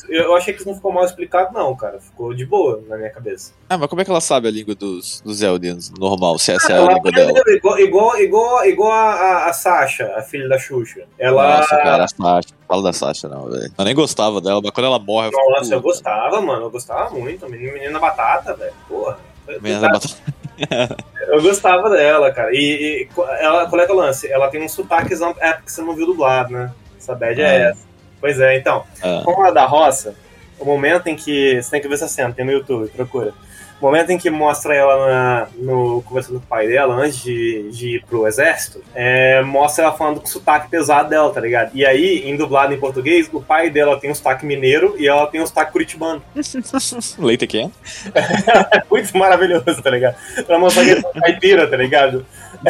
eu 0.09 0.35
achei 0.37 0.55
que 0.55 0.61
isso 0.61 0.69
não 0.69 0.77
ficou 0.77 0.93
mal 0.93 1.05
explicado, 1.05 1.53
não, 1.53 1.75
cara. 1.77 1.99
Ficou 2.01 2.33
de 2.33 2.47
boa 2.47 2.81
na 2.89 2.97
minha 2.97 3.11
cabeça. 3.11 3.53
Ah, 3.69 3.77
mas 3.77 3.91
como 3.91 4.01
é 4.01 4.05
que 4.05 4.11
ela 4.11 4.21
sabe 4.21 4.47
a 4.47 4.51
língua 4.51 4.77
dos, 4.77 5.21
dos 5.23 5.43
Eldians 5.43 5.93
normal, 5.99 6.39
se 6.39 6.53
essa 6.53 6.73
é 6.73 6.79
a 6.79 6.93
língua 6.93 7.11
dela? 7.11 7.33
igual, 7.49 7.79
igual, 7.81 8.21
igual, 8.21 8.65
igual 8.65 8.93
a, 8.93 9.47
a, 9.47 9.53
Sasha, 9.53 10.15
a 10.17 10.23
filha 10.23 10.49
da 10.49 10.57
Xuxa. 10.57 11.03
Ela. 11.19 11.59
Nossa, 11.59 11.77
cara, 11.77 12.05
a 12.05 12.09
Sasha. 12.09 12.55
Fala 12.69 12.83
da 12.85 12.93
Sasha, 12.93 13.29
não, 13.29 13.51
velho. 13.51 13.73
Eu 13.77 13.85
nem 13.85 13.95
gostava 13.95 14.41
dela, 14.41 14.61
mas 14.63 14.71
quando 14.71 14.87
ela 14.87 14.99
morre, 15.01 15.27
eu 15.27 15.33
fico. 15.33 15.51
Nossa, 15.51 15.75
eu 15.75 15.83
puta, 15.83 15.93
gostava, 15.93 16.41
mano. 16.41 16.67
Eu 16.67 16.71
gostava 16.71 17.11
muito. 17.11 17.51
Menina, 17.51 17.99
batata, 17.99 18.55
velho. 18.55 18.73
Porra. 18.89 19.19
menina 19.61 19.89
batata. 19.89 20.15
Eu 21.31 21.41
gostava 21.43 21.89
dela, 21.91 22.33
cara. 22.33 22.51
E, 22.53 22.59
e 22.59 23.09
ela, 23.39 23.67
qual 23.69 23.81
é 23.81 23.87
que 23.87 23.93
é 23.93 23.95
o 23.95 23.99
lance? 23.99 24.31
Ela 24.31 24.49
tem 24.49 24.61
um 24.61 24.69
sotaquezão. 24.69 25.35
É 25.39 25.53
porque 25.53 25.71
você 25.71 25.81
não 25.81 25.95
viu 25.95 26.07
dublado, 26.07 26.53
né? 26.53 26.73
Essa 27.01 27.15
bad 27.15 27.41
é 27.41 27.47
Ah. 27.47 27.71
essa. 27.71 27.81
Pois 28.21 28.39
é, 28.39 28.57
então. 28.59 28.85
Ah. 29.03 29.23
Como 29.25 29.43
a 29.43 29.51
da 29.51 29.65
roça, 29.65 30.15
o 30.59 30.65
momento 30.65 31.07
em 31.07 31.17
que. 31.17 31.61
Você 31.63 31.71
tem 31.71 31.81
que 31.81 31.89
ver 31.89 31.95
essa 31.95 32.07
cena, 32.09 32.33
tem 32.35 32.45
no 32.45 32.53
YouTube, 32.53 32.89
procura. 32.91 33.33
O 33.81 33.87
momento 33.87 34.11
em 34.11 34.19
que 34.19 34.29
mostra 34.29 34.75
ela 34.75 35.07
na- 35.07 35.47
no, 35.57 36.03
conversando 36.03 36.35
com 36.39 36.45
o 36.45 36.47
pai 36.47 36.69
dela, 36.69 36.95
antes 36.97 37.23
de, 37.23 37.71
de 37.73 37.97
ir 37.97 38.05
pro 38.05 38.27
exército, 38.27 38.85
é, 38.95 39.41
mostra 39.41 39.85
ela 39.85 39.95
falando 39.97 40.21
com 40.21 40.27
o 40.27 40.29
sotaque 40.29 40.69
pesado 40.69 41.09
dela, 41.09 41.33
tá 41.33 41.41
ligado? 41.41 41.71
E 41.73 41.87
aí, 41.87 42.29
em 42.29 42.37
dublado 42.37 42.75
em 42.75 42.79
português, 42.79 43.31
o 43.33 43.41
pai 43.41 43.71
dela 43.71 43.99
tem 43.99 44.11
um 44.11 44.15
sotaque 44.15 44.45
mineiro 44.45 44.97
e 44.99 45.09
ela 45.09 45.27
tem 45.29 45.41
um 45.41 45.47
sotaque 45.47 45.73
curitibano. 45.73 46.23
Leite 47.19 47.47
quem? 47.47 47.73
É 48.15 48.83
muito 48.91 49.17
maravilhoso, 49.17 49.83
tá 49.83 49.89
ligado? 49.89 50.17
Pra 50.47 50.59
mostrar 50.59 50.85
que 50.85 50.91
é 50.91 51.03
caipira, 51.21 51.67
tá 51.67 51.77
ligado? 51.79 52.27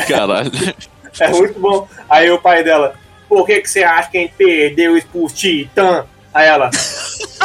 Caralho. 0.06 0.50
É 1.18 1.26
muito 1.26 1.58
bom. 1.58 1.88
Aí 2.08 2.30
o 2.30 2.38
pai 2.40 2.62
dela, 2.62 2.94
por 3.30 3.46
que, 3.46 3.60
que 3.60 3.70
você 3.70 3.84
acha 3.84 4.10
que 4.10 4.18
a 4.18 4.20
gente 4.22 4.34
perdeu 4.36 5.00
por 5.12 5.30
Titã? 5.30 6.04
Aí 6.34 6.48
ela, 6.48 6.68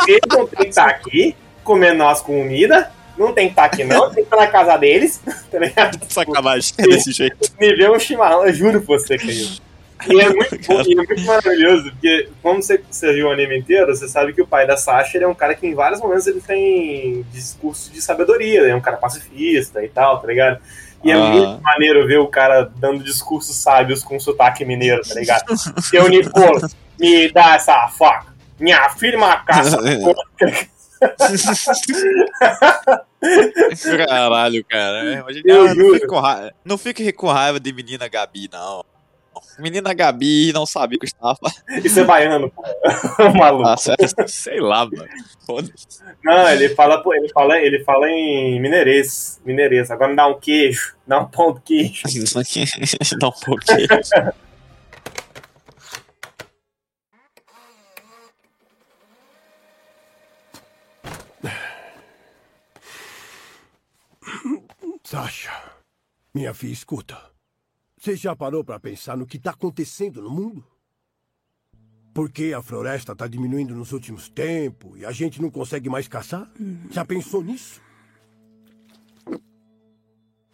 ele 0.08 0.20
não 0.28 0.48
tem 0.48 0.64
que 0.64 0.70
estar 0.70 0.88
aqui 0.88 1.36
comendo 1.64 2.00
nossa 2.00 2.24
comida, 2.24 2.92
não 3.16 3.32
tem 3.32 3.48
que 3.48 3.52
estar 3.52 3.66
aqui 3.66 3.84
não, 3.84 4.08
tem 4.08 4.16
que 4.16 4.22
estar 4.22 4.38
na 4.38 4.48
casa 4.48 4.76
deles, 4.78 5.22
tá 5.52 5.60
ligado? 5.60 6.00
Sacanagem. 6.10 6.74
É 6.80 6.84
desse 6.88 7.12
jeito. 7.12 7.38
Me 7.60 7.76
vê 7.76 7.88
um 7.88 8.00
chimarrão, 8.00 8.48
eu 8.48 8.54
juro 8.54 8.82
pra 8.82 8.98
você 8.98 9.16
que 9.16 9.28
isso. 9.28 9.62
E 10.08 10.20
é 10.20 10.30
muito, 10.30 10.58
bom, 10.68 10.82
e 10.82 10.94
é 10.94 10.96
muito 10.96 11.22
maravilhoso, 11.22 11.92
porque 11.92 12.30
como 12.42 12.64
você, 12.64 12.82
você 12.90 13.14
viu 13.14 13.28
o 13.28 13.32
anime 13.32 13.60
inteiro, 13.60 13.96
você 13.96 14.08
sabe 14.08 14.34
que 14.34 14.42
o 14.42 14.48
pai 14.48 14.66
da 14.66 14.78
Sasha 14.78 15.20
é 15.20 15.28
um 15.28 15.36
cara 15.36 15.54
que 15.54 15.68
em 15.68 15.76
vários 15.76 16.02
momentos 16.02 16.26
ele 16.26 16.42
tem 16.42 17.24
discurso 17.32 17.92
de 17.92 18.02
sabedoria, 18.02 18.62
é 18.62 18.76
um 18.76 18.82
cara 18.82 18.98
pacifista 18.98 19.84
e 19.84 19.88
tal, 19.88 20.20
tá 20.20 20.28
ligado? 20.28 20.60
E 21.06 21.12
é 21.12 21.14
Ah. 21.14 21.20
muito 21.30 21.62
maneiro 21.62 22.08
ver 22.08 22.18
o 22.18 22.28
cara 22.28 22.64
dando 22.78 23.04
discursos 23.04 23.56
sábios 23.58 24.04
com 24.04 24.20
sotaque 24.20 24.66
mineiro, 24.66 25.04
tá 25.08 25.14
ligado? 25.14 25.44
Seu 25.84 26.10
Nicola, 26.10 26.68
me 27.00 27.32
dá 27.32 27.54
essa 27.54 27.88
faca. 27.90 28.34
Minha 28.60 28.90
filha 28.90 29.14
é 29.14 29.18
uma 29.18 29.38
caça. 29.38 29.78
Caralho, 34.08 34.64
cara. 34.66 34.98
É, 35.14 35.24
não, 35.46 35.76
não, 35.76 35.94
fique 35.94 36.08
com 36.08 36.20
raiva, 36.20 36.54
não 36.64 36.78
fique 36.78 37.12
com 37.12 37.28
raiva 37.28 37.60
de 37.60 37.74
menina 37.74 38.08
Gabi, 38.08 38.50
não. 38.52 38.84
Menina 39.60 39.94
Gabi 39.94 40.52
não 40.54 40.66
sabia 40.66 40.98
que 40.98 41.06
eu 41.06 41.08
estava 41.08 41.38
Isso 41.84 42.00
é 42.00 42.04
baiano, 42.04 42.52
pô. 42.52 42.64
Maluco. 43.38 43.68
Ah, 43.68 43.76
sei 44.28 44.60
lá, 44.60 44.86
mano. 44.86 45.08
Não, 46.24 46.50
ele 46.50 46.70
fala, 46.70 47.02
pô, 47.02 47.14
ele 47.14 47.30
fala, 47.30 47.58
ele 47.60 47.84
fala 47.84 48.10
em 48.10 48.60
mineirês. 48.60 49.40
Mineirês. 49.46 49.92
Agora 49.92 50.10
me 50.10 50.16
dá 50.16 50.28
um 50.28 50.40
queijo. 50.40 50.96
Dá 51.08 51.20
um 51.20 51.26
pão 51.26 51.54
de 51.54 51.62
queijo. 51.62 52.04
Dá 53.20 53.28
um 53.28 53.32
pouquinho. 53.32 53.88
Sasha, 65.04 65.52
minha 66.34 66.52
filha, 66.52 66.74
escuta. 66.74 67.35
Você 68.06 68.16
já 68.16 68.36
parou 68.36 68.64
para 68.64 68.80
pensar 68.80 69.18
no 69.18 69.26
que 69.26 69.38
está 69.38 69.50
acontecendo 69.50 70.22
no 70.22 70.30
mundo? 70.30 70.64
Por 72.14 72.30
que 72.30 72.54
a 72.54 72.62
floresta 72.62 73.14
está 73.14 73.26
diminuindo 73.26 73.74
nos 73.74 73.92
últimos 73.94 74.30
tempos 74.30 75.00
e 75.00 75.04
a 75.04 75.12
gente 75.12 75.42
não 75.42 75.50
consegue 75.50 75.90
mais 75.90 76.08
caçar? 76.08 76.48
Já 76.92 77.04
pensou 77.04 77.42
nisso? 77.42 77.82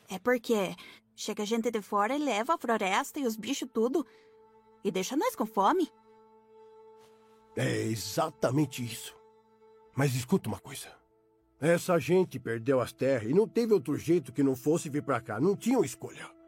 É 0.08 0.18
porque 0.18 0.74
chega 1.14 1.46
gente 1.46 1.70
de 1.70 1.82
fora 1.82 2.16
e 2.16 2.20
leva 2.20 2.54
a 2.54 2.58
floresta 2.58 3.20
e 3.20 3.26
os 3.26 3.36
bichos 3.36 3.68
tudo. 3.74 4.08
E 4.82 4.90
deixa 4.90 5.18
nós 5.18 5.36
com 5.36 5.46
fome. 5.46 5.92
É 7.58 7.82
exatamente 7.82 8.82
isso. 8.82 9.14
Mas 9.94 10.16
escuta 10.16 10.48
uma 10.48 10.60
coisa. 10.62 10.88
Essa 11.60 12.00
gente 12.00 12.40
perdeu 12.40 12.80
as 12.80 12.94
terras 12.94 13.30
e 13.30 13.34
não 13.34 13.46
teve 13.46 13.74
outro 13.74 13.98
jeito 13.98 14.32
que 14.32 14.42
não 14.42 14.56
fosse 14.56 14.90
vir 14.90 15.04
para 15.04 15.20
cá. 15.20 15.38
Não 15.38 15.54
tinham 15.54 15.84
escolha. 15.84 16.40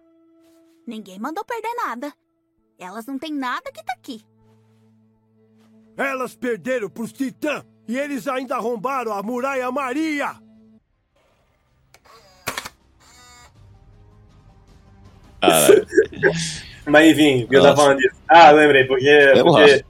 Ninguém 0.85 1.19
mandou 1.19 1.43
perder 1.45 1.73
nada. 1.75 2.13
Elas 2.79 3.05
não 3.05 3.17
têm 3.17 3.33
nada 3.33 3.71
que 3.71 3.83
tá 3.83 3.93
aqui. 3.93 4.25
Elas 5.95 6.35
perderam 6.35 6.89
pros 6.89 7.13
titãs 7.13 7.63
e 7.87 7.97
eles 7.97 8.27
ainda 8.27 8.55
arrombaram 8.55 9.13
a 9.13 9.21
muralha 9.21 9.71
Maria. 9.71 10.35
Caralho. 15.39 15.87
Mas 16.85 17.11
enfim, 17.11 17.47
eu 17.49 17.61
tava 17.61 17.75
falando 17.75 17.97
disso. 17.99 18.15
Ah, 18.27 18.51
lembrei, 18.51 18.83
porque. 18.85 19.07
Eu 19.07 19.45
porque 19.45 19.85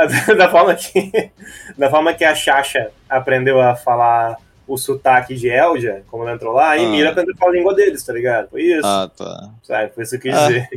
da, 0.36 0.48
forma 0.48 0.74
que, 0.74 1.30
da 1.76 1.90
forma 1.90 2.14
que 2.14 2.24
a 2.24 2.34
Xaxa 2.34 2.90
aprendeu 3.08 3.60
a 3.60 3.76
falar 3.76 4.36
o 4.72 4.78
sotaque 4.78 5.34
de 5.34 5.48
Eldia, 5.48 6.04
como 6.10 6.22
ela 6.22 6.32
entrou 6.34 6.52
lá, 6.52 6.68
a 6.68 6.70
Ah. 6.72 6.78
Emira 6.78 7.10
aprendeu 7.10 7.34
a 7.34 7.36
falar 7.36 7.52
a 7.52 7.54
língua 7.54 7.74
deles, 7.74 8.04
tá 8.04 8.12
ligado? 8.12 8.48
Foi 8.50 8.62
isso. 8.62 8.86
Ah, 8.86 9.10
tá. 9.16 9.50
Sabe? 9.62 9.92
Foi 9.94 10.04
isso 10.04 10.18
que 10.18 10.28
eu 10.28 10.32
quis 10.32 10.40
Ah. 10.40 10.46
dizer. 10.46 10.68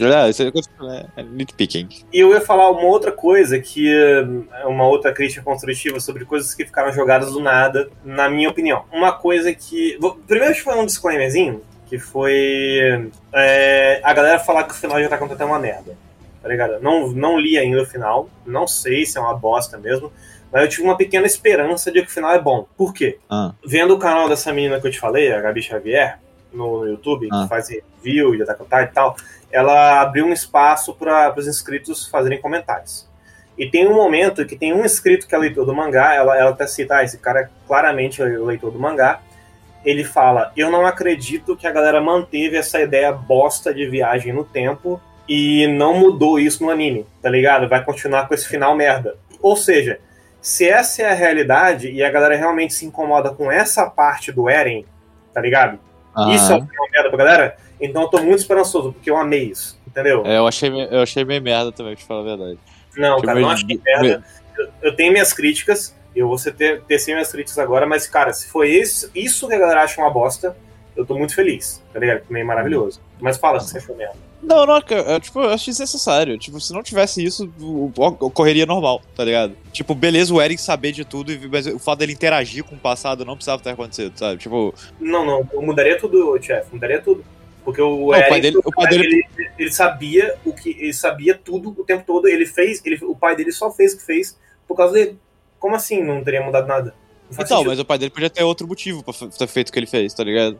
É, 0.00 0.28
isso 0.28 0.42
é, 0.44 1.06
é 1.16 1.22
nitpicking. 1.24 1.88
E 2.12 2.20
eu 2.20 2.30
ia 2.32 2.40
falar 2.40 2.70
uma 2.70 2.84
outra 2.84 3.10
coisa, 3.10 3.58
que 3.58 3.92
é 4.52 4.64
uma 4.66 4.86
outra 4.86 5.12
crítica 5.12 5.42
construtiva 5.42 5.98
sobre 5.98 6.24
coisas 6.24 6.54
que 6.54 6.64
ficaram 6.64 6.92
jogadas 6.92 7.32
do 7.32 7.40
nada, 7.40 7.90
na 8.04 8.28
minha 8.28 8.48
opinião. 8.48 8.84
Uma 8.92 9.12
coisa 9.12 9.52
que. 9.52 9.98
Primeiro, 10.26 10.52
acho 10.52 10.60
que 10.62 10.70
foi 10.70 10.78
um 10.78 10.86
disclaimerzinho, 10.86 11.62
que 11.88 11.98
foi 11.98 13.10
é, 13.32 14.00
a 14.04 14.12
galera 14.12 14.38
falar 14.38 14.64
que 14.64 14.70
o 14.72 14.76
final 14.76 14.98
on 14.98 15.28
Titan 15.28 15.42
é 15.42 15.46
uma 15.46 15.58
merda. 15.58 15.96
Tá 16.40 16.48
ligado? 16.48 16.80
Não, 16.80 17.08
não 17.08 17.36
li 17.36 17.58
ainda 17.58 17.82
o 17.82 17.86
final, 17.86 18.30
não 18.46 18.68
sei 18.68 19.04
se 19.04 19.18
é 19.18 19.20
uma 19.20 19.34
bosta 19.34 19.76
mesmo, 19.76 20.12
mas 20.52 20.62
eu 20.62 20.68
tive 20.68 20.82
uma 20.82 20.96
pequena 20.96 21.26
esperança 21.26 21.90
de 21.92 22.00
que 22.02 22.08
o 22.08 22.10
final 22.10 22.32
é 22.32 22.40
bom. 22.40 22.66
Por 22.76 22.92
quê? 22.94 23.18
Ah, 23.28 23.52
Vendo 23.64 23.94
o 23.94 23.98
canal 23.98 24.28
dessa 24.28 24.52
menina 24.52 24.80
que 24.80 24.86
eu 24.86 24.90
te 24.90 24.98
falei, 24.98 25.32
a 25.32 25.40
Gabi 25.40 25.62
Xavier, 25.62 26.18
no, 26.52 26.86
YouTube, 26.86 27.28
Ah. 27.30 27.42
que 27.42 27.48
faz 27.48 27.68
review 27.68 28.36
de 28.36 28.42
Attack 28.42 28.90
e 28.90 28.94
tal, 28.94 29.16
ela 29.50 30.00
abriu 30.00 30.26
um 30.26 30.32
espaço 30.32 30.94
para 30.94 31.34
os 31.36 31.46
inscritos 31.46 32.06
fazerem 32.06 32.40
comentários. 32.40 33.06
E 33.56 33.68
tem 33.68 33.86
um 33.88 33.94
momento 33.94 34.46
que 34.46 34.56
tem 34.56 34.72
um 34.72 34.84
inscrito 34.84 35.26
que 35.26 35.34
é 35.34 35.38
leitor 35.38 35.66
do 35.66 35.74
mangá, 35.74 36.14
ela, 36.14 36.36
ela 36.38 36.50
até 36.50 36.66
cita, 36.66 36.96
ah, 36.96 37.04
esse 37.04 37.18
cara 37.18 37.40
é 37.40 37.48
claramente 37.66 38.22
o 38.22 38.44
leitor 38.44 38.70
do 38.70 38.78
mangá, 38.78 39.20
ele 39.84 40.04
fala, 40.04 40.52
eu 40.56 40.70
não 40.70 40.86
acredito 40.86 41.56
que 41.56 41.66
a 41.66 41.72
galera 41.72 42.00
manteve 42.00 42.56
essa 42.56 42.80
ideia 42.80 43.12
bosta 43.12 43.72
de 43.72 43.86
viagem 43.86 44.32
no 44.32 44.44
tempo 44.44 45.00
e 45.28 45.66
não 45.66 45.94
mudou 45.94 46.38
isso 46.38 46.62
no 46.64 46.70
anime, 46.70 47.06
tá 47.22 47.28
ligado? 47.28 47.68
Vai 47.68 47.84
continuar 47.84 48.26
com 48.26 48.34
esse 48.34 48.46
final 48.48 48.74
merda. 48.74 49.16
Ou 49.40 49.56
seja, 49.56 50.00
se 50.40 50.68
essa 50.68 51.02
é 51.02 51.10
a 51.10 51.14
realidade 51.14 51.90
e 51.90 52.02
a 52.02 52.10
galera 52.10 52.36
realmente 52.36 52.74
se 52.74 52.86
incomoda 52.86 53.30
com 53.30 53.50
essa 53.50 53.88
parte 53.88 54.30
do 54.32 54.48
Eren, 54.48 54.84
tá 55.34 55.40
ligado? 55.40 55.78
ah, 56.14 56.30
Isso 56.34 56.52
é 56.52 56.56
o 56.56 56.66
final 56.66 56.86
merda 56.92 57.08
pra 57.10 57.18
galera. 57.18 57.56
Então 57.80 58.02
eu 58.02 58.08
tô 58.08 58.18
muito 58.18 58.38
esperançoso, 58.40 58.92
porque 58.92 59.10
eu 59.10 59.16
amei 59.16 59.44
isso. 59.44 59.78
Entendeu? 59.86 60.24
É, 60.26 60.36
eu 60.38 60.46
achei, 60.46 60.68
eu 60.90 61.00
achei 61.02 61.24
meio 61.24 61.42
merda 61.42 61.72
também, 61.72 61.94
pra 61.94 62.02
te 62.02 62.06
falar 62.06 62.20
a 62.20 62.24
verdade. 62.36 62.58
Não, 62.96 63.16
Tipo, 63.16 63.26
cara, 63.26 63.40
não 63.40 63.46
ele- 63.48 63.54
acho 63.54 63.66
que 63.66 63.80
merda. 63.84 64.24
Eu, 64.56 64.68
eu 64.82 64.96
tenho 64.96 65.12
minhas 65.12 65.32
críticas, 65.32 65.94
eu 66.14 66.28
vou 66.28 66.36
ter, 66.38 66.82
ter 66.82 66.98
sim 66.98 67.12
minhas 67.12 67.30
críticas 67.30 67.58
agora, 67.58 67.86
mas, 67.86 68.06
cara, 68.06 68.32
se 68.32 68.48
foi 68.48 68.70
isso, 68.70 69.10
isso 69.14 69.46
que 69.48 69.54
a 69.54 69.58
galera 69.58 69.82
acha 69.82 70.00
uma 70.00 70.10
bosta, 70.10 70.56
eu 70.96 71.06
tô 71.06 71.16
muito 71.16 71.34
feliz, 71.34 71.82
tá 71.92 71.98
ligado? 72.00 72.22
Meio 72.28 72.44
maravilhoso. 72.46 73.00
Mas 73.20 73.36
fala 73.36 73.60
se 73.60 73.70
você 73.70 73.78
achou 73.78 73.96
merda. 73.96 74.16
Não, 74.42 74.64
não, 74.64 74.78
eu, 74.88 75.20
tipo, 75.20 75.40
eu 75.40 75.50
acho 75.50 75.66
desnecessário. 75.66 76.38
Tipo, 76.38 76.60
se 76.60 76.72
não 76.72 76.82
tivesse 76.82 77.22
isso, 77.24 77.52
o- 77.60 77.92
o- 77.96 78.26
ocorreria 78.26 78.64
normal, 78.64 79.02
tá 79.14 79.24
ligado? 79.24 79.54
Tipo, 79.72 79.94
beleza 79.94 80.32
o 80.32 80.40
Eric 80.40 80.60
saber 80.60 80.92
de 80.92 81.04
tudo, 81.04 81.32
mas 81.50 81.66
o 81.66 81.78
fato 81.78 81.98
dele 81.98 82.12
interagir 82.12 82.62
com 82.64 82.76
o 82.76 82.78
passado 82.78 83.24
não 83.24 83.34
precisava 83.34 83.62
ter 83.62 83.70
acontecido, 83.70 84.16
sabe? 84.16 84.38
Tipo, 84.38 84.72
Não, 85.00 85.24
não, 85.26 85.48
eu 85.52 85.60
mudaria 85.62 85.98
tudo, 85.98 86.38
chefe, 86.40 86.72
mudaria 86.72 87.00
tudo. 87.02 87.24
Porque 87.64 87.82
o 87.82 88.06
o 88.06 88.14
Eric, 88.14 88.28
pai 88.30 88.40
dele- 88.40 88.58
o 88.64 88.72
pai 88.72 88.86
dele- 88.88 89.04
ele, 89.36 89.50
ele 89.58 89.72
sabia 89.72 90.34
o 90.44 90.54
que. 90.54 90.70
Ele 90.70 90.92
sabia 90.94 91.34
tudo 91.34 91.70
o 91.78 91.84
tempo 91.84 92.02
todo. 92.06 92.26
Ele 92.26 92.46
fez. 92.46 92.80
Ele, 92.82 92.98
o 93.04 93.14
pai 93.14 93.36
dele 93.36 93.52
só 93.52 93.70
fez 93.70 93.92
o 93.92 93.98
que 93.98 94.06
fez 94.06 94.38
por 94.66 94.74
causa 94.74 94.94
dele. 94.94 95.18
Como 95.58 95.74
assim 95.76 96.02
não 96.02 96.24
teria 96.24 96.40
mudado 96.40 96.66
nada? 96.66 96.94
Não 97.30 97.34
então, 97.34 97.46
sentido. 97.58 97.66
mas 97.68 97.78
o 97.78 97.84
pai 97.84 97.98
dele 97.98 98.10
podia 98.10 98.30
ter 98.30 98.42
outro 98.42 98.66
motivo 98.66 99.02
pra 99.02 99.12
ter 99.12 99.46
feito 99.48 99.68
o 99.68 99.72
que 99.72 99.78
ele 99.78 99.86
fez, 99.86 100.14
tá 100.14 100.24
ligado? 100.24 100.58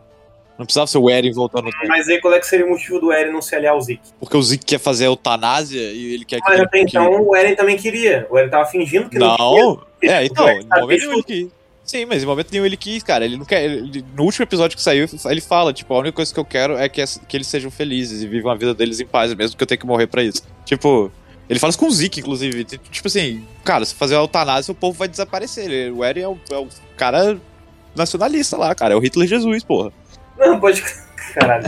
Não 0.59 0.65
precisava 0.65 0.87
ser 0.87 0.97
o 0.97 1.09
Eren 1.09 1.31
voltando 1.31 1.65
no 1.65 1.71
tempo. 1.71 1.87
Mas 1.87 2.07
aí 2.09 2.19
qual 2.19 2.33
é 2.33 2.39
que 2.39 2.45
seria 2.45 2.65
o 2.65 2.69
motivo 2.69 2.99
do 2.99 3.11
Eren 3.13 3.31
não 3.31 3.41
se 3.41 3.55
aliar 3.55 3.73
ao 3.73 3.81
Zeke? 3.81 4.01
Porque 4.19 4.35
o 4.35 4.41
Zeke 4.43 4.65
quer 4.65 4.77
fazer 4.79 5.05
a 5.05 5.07
eutanásia 5.07 5.79
e 5.79 6.13
ele 6.13 6.25
quer 6.25 6.41
que. 6.41 6.49
Mas 6.49 6.69
que- 6.69 6.79
então 6.79 7.21
o 7.21 7.33
Eren 7.35 7.55
também 7.55 7.77
queria. 7.77 8.27
O 8.29 8.37
Eren 8.37 8.49
tava 8.49 8.65
fingindo 8.65 9.09
que 9.09 9.17
não, 9.17 9.35
queria. 9.37 9.63
Não, 9.63 9.81
é, 10.03 10.25
então, 10.25 10.45
no 10.45 10.51
sabia 10.67 10.81
momento 10.81 10.99
nenhum 10.99 11.13
ele 11.13 11.23
quis. 11.23 11.47
Sim, 11.85 12.05
mas 12.05 12.21
em 12.21 12.25
momento 12.25 12.51
nenhum 12.51 12.65
ele 12.65 12.75
quis, 12.77 13.01
cara. 13.01 13.23
Ele 13.23 13.37
não 13.37 13.45
quer. 13.45 13.63
ele- 13.63 14.03
no 14.15 14.23
último 14.23 14.43
episódio 14.43 14.75
que 14.77 14.83
saiu, 14.83 15.07
ele 15.25 15.41
fala, 15.41 15.71
tipo, 15.73 15.93
a 15.93 15.97
única 15.99 16.11
coisa 16.17 16.31
que 16.33 16.39
eu 16.39 16.45
quero 16.45 16.77
é 16.77 16.87
que, 16.89 17.01
que 17.27 17.37
eles 17.37 17.47
sejam 17.47 17.71
felizes 17.71 18.21
e 18.21 18.27
vivam 18.27 18.51
a 18.51 18.55
vida 18.55 18.73
deles 18.75 18.99
em 18.99 19.05
paz, 19.07 19.33
mesmo 19.33 19.55
que 19.57 19.63
eu 19.63 19.67
tenha 19.67 19.77
que 19.77 19.85
morrer 19.87 20.07
pra 20.07 20.21
isso. 20.21 20.43
Tipo. 20.65 21.09
Ele 21.49 21.57
fala 21.57 21.69
isso 21.69 21.79
com 21.79 21.87
o 21.87 21.91
Zeke, 21.91 22.19
inclusive. 22.19 22.63
Tipo 22.63 23.07
assim, 23.07 23.43
cara, 23.63 23.83
se 23.83 23.95
fazer 23.95 24.13
a 24.15 24.19
eutanásia, 24.19 24.71
o 24.71 24.75
povo 24.75 24.95
vai 24.95 25.07
desaparecer. 25.07 25.65
Ele- 25.71 25.89
o 25.91 26.03
Eren 26.03 26.21
é 26.23 26.27
o, 26.27 26.37
é 26.51 26.57
o 26.57 26.67
cara 26.95 27.39
nacionalista 27.95 28.55
lá, 28.55 28.75
cara. 28.75 28.93
É 28.93 28.97
o 28.97 28.99
Hitler 28.99 29.27
Jesus, 29.27 29.63
porra. 29.63 29.91
Não, 30.39 30.59
pode. 30.59 30.83
Caralho. 31.33 31.65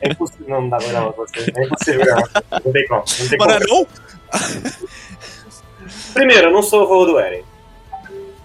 É 0.00 0.10
impossível. 0.10 0.48
Não, 0.48 0.62
não 0.62 0.68
dá 0.70 0.78
pra 0.78 0.88
gravar 0.88 1.12
com 1.12 1.26
você. 1.26 1.52
É 1.54 1.64
impossível 1.64 2.04
gravar. 2.04 2.30
Não 2.64 2.72
tem 2.72 2.86
como. 2.86 3.04
Não 3.18 3.28
tem 3.28 3.38
como. 3.38 3.50
Mano, 3.50 3.66
não? 3.68 3.86
Primeiro, 6.14 6.48
eu 6.48 6.52
não 6.52 6.62
sou 6.62 6.84
a 6.84 6.88
favor 6.88 7.06
do 7.06 7.18
Eren. 7.18 7.42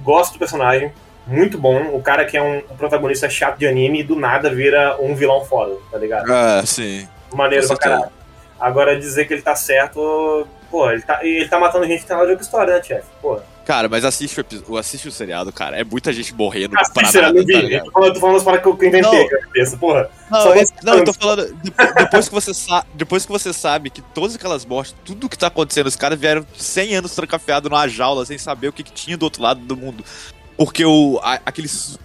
Gosto 0.02 0.34
do 0.34 0.40
personagem. 0.40 0.92
Muito 1.26 1.58
bom. 1.58 1.96
O 1.96 2.02
cara 2.02 2.26
que 2.26 2.36
é 2.36 2.42
um 2.42 2.62
protagonista 2.78 3.30
chato 3.30 3.58
de 3.58 3.68
anime 3.68 4.02
e 4.02 4.04
do 4.04 4.16
nada 4.16 4.54
vira 4.54 4.98
um 5.00 5.16
vilão 5.16 5.46
foda, 5.46 5.78
tá 5.92 5.98
ligado? 5.98 6.32
Ah, 6.32 6.62
sim. 6.66 7.08
Maneiro 7.34 7.68
pra 7.68 7.78
caralho. 7.78 8.12
Agora 8.60 9.00
dizer 9.00 9.26
que 9.26 9.34
ele 9.34 9.42
tá 9.42 9.56
certo. 9.56 10.48
Pô, 10.70 10.90
ele 10.92 11.02
tá, 11.02 11.20
ele 11.24 11.48
tá 11.48 11.60
matando 11.60 11.86
gente 11.86 12.02
que 12.02 12.08
tá 12.08 12.16
na 12.16 12.22
outra 12.22 12.36
história, 12.36 12.76
né, 12.76 12.84
chefe? 12.84 13.08
Pô. 13.22 13.40
Cara, 13.66 13.88
mas 13.88 14.04
assiste 14.04 14.42
o, 14.68 14.78
assiste 14.78 15.08
o 15.08 15.12
seriado, 15.12 15.50
cara. 15.54 15.78
É 15.80 15.84
muita 15.86 16.12
gente 16.12 16.34
morrendo 16.34 16.76
Assista, 16.78 17.22
nada, 17.22 17.34
não 17.34 17.46
tá 17.46 17.48
vi. 17.60 17.62
ligado? 17.62 17.86
Eu 17.86 17.92
tô 17.92 17.92
falando- 17.94 18.08
eu 18.08 18.14
tô 18.14 18.20
falando 18.20 18.36
as 18.38 18.44
paradas 18.44 18.64
que 18.78 18.86
eu 18.86 18.88
inventei 18.90 19.28
cabeça, 19.30 19.78
porra. 19.78 20.10
Não, 20.30 20.54
é- 20.54 20.66
você 20.66 20.74
não, 20.84 20.94
eu 20.98 21.04
tô 21.06 21.14
falando. 21.14 21.48
falando. 21.48 21.62
de- 21.64 21.72
Depois 22.04 22.28
que, 22.28 22.36
você 22.36 22.54
sa- 22.54 22.86
depois 22.94 23.26
que 23.26 23.32
você 23.32 23.54
sabe 23.54 23.90
que 23.90 24.02
todas 24.02 24.36
aquelas 24.36 24.66
mortes, 24.66 24.94
tudo 25.06 25.30
que 25.30 25.38
tá 25.38 25.48
acontecendo, 25.48 25.88
os 25.88 25.96
caras 25.96 26.20
vieram 26.20 26.46
100 26.58 26.96
anos 26.96 27.16
trancafiados 27.16 27.70
numa 27.70 27.88
jaula 27.88 28.26
sem 28.26 28.38
saber 28.38 28.68
o 28.68 28.74
que, 28.74 28.84
que 28.84 28.92
tinha 28.92 29.18
do 29.18 29.24
outro 29.24 29.42
lado 29.42 29.62
do 29.62 29.78
mundo. 29.78 30.04
Porque 30.58 30.86
o, 30.86 31.20
a- 31.24 31.42
aqueles. 31.46 31.98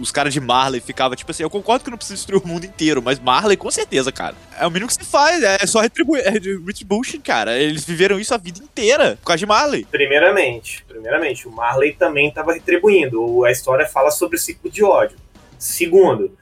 Os 0.00 0.10
caras 0.10 0.32
de 0.32 0.40
Marley 0.40 0.80
ficavam 0.80 1.14
tipo 1.16 1.30
assim, 1.30 1.42
eu 1.42 1.50
concordo 1.50 1.84
que 1.84 1.90
não 1.90 1.96
precisa 1.96 2.16
destruir 2.16 2.42
o 2.42 2.46
mundo 2.46 2.64
inteiro, 2.66 3.00
mas 3.00 3.18
Marley 3.20 3.56
com 3.56 3.70
certeza, 3.70 4.10
cara. 4.10 4.34
É 4.58 4.66
o 4.66 4.70
mínimo 4.70 4.88
que 4.88 4.94
se 4.94 5.04
faz, 5.04 5.42
é 5.42 5.58
só 5.66 5.80
retribuir. 5.80 6.22
É 6.26 6.30
retribution, 6.30 7.20
cara. 7.22 7.56
Eles 7.58 7.84
viveram 7.84 8.18
isso 8.18 8.34
a 8.34 8.36
vida 8.38 8.58
inteira 8.62 9.16
por 9.20 9.26
causa 9.26 9.38
de 9.38 9.46
Marley. 9.46 9.86
Primeiramente, 9.90 10.84
primeiramente, 10.88 11.46
o 11.46 11.50
Marley 11.52 11.92
também 11.94 12.28
estava 12.28 12.52
retribuindo. 12.52 13.44
A 13.44 13.50
história 13.52 13.86
fala 13.86 14.10
sobre 14.10 14.36
o 14.36 14.40
ciclo 14.40 14.70
de 14.70 14.82
ódio. 14.84 15.16
Segundo, 15.58 16.36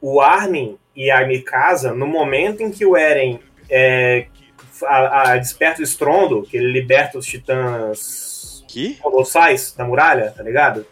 o 0.00 0.20
Armin 0.20 0.76
e 0.94 1.10
a 1.10 1.26
Mikasa, 1.26 1.92
no 1.94 2.06
momento 2.06 2.62
em 2.62 2.70
que 2.70 2.84
o 2.84 2.96
Eren 2.96 3.40
é, 3.70 4.26
a, 4.84 5.32
a- 5.32 5.36
desperta 5.38 5.80
o 5.80 5.84
estrondo, 5.84 6.42
que 6.42 6.56
ele 6.58 6.70
liberta 6.70 7.16
os 7.18 7.26
titãs 7.26 8.62
Que? 8.68 8.94
colossais 8.96 9.72
da 9.72 9.84
muralha, 9.84 10.32
tá 10.36 10.42
ligado? 10.42 10.86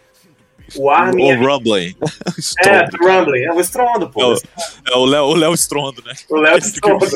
O 0.76 0.90
Armin. 0.90 1.34
O 1.36 1.46
Rumbling. 1.46 1.94
é, 2.66 2.86
do 2.90 2.96
Rumbling, 3.06 3.42
é 3.44 3.52
o 3.52 3.60
estrondo, 3.60 4.08
pô. 4.10 4.32
É 4.34 4.36
É 4.92 4.96
o 4.96 5.04
Léo, 5.04 5.24
o 5.24 5.34
Léo 5.34 5.54
Strondo, 5.54 6.02
né? 6.04 6.12
O 6.30 6.36
Léo 6.36 6.56
Estrondo. 6.58 7.06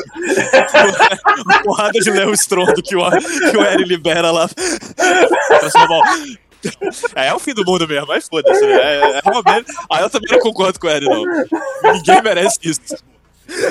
Uma 1.45 1.63
porrada 1.63 1.99
de 1.99 2.09
Léo 2.11 2.33
Strondo 2.33 2.81
que 2.81 2.95
o, 2.95 3.09
que 3.51 3.57
o 3.57 3.77
libera 3.85 4.31
lá. 4.31 4.47
O- 4.47 6.29
É, 7.15 7.27
é 7.27 7.33
o 7.33 7.39
fim 7.39 7.53
do 7.53 7.63
mundo 7.65 7.87
mesmo, 7.87 8.07
mas 8.07 8.27
foda-se. 8.27 8.65
né? 8.65 8.73
É, 8.73 8.95
é, 9.17 9.21
realmente- 9.23 9.71
Ah, 9.89 10.01
eu 10.01 10.09
também 10.09 10.31
não 10.31 10.39
concordo 10.39 10.79
com 10.79 10.87
o 10.87 10.89
Eren, 10.89 11.07
não. 11.09 11.23
Ninguém 11.93 12.21
merece 12.21 12.59
isso. 12.63 12.81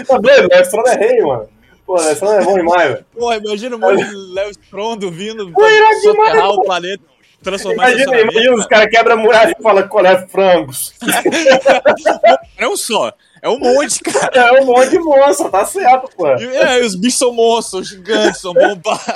Tá 0.06 0.18
doido? 0.18 0.46
O 0.46 0.48
Léo 0.48 0.62
Estrondo 0.62 0.88
é 0.88 0.94
rei, 0.96 1.20
mano. 1.22 1.48
Pô, 1.86 1.94
o 1.94 2.00
Léo 2.00 2.12
Estrondo 2.12 2.34
é 2.34 2.44
bom 2.44 2.54
demais, 2.54 2.90
velho. 2.92 3.04
Pô, 3.16 3.32
imagina 3.32 3.76
um 3.76 3.78
monte 3.78 4.04
de 4.04 4.14
Léo 4.34 4.50
Strondo 4.50 5.10
vindo 5.10 5.46
demais, 5.46 6.02
soterrar 6.02 6.50
o 6.50 6.62
planeta, 6.64 7.02
transformar 7.42 7.90
Imagina, 7.90 8.20
imagina 8.20 8.54
os 8.54 8.66
caras 8.66 8.90
quebram 8.90 9.14
a 9.14 9.16
muralha 9.16 9.56
e 9.58 9.62
falam 9.62 9.88
qual 9.88 10.04
é 10.04 10.26
frangos. 10.26 10.94
Não 11.00 11.08
é 12.58 12.68
um 12.68 12.76
só, 12.76 13.12
é 13.40 13.48
um 13.48 13.58
monte, 13.58 14.00
cara. 14.00 14.30
É 14.34 14.60
um 14.60 14.66
monte 14.66 14.90
de 14.90 14.98
monstro, 14.98 15.48
tá 15.48 15.64
certo, 15.64 16.10
pô. 16.16 16.26
E, 16.36 16.56
é, 16.56 16.84
os 16.84 16.94
bichos 16.94 17.18
são 17.18 17.32
monstros, 17.32 17.88
gigantes, 17.88 18.40
são 18.40 18.52
bombados. 18.52 19.04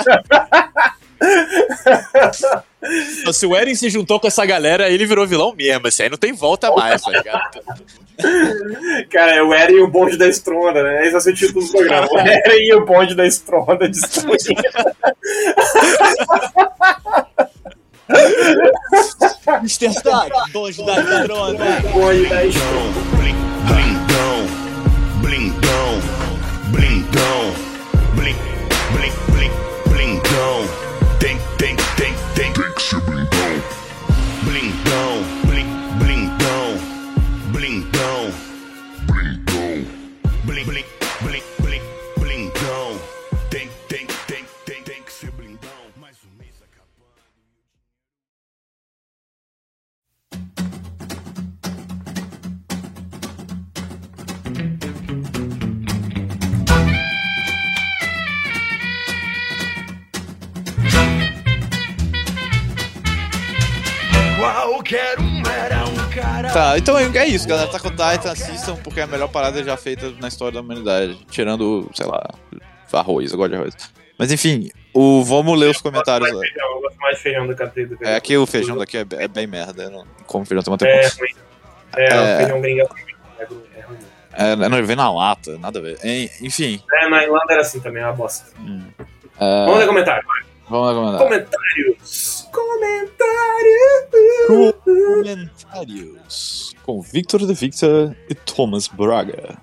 Se 3.33 3.47
o 3.47 3.55
Eren 3.55 3.77
se 3.77 3.89
juntou 3.89 4.19
com 4.19 4.27
essa 4.27 4.45
galera, 4.45 4.91
ele 4.91 5.07
virou 5.07 5.27
vilão 5.27 5.55
mesmo. 5.55 5.87
Assim, 5.87 6.05
aí 6.05 6.11
não 6.11 6.19
tem 6.19 6.33
volta 6.33 6.71
mais, 6.73 7.01
tá 7.01 7.13
ligado? 7.13 7.61
Cara, 9.09 9.37
é 9.37 9.43
o 9.43 9.55
Eren 9.55 9.77
e 9.77 9.83
o 9.83 9.89
bonde 9.89 10.17
da 10.17 10.27
Estronda, 10.27 10.83
né? 10.83 11.07
Esse 11.07 11.29
é 11.29 11.33
o 11.33 11.35
título 11.35 11.65
do 11.65 11.71
programa. 11.71 12.09
O 12.11 12.19
Eren 12.19 12.67
e 12.67 12.75
o 12.75 12.85
bonde 12.85 13.15
da 13.15 13.25
Estronda 13.25 13.89
destruindo. 13.89 14.63
Mr. 19.63 19.91
Stark, 19.91 20.53
dois 20.53 20.77
da 20.77 20.85
da 20.85 21.23
Estronda. 21.23 21.65
Blindão, 23.69 24.47
blindão, 25.21 26.01
blindão, 26.71 27.53
blin, 28.15 28.37
blin, 28.93 29.13
blin, 29.33 29.51
blindão. 29.89 30.92
Qualquer 64.43 65.19
um 65.21 65.43
era 65.49 65.85
um 65.85 66.11
cara. 66.11 66.53
Tá, 66.53 66.77
então 66.79 66.99
é 66.99 67.27
isso, 67.29 67.47
galera. 67.47 67.69
Tá 67.71 67.79
com 67.79 67.91
Titan, 67.91 68.33
assistam, 68.33 68.77
porque 68.77 69.01
é 69.01 69.05
a 69.05 69.07
melhor 69.07 69.29
parada 69.29 69.63
já 69.63 69.77
feita 69.77 70.11
na 70.21 70.27
história 70.29 70.55
da 70.55 70.61
humanidade. 70.61 71.17
Tirando, 71.31 71.89
sei 71.95 72.07
lá, 72.07 72.29
arroz, 72.93 73.31
eu 73.31 73.39
gosto 73.39 73.51
de 73.51 73.57
arroz. 73.57 73.75
Mas 74.19 74.31
enfim, 74.33 74.69
o, 74.93 75.23
vamos 75.25 75.59
ler 75.59 75.71
os 75.71 75.81
comentários 75.81 76.31
lá. 76.33 76.41
Eu 76.57 76.81
gosto 76.81 76.97
mais 76.99 77.17
de 77.17 77.23
feijão 77.23 77.47
do 77.47 77.55
que 77.57 77.63
a 77.63 77.67
do 77.67 77.73
que 77.97 78.05
É 78.05 78.21
que 78.21 78.37
o 78.37 78.47
feijão 78.47 78.77
daqui 78.77 78.99
é, 78.99 79.07
é 79.13 79.29
bem 79.29 79.47
merda. 79.47 79.85
Eu 79.85 79.91
não 79.91 80.05
como 80.27 80.45
feijão 80.45 80.63
tem 80.77 80.89
uma 80.89 80.91
É 80.93 81.01
tempo. 81.09 81.17
ruim. 81.21 81.31
É, 81.97 82.05
É. 82.09 82.35
o 82.35 82.39
feijão 82.39 82.61
gringo 82.61 82.81
é 82.81 82.85
ruim. 82.85 83.03
É 83.39 83.45
ruim. 83.45 83.63
É, 83.77 83.81
ruim. 83.83 83.99
É, 84.63 84.69
não 84.69 84.85
vem 84.85 84.97
na 84.97 85.13
lata, 85.13 85.57
nada 85.59 85.79
a 85.79 85.83
ver. 85.83 85.99
En- 86.05 86.29
Enfim. 86.43 86.83
É, 86.93 87.09
na 87.09 87.23
Irlanda 87.23 87.45
era 87.53 87.61
assim 87.63 87.81
também, 87.81 88.03
é 88.03 88.07
uma 88.07 88.13
bosta. 88.13 88.47
é, 89.41 89.65
Vamos 89.67 89.79
ler 89.79 89.87
comentário. 89.87 90.27
vai. 90.27 90.43
Vamos 90.73 91.13
lá 91.13 91.19
comentar. 91.19 91.29
Comentários. 91.29 92.49
Comentários. 92.51 93.23
Comentários. 95.17 96.75
Com 96.83 97.01
Victor 97.01 97.47
de 97.47 97.55
Victor 97.55 98.17
e 98.29 98.35
Thomas 98.35 98.89
Braga. 98.89 99.59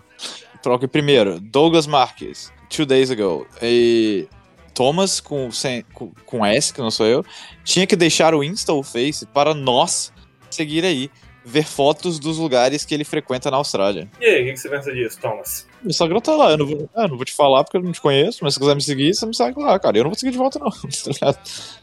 Troca 0.61 0.87
primeiro, 0.87 1.39
Douglas 1.39 1.87
Marques, 1.87 2.51
two 2.69 2.85
days 2.85 3.09
ago. 3.09 3.47
E 3.61 4.27
Thomas, 4.73 5.19
com, 5.19 5.51
sem, 5.51 5.83
com, 5.93 6.11
com 6.25 6.45
S, 6.45 6.73
que 6.73 6.79
não 6.79 6.91
sou 6.91 7.05
eu, 7.05 7.25
tinha 7.63 7.87
que 7.87 7.95
deixar 7.95 8.33
o 8.33 8.43
Insta 8.43 8.71
ou 8.71 8.83
Face 8.83 9.25
para 9.25 9.53
nós 9.53 10.13
seguir 10.49 10.85
aí. 10.85 11.09
Ver 11.49 11.65
fotos 11.65 12.19
dos 12.19 12.37
lugares 12.37 12.85
que 12.85 12.93
ele 12.93 13.03
frequenta 13.03 13.49
na 13.49 13.57
Austrália. 13.57 14.07
E 14.21 14.25
aí, 14.25 14.41
o 14.41 14.45
que 14.45 14.53
que 14.53 14.57
você 14.59 14.69
pensa 14.69 14.91
disso, 14.93 15.19
Thomas? 15.19 15.67
O 15.83 15.87
Instagram 15.89 16.19
tá 16.19 16.35
lá, 16.35 16.51
eu 16.51 16.57
não, 16.57 16.65
vou, 16.65 16.89
eu 16.95 17.07
não 17.07 17.15
vou 17.15 17.25
te 17.25 17.33
falar 17.33 17.63
porque 17.63 17.77
eu 17.77 17.81
não 17.81 17.91
te 17.91 18.01
conheço, 18.01 18.39
mas 18.43 18.53
se 18.53 18.59
quiser 18.59 18.75
me 18.75 18.81
seguir, 18.81 19.13
você 19.13 19.25
me 19.25 19.35
segue 19.35 19.59
lá, 19.61 19.79
cara. 19.79 19.97
Eu 19.97 20.03
não 20.03 20.11
vou 20.11 20.19
seguir 20.19 20.31
de 20.31 20.37
volta, 20.37 20.59
não, 20.59 20.69
tá? 21.19 21.35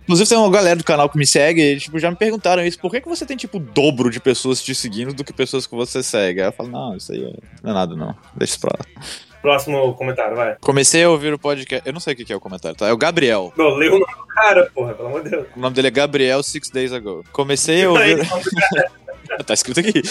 Inclusive, 0.02 0.28
tem 0.28 0.38
uma 0.38 0.50
galera 0.50 0.76
do 0.76 0.84
canal 0.84 1.08
que 1.08 1.18
me 1.18 1.26
segue 1.26 1.62
e, 1.62 1.78
tipo, 1.78 1.98
já 1.98 2.10
me 2.10 2.16
perguntaram 2.16 2.64
isso. 2.64 2.78
Por 2.78 2.90
que, 2.90 3.00
que 3.00 3.08
você 3.08 3.24
tem, 3.26 3.36
tipo, 3.36 3.56
o 3.56 3.60
dobro 3.60 4.10
de 4.10 4.20
pessoas 4.20 4.62
te 4.62 4.74
seguindo 4.74 5.12
do 5.12 5.24
que 5.24 5.32
pessoas 5.32 5.66
que 5.66 5.74
você 5.74 6.02
segue? 6.02 6.40
Aí 6.40 6.48
eu 6.48 6.52
falo, 6.52 6.68
não, 6.70 6.96
isso 6.96 7.10
aí 7.12 7.24
é- 7.24 7.38
não 7.62 7.70
é 7.70 7.74
nada, 7.74 7.96
não. 7.96 8.14
Deixa 8.34 8.52
isso 8.52 8.60
pra 8.60 8.72
lá. 8.78 9.04
Próximo 9.42 9.94
comentário, 9.94 10.34
vai. 10.36 10.56
Comecei 10.60 11.04
a 11.04 11.10
ouvir 11.10 11.32
o 11.32 11.38
podcast. 11.38 11.86
Eu 11.86 11.92
não 11.92 12.00
sei 12.00 12.14
o 12.14 12.16
que 12.16 12.24
que 12.24 12.32
é 12.32 12.36
o 12.36 12.40
comentário, 12.40 12.76
tá? 12.76 12.88
É 12.88 12.92
o 12.92 12.96
Gabriel. 12.96 13.52
Não, 13.56 13.70
leu 13.76 13.94
o 13.94 13.98
nome 14.00 14.12
do 14.12 14.26
cara, 14.26 14.70
porra, 14.74 14.92
pelo 14.94 15.08
amor 15.08 15.22
de 15.22 15.30
Deus. 15.30 15.46
O 15.56 15.60
nome 15.60 15.74
dele 15.74 15.88
é 15.88 15.90
Gabriel 15.90 16.42
Six 16.42 16.68
Days 16.70 16.92
Ago. 16.92 17.24
Comecei 17.32 17.84
a 17.84 17.90
ouvir. 17.90 18.18
tá 19.44 19.54
escrito 19.54 19.80
aqui. 19.80 20.02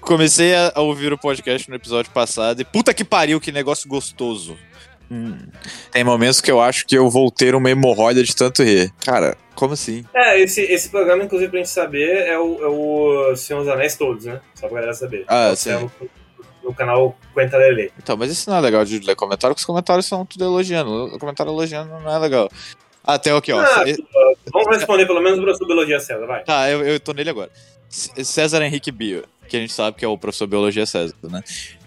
Comecei 0.00 0.54
a 0.54 0.72
ouvir 0.80 1.12
o 1.12 1.18
podcast 1.18 1.68
no 1.68 1.76
episódio 1.76 2.10
passado 2.12 2.60
e 2.60 2.64
puta 2.64 2.92
que 2.94 3.04
pariu, 3.04 3.40
que 3.40 3.52
negócio 3.52 3.88
gostoso. 3.88 4.56
Hum. 5.10 5.36
Tem 5.90 6.02
momentos 6.02 6.40
que 6.40 6.50
eu 6.50 6.60
acho 6.60 6.86
que 6.86 6.96
eu 6.96 7.10
vou 7.10 7.30
ter 7.30 7.54
uma 7.54 7.70
hemorroida 7.70 8.22
de 8.22 8.34
tanto 8.34 8.62
rir. 8.62 8.92
Cara, 9.04 9.36
como 9.54 9.74
assim? 9.74 10.04
É, 10.14 10.40
esse, 10.40 10.62
esse 10.62 10.88
programa, 10.88 11.22
inclusive, 11.24 11.50
pra 11.50 11.58
gente 11.58 11.68
saber, 11.70 12.26
é 12.26 12.38
o, 12.38 12.62
é 12.62 12.68
o 13.32 13.36
Senhor 13.36 13.60
dos 13.60 13.68
Anéis 13.68 13.96
todos, 13.96 14.24
né? 14.24 14.40
Só 14.54 14.66
pra 14.66 14.76
galera 14.76 14.94
saber. 14.94 15.24
Ah, 15.28 15.50
Você 15.50 15.70
sim. 15.70 15.76
é 15.76 15.80
No, 15.80 15.90
no 16.64 16.74
canal 16.74 17.16
Quenta 17.34 17.58
Lele. 17.58 17.92
Então, 18.02 18.16
mas 18.16 18.30
isso 18.30 18.48
não 18.48 18.56
é 18.56 18.60
legal 18.60 18.84
de 18.84 18.98
ler 19.00 19.14
comentário, 19.14 19.54
porque 19.54 19.60
os 19.62 19.66
comentários 19.66 20.06
são 20.06 20.24
tudo 20.24 20.44
elogiando. 20.44 21.14
O 21.14 21.18
comentário 21.18 21.52
elogiando 21.52 21.90
não 22.00 22.14
é 22.14 22.18
legal. 22.18 22.48
Ah, 23.06 23.18
tem 23.18 23.36
aqui, 23.36 23.52
ó. 23.52 23.60
Ah, 23.60 23.84
Vamos 24.50 24.74
responder 24.76 25.04
pelo 25.04 25.20
menos 25.20 25.38
o 25.38 25.42
professor 25.42 25.66
Biologia 25.66 26.00
César, 26.00 26.26
vai. 26.26 26.42
Tá, 26.44 26.70
eu, 26.70 26.82
eu 26.82 26.98
tô 26.98 27.12
nele 27.12 27.28
agora. 27.28 27.50
César 27.94 28.62
Henrique 28.62 28.90
Bio, 28.90 29.24
que 29.48 29.56
a 29.56 29.60
gente 29.60 29.72
sabe 29.72 29.96
que 29.96 30.04
é 30.04 30.08
o 30.08 30.18
professor 30.18 30.46
de 30.46 30.50
biologia 30.50 30.84
César, 30.84 31.14
né? 31.22 31.42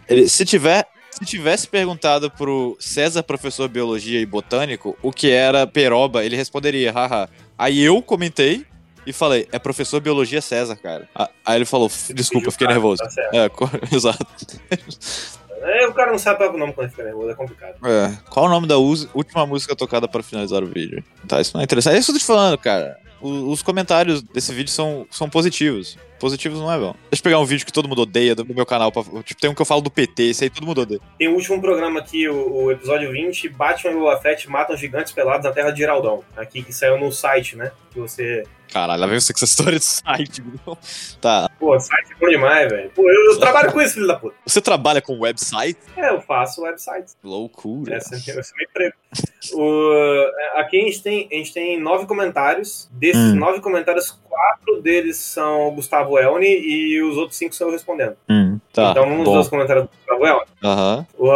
Ele, 0.08 0.28
se 0.28 0.46
tiver. 0.46 0.88
Se 1.12 1.26
tivesse 1.26 1.68
perguntado 1.68 2.30
pro 2.30 2.78
César, 2.80 3.24
professor 3.24 3.68
de 3.68 3.74
biologia 3.74 4.22
e 4.22 4.26
botânico, 4.26 4.96
o 5.02 5.12
que 5.12 5.32
era 5.32 5.66
peroba, 5.66 6.24
ele 6.24 6.36
responderia, 6.36 6.92
haha. 6.92 7.28
Aí 7.58 7.82
eu 7.82 8.04
comentei 8.04 8.68
e 9.04 9.12
falei, 9.12 9.48
é 9.52 9.58
professor 9.58 10.00
de 10.00 10.04
biologia 10.04 10.42
César, 10.42 10.76
cara. 10.76 11.10
Aí 11.44 11.56
ele 11.56 11.66
falou, 11.66 11.90
desculpa, 12.14 12.52
fiquei 12.52 12.68
nervoso. 12.68 13.02
Tá. 13.02 13.10
É, 13.34 13.50
exato. 13.96 14.28
É, 15.62 15.88
o 15.88 15.94
cara 15.94 16.12
não 16.12 16.20
sabe 16.20 16.46
o 16.46 16.58
nome 16.58 16.74
quando 16.74 16.90
fica 16.92 17.04
nervoso, 17.04 17.32
é 17.32 17.34
complicado. 17.34 17.76
É. 17.88 18.16
Qual 18.30 18.46
o 18.46 18.50
nome 18.50 18.68
da 18.68 18.78
última 18.78 19.46
música 19.48 19.76
tocada 19.76 20.08
para 20.08 20.22
finalizar 20.22 20.64
o 20.64 20.68
vídeo? 20.68 21.04
Tá, 21.28 21.42
isso 21.42 21.52
não 21.56 21.62
é 21.62 21.64
interessante. 21.64 21.96
É 21.96 22.00
isso 22.00 22.12
que 22.12 22.18
eu 22.18 22.20
tô 22.20 22.20
te 22.20 22.28
falando, 22.28 22.58
cara. 22.60 23.00
Os 23.22 23.62
comentários 23.62 24.22
desse 24.22 24.54
vídeo 24.54 24.72
são, 24.72 25.08
são 25.10 25.30
positivos. 25.30 25.98
Positivos 26.20 26.60
não 26.60 26.72
é 26.72 26.78
bom. 26.80 26.94
Deixa 27.12 27.20
eu 27.20 27.24
pegar 27.24 27.40
um 27.40 27.46
vídeo 27.46 27.66
que 27.66 27.72
todo 27.72 27.88
mundo 27.88 28.02
odeia 28.02 28.34
do 28.36 28.46
meu 28.46 28.66
canal. 28.66 28.92
Pra, 28.92 29.04
tipo, 29.24 29.40
tem 29.40 29.50
um 29.50 29.54
que 29.54 29.62
eu 29.62 29.66
falo 29.66 29.82
do 29.82 29.92
PT, 29.92 30.24
esse 30.24 30.44
aí 30.44 30.50
todo 30.50 30.66
mundo 30.66 30.82
odeia. 30.82 31.00
Tem 31.18 31.28
o 31.28 31.36
último 31.36 31.62
programa 31.62 32.00
aqui, 32.00 32.28
o, 32.28 32.64
o 32.64 32.72
episódio 32.72 33.12
20, 33.12 33.50
Batman 33.50 33.92
e 33.92 33.96
Boba 33.96 34.18
Fett 34.20 34.50
matam 34.50 34.76
gigantes 34.76 35.12
pelados 35.14 35.46
na 35.46 35.52
Terra 35.52 35.72
de 35.72 35.80
Geraldão. 35.80 36.24
Aqui 36.36 36.64
que 36.64 36.74
saiu 36.74 36.98
no 37.00 37.12
site, 37.12 37.56
né? 37.56 37.72
Que 37.92 38.00
você. 38.00 38.44
Caralho, 38.72 39.00
lá 39.00 39.08
vem 39.08 39.16
com 39.16 39.18
essa 39.32 39.46
história 39.46 39.80
de 39.80 39.86
site, 39.86 40.42
bro. 40.44 40.78
Tá. 41.22 41.50
Pô, 41.60 41.80
site 41.80 42.12
é 42.12 42.16
bom 42.20 42.28
demais, 42.28 42.70
velho. 42.70 42.90
Pô, 42.94 43.10
eu, 43.10 43.32
eu 43.32 43.40
trabalho 43.40 43.72
com 43.72 43.82
isso, 43.82 43.94
filho 43.94 44.08
da 44.08 44.16
puta. 44.16 44.36
Você 44.46 44.60
trabalha 44.60 45.02
com 45.02 45.18
website? 45.20 45.80
É, 45.96 46.10
eu 46.10 46.22
faço 46.22 46.62
websites. 46.64 47.16
Loucura. 47.24 47.96
Essa 47.96 48.16
é 48.16 48.18
esse 48.18 48.32
é 48.32 48.34
meu 48.34 48.44
emprego. 48.70 48.94
O- 49.54 50.26
aqui 50.60 50.82
a 50.82 50.84
gente, 50.84 51.02
tem, 51.02 51.30
a 51.32 51.36
gente 51.36 51.54
tem 51.54 51.80
nove 51.80 52.06
comentários. 52.06 52.90
Desses 52.92 53.18
Hum. 53.34 53.36
nove 53.36 53.62
comentários, 53.62 54.20
quatro 54.38 54.82
deles 54.82 55.18
são 55.18 55.72
Gustavo 55.74 56.18
Elni 56.20 56.48
e 56.48 57.02
os 57.02 57.18
outros 57.18 57.38
cinco 57.38 57.56
são 57.56 57.68
eu 57.68 57.74
respondendo. 57.74 58.16
Hum, 58.30 58.60
tá. 58.72 58.92
então 58.92 59.10
vamos 59.10 59.28
ver 59.32 59.38
os 59.40 59.48
comentários 59.50 59.86
do 59.86 59.90
Gustavo 59.90 60.26
Elni. 60.26 60.46
Aham. 60.64 61.08
O- 61.18 61.32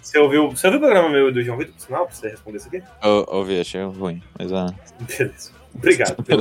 Você 0.00 0.18
ouviu, 0.18 0.50
você 0.50 0.66
ouviu 0.66 0.78
o 0.78 0.82
programa 0.82 1.08
meu 1.08 1.32
do 1.32 1.42
João 1.42 1.56
Vitor, 1.58 1.74
por 1.74 1.80
sinal, 1.80 2.06
pra 2.06 2.14
você 2.14 2.28
responder 2.28 2.58
isso 2.58 2.68
aqui? 2.68 2.82
Eu 3.02 3.24
ouvi, 3.28 3.58
achei 3.58 3.82
ruim. 3.82 4.22
Mas 4.38 4.52
ah. 4.52 4.66
Beleza. 5.00 5.50
Obrigado. 5.74 6.22
pela. 6.22 6.40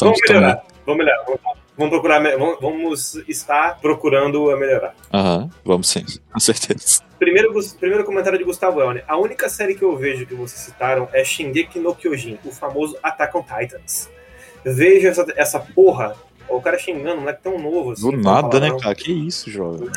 Vamos 0.00 0.18
melhorar. 0.28 0.62
Vamos 0.86 0.98
melhorar. 0.98 1.24
Vamos, 1.24 1.40
vamos 1.76 1.90
procurar. 1.90 2.22
Vamos, 2.38 2.58
vamos 2.60 3.14
estar 3.28 3.78
procurando 3.80 4.50
a 4.50 4.56
melhorar. 4.56 4.94
Aham, 5.12 5.50
vamos 5.64 5.88
sim, 5.88 6.04
com 6.32 6.38
certeza. 6.40 7.02
Primeiro, 7.18 7.52
primeiro 7.80 8.04
comentário 8.04 8.38
de 8.38 8.44
Gustavo 8.44 8.80
Elne. 8.80 9.02
A 9.08 9.16
única 9.16 9.48
série 9.48 9.74
que 9.74 9.82
eu 9.82 9.96
vejo 9.96 10.26
que 10.26 10.34
vocês 10.34 10.60
citaram 10.60 11.08
é 11.12 11.24
Shingeki 11.24 11.78
no 11.80 11.94
Kyojin, 11.94 12.38
o 12.44 12.50
famoso 12.52 12.96
Attack 13.02 13.36
on 13.36 13.42
Titans. 13.42 14.08
Veja 14.64 15.08
essa, 15.08 15.26
essa 15.36 15.60
porra. 15.60 16.14
O 16.48 16.60
cara 16.60 16.78
xingando, 16.78 17.22
não 17.22 17.28
é 17.28 17.32
tão 17.32 17.58
novo 17.58 17.92
assim. 17.92 18.10
Do 18.10 18.16
nada, 18.16 18.48
falar, 18.48 18.60
né, 18.60 18.68
não. 18.68 18.78
cara? 18.78 18.94
Que 18.94 19.12
isso, 19.12 19.50
jovem. 19.50 19.88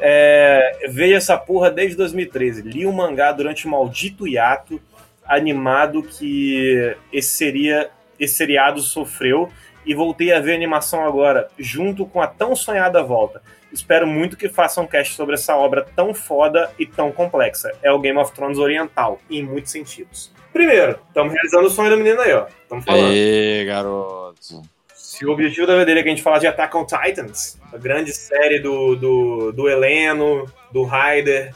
É, 0.00 0.88
veja 0.88 1.16
essa 1.16 1.36
porra 1.36 1.70
desde 1.70 1.96
2013. 1.96 2.62
Li 2.62 2.86
o 2.86 2.92
mangá 2.92 3.32
durante 3.32 3.66
o 3.66 3.70
maldito 3.70 4.26
hiato 4.26 4.80
animado 5.26 6.02
que 6.02 6.96
esse 7.12 7.30
seria 7.30 7.90
esse 8.18 8.34
seriado 8.34 8.80
sofreu 8.80 9.50
e 9.84 9.94
voltei 9.94 10.32
a 10.32 10.40
ver 10.40 10.52
a 10.52 10.54
animação 10.54 11.04
agora, 11.04 11.48
junto 11.58 12.06
com 12.06 12.20
a 12.20 12.26
tão 12.26 12.54
sonhada 12.54 13.02
volta. 13.02 13.42
Espero 13.72 14.06
muito 14.06 14.36
que 14.36 14.48
façam 14.48 14.84
um 14.84 14.86
cast 14.86 15.14
sobre 15.14 15.34
essa 15.34 15.56
obra 15.56 15.84
tão 15.96 16.14
foda 16.14 16.70
e 16.78 16.86
tão 16.86 17.10
complexa. 17.10 17.72
É 17.82 17.90
o 17.90 17.98
Game 17.98 18.18
of 18.18 18.32
Thrones 18.32 18.58
oriental, 18.58 19.20
em 19.28 19.42
muitos 19.42 19.72
sentidos. 19.72 20.32
Primeiro, 20.54 21.00
estamos 21.08 21.32
realizando 21.32 21.66
o 21.66 21.70
sonho 21.70 21.90
do 21.90 21.96
menino 21.96 22.20
aí, 22.20 22.32
ó. 22.32 22.46
Estamos 22.62 22.84
falando. 22.84 23.10
Aê, 23.10 23.64
garoto. 23.64 24.62
Se 24.94 25.26
o 25.26 25.32
objetivo 25.32 25.66
da 25.66 25.84
dele 25.84 25.98
é 25.98 26.02
que 26.04 26.08
a 26.08 26.12
gente 26.12 26.22
fala 26.22 26.38
de 26.38 26.46
Attack 26.46 26.76
on 26.76 26.86
Titans, 26.86 27.58
a 27.72 27.76
grande 27.76 28.12
série 28.12 28.60
do, 28.60 28.94
do, 28.94 29.52
do 29.52 29.68
Heleno, 29.68 30.48
do 30.72 30.84
Ryder, 30.84 31.52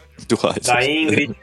da 0.67 0.85
Ingrid, 0.85 1.29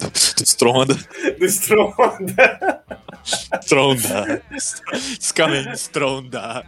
do, 0.00 0.10
do 0.10 0.42
Stronda. 0.42 0.94
do 1.38 1.44
Stronda. 1.44 2.82
Stronda. 3.60 4.42
Escamei, 5.20 5.70
Stronda. 5.74 6.64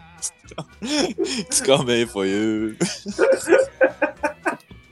Escamei 1.51 2.05
for 2.05 2.27
you. 2.27 2.77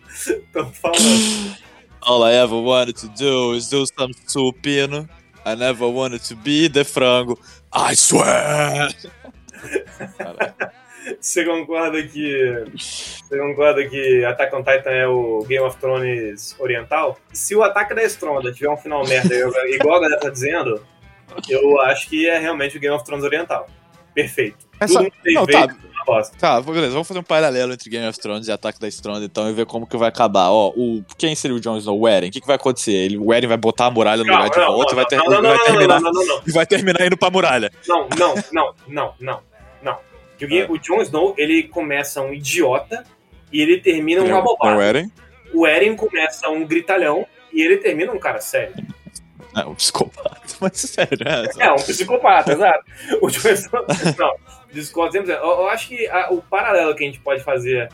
Estamos 0.08 0.78
falando. 0.78 1.62
All 2.04 2.24
I 2.24 2.32
ever 2.32 2.58
wanted 2.60 2.96
to 2.96 3.08
do 3.08 3.52
is 3.52 3.68
do 3.68 3.86
some 3.86 4.12
supino. 4.26 5.08
I 5.44 5.54
never 5.54 5.88
wanted 5.88 6.22
to 6.24 6.36
be 6.36 6.68
the 6.68 6.84
frango. 6.84 7.38
I 7.72 7.94
swear! 7.94 8.88
Você 11.20 11.44
concorda 11.44 12.02
que. 12.02 12.64
Você 12.76 13.38
concorda 13.38 13.88
que 13.88 14.24
Attack 14.24 14.54
on 14.54 14.62
Titan 14.62 14.90
é 14.90 15.06
o 15.06 15.44
Game 15.48 15.64
of 15.64 15.76
Thrones 15.78 16.56
oriental? 16.58 17.18
Se 17.32 17.54
o 17.54 17.62
Ataque 17.62 17.94
da 17.94 18.02
Stronda 18.04 18.52
tiver 18.52 18.70
um 18.70 18.76
final 18.76 19.06
merda, 19.06 19.34
igual 19.70 19.98
a 19.98 20.00
galera 20.00 20.20
tá 20.20 20.30
dizendo, 20.30 20.84
eu 21.48 21.80
acho 21.82 22.08
que 22.08 22.28
é 22.28 22.38
realmente 22.38 22.76
o 22.76 22.80
Game 22.80 22.94
of 22.94 23.04
Thrones 23.04 23.24
oriental. 23.24 23.68
Perfeito. 24.14 24.66
Essa- 24.80 24.94
Tudo 24.94 25.02
muito 25.02 25.22
bem 25.22 25.34
não, 25.34 25.46
tá. 25.46 25.68
Tá, 26.36 26.60
beleza, 26.60 26.90
vamos 26.90 27.06
fazer 27.06 27.20
um 27.20 27.22
paralelo 27.22 27.72
entre 27.72 27.88
Game 27.88 28.04
of 28.08 28.18
Thrones 28.18 28.48
e 28.48 28.52
Ataque 28.52 28.80
da 28.80 28.88
Stronda 28.88 29.24
então 29.24 29.48
e 29.48 29.52
ver 29.52 29.66
como 29.66 29.86
que 29.86 29.96
vai 29.96 30.08
acabar. 30.08 30.50
Ó, 30.50 30.70
o, 30.76 31.04
quem 31.16 31.32
seria 31.36 31.56
o 31.56 31.60
Jon 31.60 31.76
Snow? 31.78 31.96
O 32.00 32.08
Eren. 32.08 32.28
O 32.28 32.32
que, 32.32 32.40
que 32.40 32.46
vai 32.46 32.56
acontecer? 32.56 32.90
Ele, 32.90 33.16
o 33.16 33.32
Eren 33.32 33.46
vai 33.46 33.56
botar 33.56 33.86
a 33.86 33.90
muralha 33.92 34.24
no 34.24 34.32
lugar 34.32 34.50
de 34.50 34.58
não, 34.58 34.66
volta 34.66 34.92
e 34.92 34.96
vai, 34.96 35.06
ter- 35.06 35.16
não, 35.18 35.26
não, 35.26 35.34
não, 35.42 35.48
vai 35.50 35.58
não, 35.58 35.64
terminar. 35.64 36.00
não, 36.00 36.12
não, 36.12 36.26
não, 36.26 36.36
não. 36.36 36.42
E 36.44 36.50
vai 36.50 36.66
terminar 36.66 37.06
indo 37.06 37.16
pra 37.16 37.30
muralha. 37.30 37.70
Não, 37.86 38.08
não, 38.18 38.34
não, 38.52 38.74
não, 38.88 39.14
não, 39.20 39.40
não. 39.80 39.98
Que 40.36 40.44
o, 40.68 40.76
Jon 40.76 41.00
Snow, 41.02 41.34
ele 41.38 41.62
começa 41.62 42.20
um 42.20 42.34
idiota 42.34 43.04
e 43.52 43.60
ele 43.62 43.78
termina 43.78 44.22
uma 44.22 44.30
É 44.30 44.34
o 44.34 44.42
bobagem. 44.42 44.80
Eren. 44.88 45.10
O 45.54 45.64
Eren 45.64 45.94
começa 45.94 46.48
um 46.48 46.66
gritalhão 46.66 47.24
e 47.52 47.62
ele 47.62 47.76
termina 47.76 48.10
um 48.10 48.18
cara 48.18 48.40
sério. 48.40 48.74
É, 49.56 49.64
um 49.64 49.74
psicopata. 49.76 50.40
Mas 50.62 50.76
sério, 50.78 51.18
é. 51.26 51.64
É, 51.66 51.72
um 51.72 51.76
psicopata, 51.76 52.52
exato. 52.52 52.84
O. 53.20 53.26
Não, 54.18 54.34
discordo 54.72 55.12
sempre. 55.12 55.32
Eu, 55.32 55.38
eu 55.38 55.68
acho 55.68 55.88
que 55.88 56.06
a- 56.08 56.30
o 56.30 56.40
paralelo 56.42 56.94
que 56.94 57.02
a 57.04 57.06
gente 57.06 57.20
pode 57.20 57.42
fazer 57.42 57.88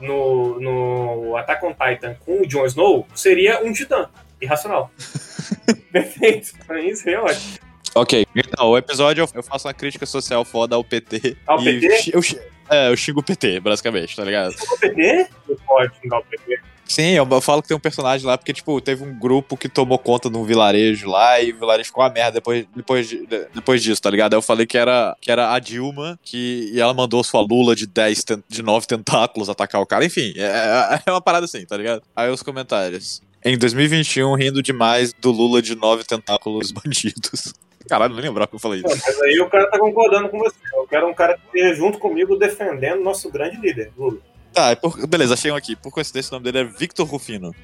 no, 0.00 0.58
no 0.60 1.36
Attack 1.36 1.64
on 1.64 1.74
Titan 1.74 2.14
com 2.24 2.40
o 2.42 2.46
Jon 2.46 2.64
Snow 2.66 3.06
seria 3.14 3.62
um 3.64 3.72
titã. 3.72 4.08
Irracional. 4.40 4.90
Perfeito. 5.92 6.52
Pra 6.66 6.76
mim 6.80 6.94
seria 6.94 7.22
ótimo. 7.22 7.58
Ok, 7.94 8.26
então, 8.36 8.68
o 8.68 8.78
episódio 8.78 9.22
eu- 9.24 9.28
eu 9.34 9.42
faço 9.42 9.66
uma 9.66 9.74
crítica 9.74 10.06
social 10.06 10.44
foda 10.44 10.76
ao 10.76 10.84
PT. 10.84 11.36
Ao 11.46 11.62
PT? 11.62 12.10
Eu, 12.12 12.22
xi- 12.22 12.38
é, 12.70 12.90
eu 12.90 12.96
xingo 12.96 13.20
o 13.20 13.22
PT, 13.22 13.58
basicamente, 13.60 14.14
tá 14.14 14.24
ligado? 14.24 14.54
O 14.54 14.78
PT? 14.78 15.26
Não 15.48 15.56
pode 15.66 15.92
xingar 16.00 16.18
o 16.18 16.24
PT. 16.24 16.60
Sim, 16.88 17.10
eu, 17.10 17.28
eu 17.30 17.40
falo 17.42 17.60
que 17.60 17.68
tem 17.68 17.76
um 17.76 17.80
personagem 17.80 18.26
lá, 18.26 18.38
porque, 18.38 18.52
tipo, 18.52 18.80
teve 18.80 19.04
um 19.04 19.12
grupo 19.16 19.56
que 19.56 19.68
tomou 19.68 19.98
conta 19.98 20.30
de 20.30 20.36
um 20.38 20.42
vilarejo 20.44 21.06
lá 21.08 21.38
e 21.40 21.52
o 21.52 21.58
vilarejo 21.58 21.88
ficou 21.88 22.02
uma 22.02 22.08
merda 22.10 22.32
depois, 22.32 22.66
depois, 22.74 23.08
de- 23.08 23.26
de- 23.26 23.46
depois 23.54 23.82
disso, 23.82 24.00
tá 24.00 24.08
ligado? 24.10 24.32
Aí 24.32 24.38
eu 24.38 24.42
falei 24.42 24.66
que 24.66 24.78
era, 24.78 25.14
que 25.20 25.30
era 25.30 25.52
a 25.52 25.58
Dilma, 25.58 26.18
que, 26.22 26.70
e 26.72 26.80
ela 26.80 26.94
mandou 26.94 27.22
sua 27.22 27.42
Lula 27.42 27.76
de 27.76 27.86
10, 27.86 28.24
ten- 28.24 28.42
de 28.48 28.62
9 28.62 28.86
tentáculos 28.86 29.48
atacar 29.50 29.80
o 29.82 29.86
cara. 29.86 30.04
Enfim, 30.04 30.32
é, 30.36 31.00
é 31.06 31.10
uma 31.10 31.20
parada 31.20 31.44
assim, 31.44 31.64
tá 31.66 31.76
ligado? 31.76 32.02
Aí 32.16 32.30
os 32.30 32.42
comentários. 32.42 33.20
Em 33.44 33.56
2021, 33.56 34.34
rindo 34.34 34.62
demais 34.62 35.12
do 35.12 35.30
Lula 35.30 35.60
de 35.62 35.74
9 35.76 36.04
tentáculos 36.04 36.72
bandidos. 36.72 37.52
Caralho, 37.88 38.14
não 38.14 38.20
lembrava 38.22 38.48
que 38.48 38.54
eu 38.56 38.58
falei 38.58 38.82
Pô, 38.82 38.88
isso. 38.92 39.02
Mas 39.06 39.20
aí 39.22 39.40
o 39.40 39.48
cara 39.48 39.70
tá 39.70 39.78
concordando 39.78 40.28
com 40.28 40.38
você. 40.38 40.56
quero 40.90 41.06
um 41.08 41.14
cara 41.14 41.38
que 41.38 41.58
esteja 41.58 41.74
junto 41.76 41.98
comigo 41.98 42.36
defendendo 42.36 43.02
nosso 43.02 43.30
grande 43.30 43.56
líder, 43.58 43.92
Lula. 43.96 44.18
Tá, 44.58 44.70
é 44.70 44.74
por- 44.74 45.06
beleza, 45.06 45.34
achei 45.34 45.52
um 45.52 45.56
aqui. 45.56 45.76
Por 45.76 45.92
coincidência, 45.92 46.30
o 46.30 46.34
nome 46.34 46.44
dele 46.50 46.58
é 46.68 46.70
Victor 46.72 47.06
Rufino. 47.06 47.54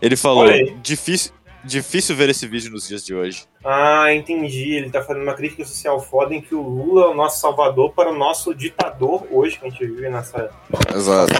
Ele 0.00 0.16
falou: 0.16 0.46
difícil, 0.80 1.32
difícil 1.64 2.14
ver 2.14 2.28
esse 2.28 2.46
vídeo 2.46 2.70
nos 2.70 2.86
dias 2.86 3.04
de 3.04 3.12
hoje. 3.14 3.44
Ah, 3.64 4.12
entendi. 4.14 4.72
Ele 4.74 4.88
tá 4.90 5.02
fazendo 5.02 5.22
uma 5.24 5.34
crítica 5.34 5.64
social 5.64 6.00
foda 6.00 6.32
em 6.34 6.40
que 6.40 6.54
o 6.54 6.62
Lula 6.62 7.06
é 7.06 7.08
o 7.08 7.14
nosso 7.14 7.40
salvador 7.40 7.92
para 7.92 8.10
o 8.10 8.16
nosso 8.16 8.54
ditador 8.54 9.26
hoje, 9.32 9.58
que 9.58 9.66
a 9.66 9.70
gente 9.70 9.84
vive 9.84 10.08
nessa 10.08 10.48
Exato, 10.94 11.32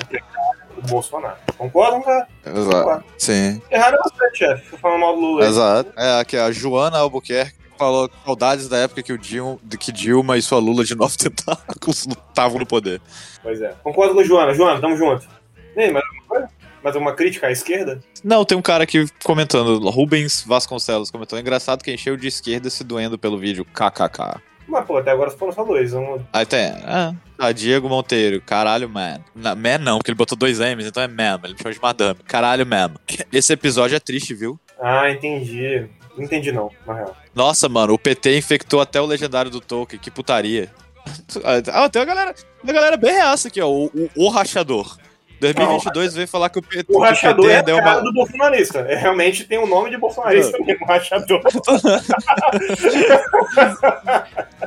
o 0.77 0.83
Bolsonaro. 0.83 1.37
Concordam, 1.57 2.03
cara? 2.03 2.27
exato. 2.45 3.05
Sim, 3.17 3.63
Errado 3.71 3.95
é 3.95 3.99
você, 3.99 4.35
chefe. 4.37 4.77
Falando 4.79 5.01
mal 5.01 5.15
do 5.15 5.21
Lula. 5.21 5.47
exato. 5.47 5.93
É, 5.97 6.21
aqui 6.21 6.37
a 6.37 6.51
Joana 6.51 6.99
Albuquerque 6.99 7.58
falou 7.79 8.11
saudades 8.25 8.69
da 8.69 8.79
época 8.79 9.03
que, 9.03 9.13
o 9.13 9.19
Dilma, 9.19 9.59
que 9.79 9.93
Dilma 9.93 10.37
e 10.37 10.43
sua 10.43 10.59
Lula 10.59 10.85
de 10.85 10.95
nove 10.95 11.17
tentáculos 11.19 12.07
estavam 12.07 12.59
no 12.59 12.67
poder. 12.67 13.01
Pois 13.43 13.61
é. 13.63 13.75
Concordo 13.83 14.15
com 14.15 14.21
o 14.21 14.25
Joana. 14.25 14.53
Joana, 14.53 14.81
tamo 14.81 14.97
junto. 14.97 15.27
E 15.77 15.81
aí, 15.81 15.93
mais 15.93 16.05
alguma 16.05 16.25
coisa? 16.27 16.49
Mais 16.83 16.97
alguma 16.97 17.15
crítica 17.15 17.47
à 17.47 17.51
esquerda? 17.51 18.01
Não, 18.23 18.45
tem 18.45 18.57
um 18.57 18.63
cara 18.63 18.85
aqui 18.85 19.07
comentando, 19.25 19.79
Rubens 19.91 20.45
Vasconcelos 20.47 21.11
comentou, 21.11 21.39
engraçado 21.39 21.83
que 21.83 21.93
encheu 21.93 22.17
de 22.17 22.29
esquerda 22.29 22.71
se 22.71 22.85
doendo 22.85 23.19
pelo 23.19 23.39
vídeo, 23.39 23.65
kkk. 23.65 24.41
Mas, 24.69 24.85
pô, 24.85 24.99
até 24.99 25.11
agora 25.11 25.31
foram 25.31 25.53
só 25.53 25.65
dois. 25.65 25.95
Um... 25.95 26.21
Aí 26.33 26.45
tem, 26.45 26.71
ah, 26.85 27.15
ah, 27.39 27.53
Diego 27.53 27.89
Monteiro, 27.89 28.41
caralho, 28.43 28.89
man. 28.89 29.19
Na, 29.35 29.55
man 29.55 29.79
não, 29.79 29.99
porque 29.99 30.11
ele 30.11 30.17
botou 30.19 30.37
dois 30.37 30.61
M's, 30.61 30.87
então 30.87 31.03
é 31.03 31.09
man, 31.09 31.41
ele 31.43 31.55
me 31.55 31.59
chama 31.59 31.75
de 31.75 31.81
madame. 31.81 32.21
Caralho, 32.27 32.67
man. 32.67 32.95
Esse 33.33 33.55
episódio 33.55 33.97
é 33.97 34.01
triste, 34.01 34.35
viu? 34.35 34.61
Ah, 34.81 35.11
entendi. 35.11 35.89
Não 36.19 36.25
entendi, 36.25 36.53
não, 36.53 36.71
na 36.87 36.95
real. 36.95 37.17
Nossa, 37.35 37.69
mano, 37.69 37.95
o 37.95 37.99
PT 37.99 38.37
infectou 38.37 38.81
até 38.81 39.01
o 39.01 39.07
legendário 39.07 39.51
do 39.51 39.61
Tolkien, 39.61 40.01
que 40.01 40.11
putaria. 40.11 40.71
Ah, 41.73 41.89
tem 41.89 42.03
uma 42.03 42.07
galera, 42.07 42.35
uma 42.63 42.73
galera 42.73 42.97
bem 42.99 43.13
reaça 43.13 43.49
aqui, 43.49 43.63
ó, 43.63 43.71
o, 43.71 43.87
o, 43.87 44.11
o 44.15 44.29
Rachador. 44.29 44.99
2022 45.41 46.15
veio 46.15 46.29
falar 46.29 46.51
que 46.51 46.59
o 46.59 46.63
PT, 46.63 46.93
O 46.93 46.99
rachador 46.99 47.47
PT 47.47 47.57
é 47.57 47.63
deu 47.63 47.79
cara 47.79 47.99
uma... 47.99 48.03
do 48.03 48.13
bolsonarista. 48.13 48.81
É, 48.81 48.97
realmente 48.97 49.45
tem 49.45 49.57
o 49.59 49.67
nome 49.67 49.89
de 49.91 49.97
bolsonarista 49.97 50.59
mesmo, 50.59 50.85
o 50.85 50.89
rachador. 50.89 51.41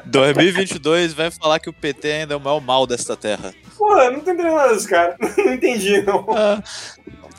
2022 0.06 1.14
vai 1.14 1.30
falar 1.30 1.60
que 1.60 1.70
o 1.70 1.74
PT 1.74 2.10
ainda 2.12 2.34
é 2.34 2.38
o 2.38 2.40
maior 2.40 2.62
mal 2.62 2.88
desta 2.88 3.18
terra. 3.18 3.54
Porra, 3.78 4.12
não 4.12 4.22
tô 4.22 4.32
entendendo 4.32 4.56
nada 4.56 4.74
desse 4.74 4.88
cara. 4.88 5.18
Não 5.38 5.54
entendi, 5.54 6.02
não. 6.04 6.26
Ah, 6.30 6.64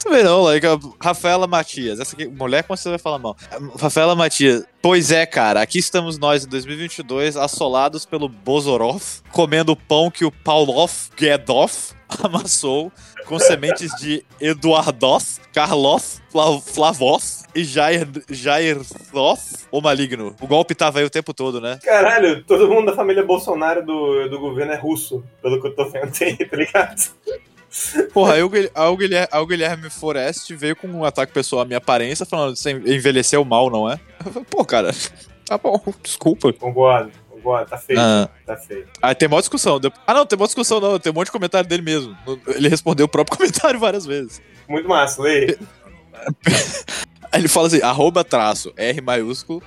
também 0.05 0.23
não, 0.25 0.43
like, 0.43 0.67
Rafaela 1.01 1.47
Matias. 1.47 2.01
Essa 2.01 2.15
aqui, 2.15 2.27
mulher, 2.27 2.63
como 2.65 2.77
você 2.77 2.89
vai 2.89 2.99
falar 2.99 3.19
mal? 3.19 3.37
Rafaela 3.79 4.15
Matias. 4.15 4.65
Pois 4.81 5.11
é, 5.13 5.25
cara, 5.27 5.61
aqui 5.63 5.79
estamos 5.79 6.19
nós 6.19 6.45
em 6.45 6.49
2022, 6.49 7.37
assolados 7.37 8.05
pelo 8.05 8.29
Bozorov, 8.29 9.01
comendo 9.31 9.73
o 9.73 9.77
pão 9.77 10.11
que 10.11 10.25
o 10.25 10.31
Paulov 10.33 10.91
Gedov 11.17 11.73
amassou 12.23 12.91
com 13.27 13.39
sementes 13.39 13.95
de 14.01 14.25
Eduardos, 14.41 15.41
Carlos, 15.53 16.21
Fla- 16.31 16.61
Flavov 16.61 17.23
e 17.55 17.63
Jair, 17.63 18.09
Jairov, 18.29 19.39
o 19.71 19.81
maligno. 19.81 20.35
O 20.41 20.47
golpe 20.49 20.75
tava 20.75 20.99
aí 20.99 21.05
o 21.05 21.11
tempo 21.11 21.33
todo, 21.33 21.61
né? 21.61 21.79
Caralho, 21.85 22.43
todo 22.45 22.69
mundo 22.69 22.87
da 22.87 22.97
família 22.97 23.25
Bolsonaro 23.25 23.85
do, 23.87 24.29
do 24.29 24.41
governo 24.41 24.73
é 24.73 24.77
russo, 24.77 25.23
pelo 25.41 25.61
que 25.61 25.69
eu 25.69 25.75
tô 25.77 25.89
vendo 25.89 26.11
aí, 26.21 26.37
tá 26.37 26.57
ligado? 26.57 27.03
Porra, 28.13 28.35
aí 28.35 28.43
o, 28.43 28.49
Guilherme, 28.49 29.29
aí 29.31 29.41
o 29.41 29.47
Guilherme 29.47 29.89
Forest 29.91 30.55
veio 30.55 30.77
com 30.77 30.87
um 30.89 31.05
ataque 31.05 31.33
pessoal 31.33 31.63
à 31.63 31.65
minha 31.65 31.79
aparência, 31.79 32.27
falando 32.27 32.53
que 32.53 32.59
você 32.61 32.73
envelheceu 32.73 33.45
mal, 33.45 33.71
não 33.71 33.91
é? 33.91 33.99
Falei, 34.23 34.45
Pô, 34.51 34.65
cara, 34.65 34.91
tá 35.47 35.57
bom, 35.57 35.83
desculpa. 36.03 36.53
Concordo, 36.53 37.11
concordo, 37.31 37.71
tá 37.71 37.79
feio, 37.79 37.99
Ah. 37.99 38.29
tá 38.45 38.57
feio. 38.57 38.87
Aí 39.01 39.15
tem 39.15 39.29
mó 39.29 39.41
discussão. 39.41 39.81
Ah, 40.07 40.13
não, 40.13 40.27
tem 40.27 40.39
mó 40.39 40.45
discussão 40.45 40.81
não, 40.81 40.99
tem 40.99 41.11
um 41.11 41.15
monte 41.15 41.27
de 41.27 41.33
comentário 41.33 41.69
dele 41.69 41.83
mesmo. 41.83 42.17
Ele 42.49 42.69
respondeu 42.69 43.07
o 43.07 43.09
próprio 43.09 43.37
comentário 43.39 43.81
várias 43.81 44.05
vezes. 44.05 44.43
Muito 44.69 44.87
massa, 44.89 45.23
lê. 45.23 45.57
Aí 47.33 47.41
ele 47.41 47.49
fala 47.49 47.69
assim, 47.69 47.81
arroba 47.81 48.23
traço, 48.23 48.73
R 48.77 49.01
maiúsculo, 49.01 49.63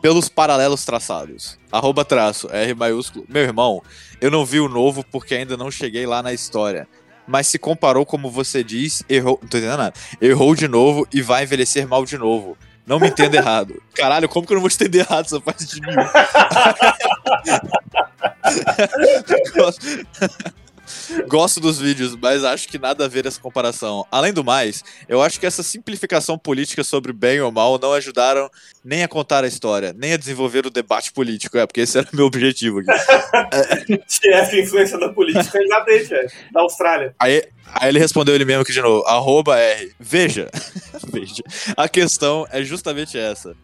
pelos 0.00 0.30
paralelos 0.30 0.84
traçados. 0.84 1.58
Arroba 1.70 2.04
traço, 2.06 2.48
R 2.50 2.74
maiúsculo. 2.74 3.26
Meu 3.28 3.42
irmão, 3.42 3.82
eu 4.20 4.30
não 4.30 4.44
vi 4.46 4.60
o 4.60 4.68
novo 4.68 5.04
porque 5.12 5.34
ainda 5.34 5.56
não 5.58 5.70
cheguei 5.70 6.06
lá 6.06 6.22
na 6.22 6.32
história. 6.32 6.88
Mas 7.26 7.46
se 7.46 7.58
comparou 7.58 8.04
como 8.04 8.30
você 8.30 8.62
diz, 8.62 9.02
errou. 9.08 9.38
Não 9.40 9.48
tô 9.48 9.56
entendendo 9.58 9.78
nada. 9.78 9.94
Errou 10.20 10.54
de 10.54 10.68
novo 10.68 11.06
e 11.12 11.22
vai 11.22 11.44
envelhecer 11.44 11.88
mal 11.88 12.04
de 12.04 12.18
novo. 12.18 12.56
Não 12.86 13.00
me 13.00 13.08
entenda 13.08 13.36
errado. 13.36 13.82
Caralho, 13.94 14.28
como 14.28 14.46
que 14.46 14.52
eu 14.52 14.56
não 14.56 14.60
vou 14.60 14.68
te 14.68 14.74
entender 14.74 15.00
errado 15.00 15.26
essa 15.26 15.40
parte 15.40 15.66
de 15.66 15.80
mim? 15.80 15.88
Gosto 21.28 21.60
dos 21.60 21.78
vídeos, 21.78 22.16
mas 22.16 22.44
acho 22.44 22.68
que 22.68 22.78
nada 22.78 23.04
a 23.04 23.08
ver 23.08 23.26
essa 23.26 23.40
comparação. 23.40 24.06
Além 24.10 24.32
do 24.32 24.44
mais, 24.44 24.82
eu 25.08 25.22
acho 25.22 25.38
que 25.38 25.46
essa 25.46 25.62
simplificação 25.62 26.38
política 26.38 26.84
sobre 26.84 27.12
bem 27.12 27.40
ou 27.40 27.50
mal 27.50 27.78
não 27.78 27.92
ajudaram 27.92 28.50
nem 28.84 29.02
a 29.02 29.08
contar 29.08 29.44
a 29.44 29.46
história, 29.46 29.94
nem 29.96 30.12
a 30.12 30.16
desenvolver 30.16 30.66
o 30.66 30.70
debate 30.70 31.12
político. 31.12 31.56
É, 31.58 31.66
porque 31.66 31.80
esse 31.80 31.98
era 31.98 32.08
o 32.12 32.16
meu 32.16 32.26
objetivo 32.26 32.80
aqui. 32.80 32.90
Chefe, 34.08 34.60
influência 34.60 34.98
da 34.98 35.08
política, 35.08 35.58
exatamente, 35.62 36.06
chefe. 36.06 36.36
Da 36.52 36.60
Austrália. 36.60 37.14
Aí, 37.18 37.42
aí 37.66 37.88
ele 37.88 37.98
respondeu 37.98 38.34
ele 38.34 38.44
mesmo 38.44 38.62
aqui 38.62 38.72
de 38.72 38.80
novo, 38.80 39.06
arroba 39.06 39.58
R. 39.58 39.92
Veja, 39.98 40.50
veja, 41.12 41.42
a 41.76 41.88
questão 41.88 42.46
é 42.50 42.62
justamente 42.62 43.18
essa. 43.18 43.56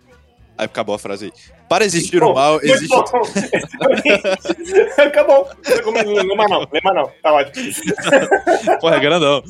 Aí 0.56 0.64
acabou 0.66 0.94
a 0.94 0.98
frase 0.98 1.26
aí. 1.26 1.59
Para 1.70 1.84
existir 1.84 2.20
o 2.20 2.26
Bom, 2.26 2.34
mal, 2.34 2.54
muito 2.54 2.66
existe... 2.66 2.88
bom. 2.88 3.04
Acabou. 5.00 5.48
Lê 5.64 6.34
mais 6.34 6.50
não, 6.50 6.66
lê 6.72 6.80
mais 6.82 6.96
não. 6.96 7.12
Tá 7.22 7.32
ótimo. 7.32 7.72
Porra, 8.82 8.96
é 8.96 8.98
grandão. 8.98 9.40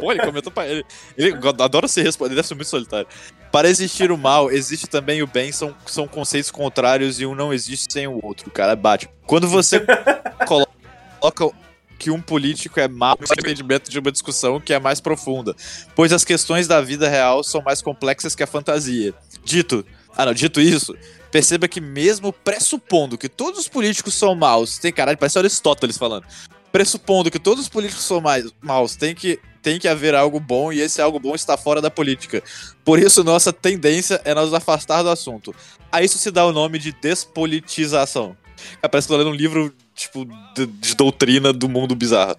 Pô, 0.00 0.10
ele 0.10 0.24
comentou 0.24 0.50
pra 0.50 0.66
ele. 0.66 0.82
Ele 1.18 1.36
adora 1.60 1.86
se 1.86 2.00
responder, 2.00 2.30
ele 2.30 2.36
deve 2.36 2.48
ser 2.48 2.54
muito 2.54 2.68
solitário. 2.68 3.06
Para 3.52 3.68
existir 3.68 4.10
o 4.10 4.16
mal, 4.16 4.50
existe 4.50 4.86
também 4.86 5.22
o 5.22 5.26
bem, 5.26 5.52
são, 5.52 5.74
são 5.84 6.08
conceitos 6.08 6.50
contrários 6.50 7.20
e 7.20 7.26
um 7.26 7.34
não 7.34 7.52
existe 7.52 7.92
sem 7.92 8.06
o 8.06 8.24
outro. 8.24 8.48
O 8.48 8.50
cara 8.50 8.74
bate. 8.74 9.06
Quando 9.26 9.46
você 9.46 9.84
coloca 10.48 11.54
que 11.98 12.10
um 12.10 12.22
político 12.22 12.80
é 12.80 12.88
mau, 12.88 13.18
é 13.20 13.32
entendimento 13.38 13.90
de 13.90 13.98
uma 13.98 14.10
discussão 14.10 14.58
que 14.58 14.72
é 14.72 14.80
mais 14.80 14.98
profunda, 14.98 15.54
pois 15.94 16.10
as 16.10 16.24
questões 16.24 16.66
da 16.66 16.80
vida 16.80 17.06
real 17.06 17.44
são 17.44 17.60
mais 17.60 17.82
complexas 17.82 18.34
que 18.34 18.42
a 18.42 18.46
fantasia. 18.46 19.12
Dito, 19.44 19.84
ah 20.16 20.24
não, 20.24 20.32
dito 20.32 20.58
isso, 20.58 20.96
perceba 21.34 21.66
que 21.66 21.80
mesmo 21.80 22.32
pressupondo 22.32 23.18
que 23.18 23.28
todos 23.28 23.58
os 23.58 23.66
políticos 23.66 24.14
são 24.14 24.36
maus, 24.36 24.78
tem 24.78 24.92
caralho, 24.92 25.18
parece 25.18 25.36
Aristóteles 25.36 25.98
falando 25.98 26.24
pressupondo 26.70 27.30
que 27.30 27.38
todos 27.38 27.62
os 27.62 27.68
políticos 27.68 28.04
são 28.04 28.20
mais, 28.20 28.52
maus, 28.60 28.96
tem 28.96 29.14
que, 29.14 29.38
tem 29.62 29.78
que 29.78 29.86
haver 29.86 30.12
algo 30.12 30.40
bom 30.40 30.72
e 30.72 30.80
esse 30.80 31.00
algo 31.00 31.20
bom 31.20 31.32
está 31.32 31.56
fora 31.56 31.80
da 31.80 31.88
política. 31.88 32.42
Por 32.84 32.98
isso, 32.98 33.22
nossa 33.22 33.52
tendência 33.52 34.20
é 34.24 34.34
nos 34.34 34.52
afastar 34.52 35.04
do 35.04 35.08
assunto. 35.08 35.54
A 35.92 36.02
isso 36.02 36.18
se 36.18 36.32
dá 36.32 36.44
o 36.44 36.52
nome 36.52 36.80
de 36.80 36.90
despolitização. 36.90 38.36
Parece 38.82 39.06
que 39.06 39.14
tô 39.14 39.16
lendo 39.16 39.30
um 39.30 39.34
livro, 39.34 39.72
tipo, 39.94 40.26
de, 40.56 40.66
de 40.66 40.96
doutrina 40.96 41.52
do 41.52 41.68
mundo 41.68 41.94
bizarro. 41.94 42.34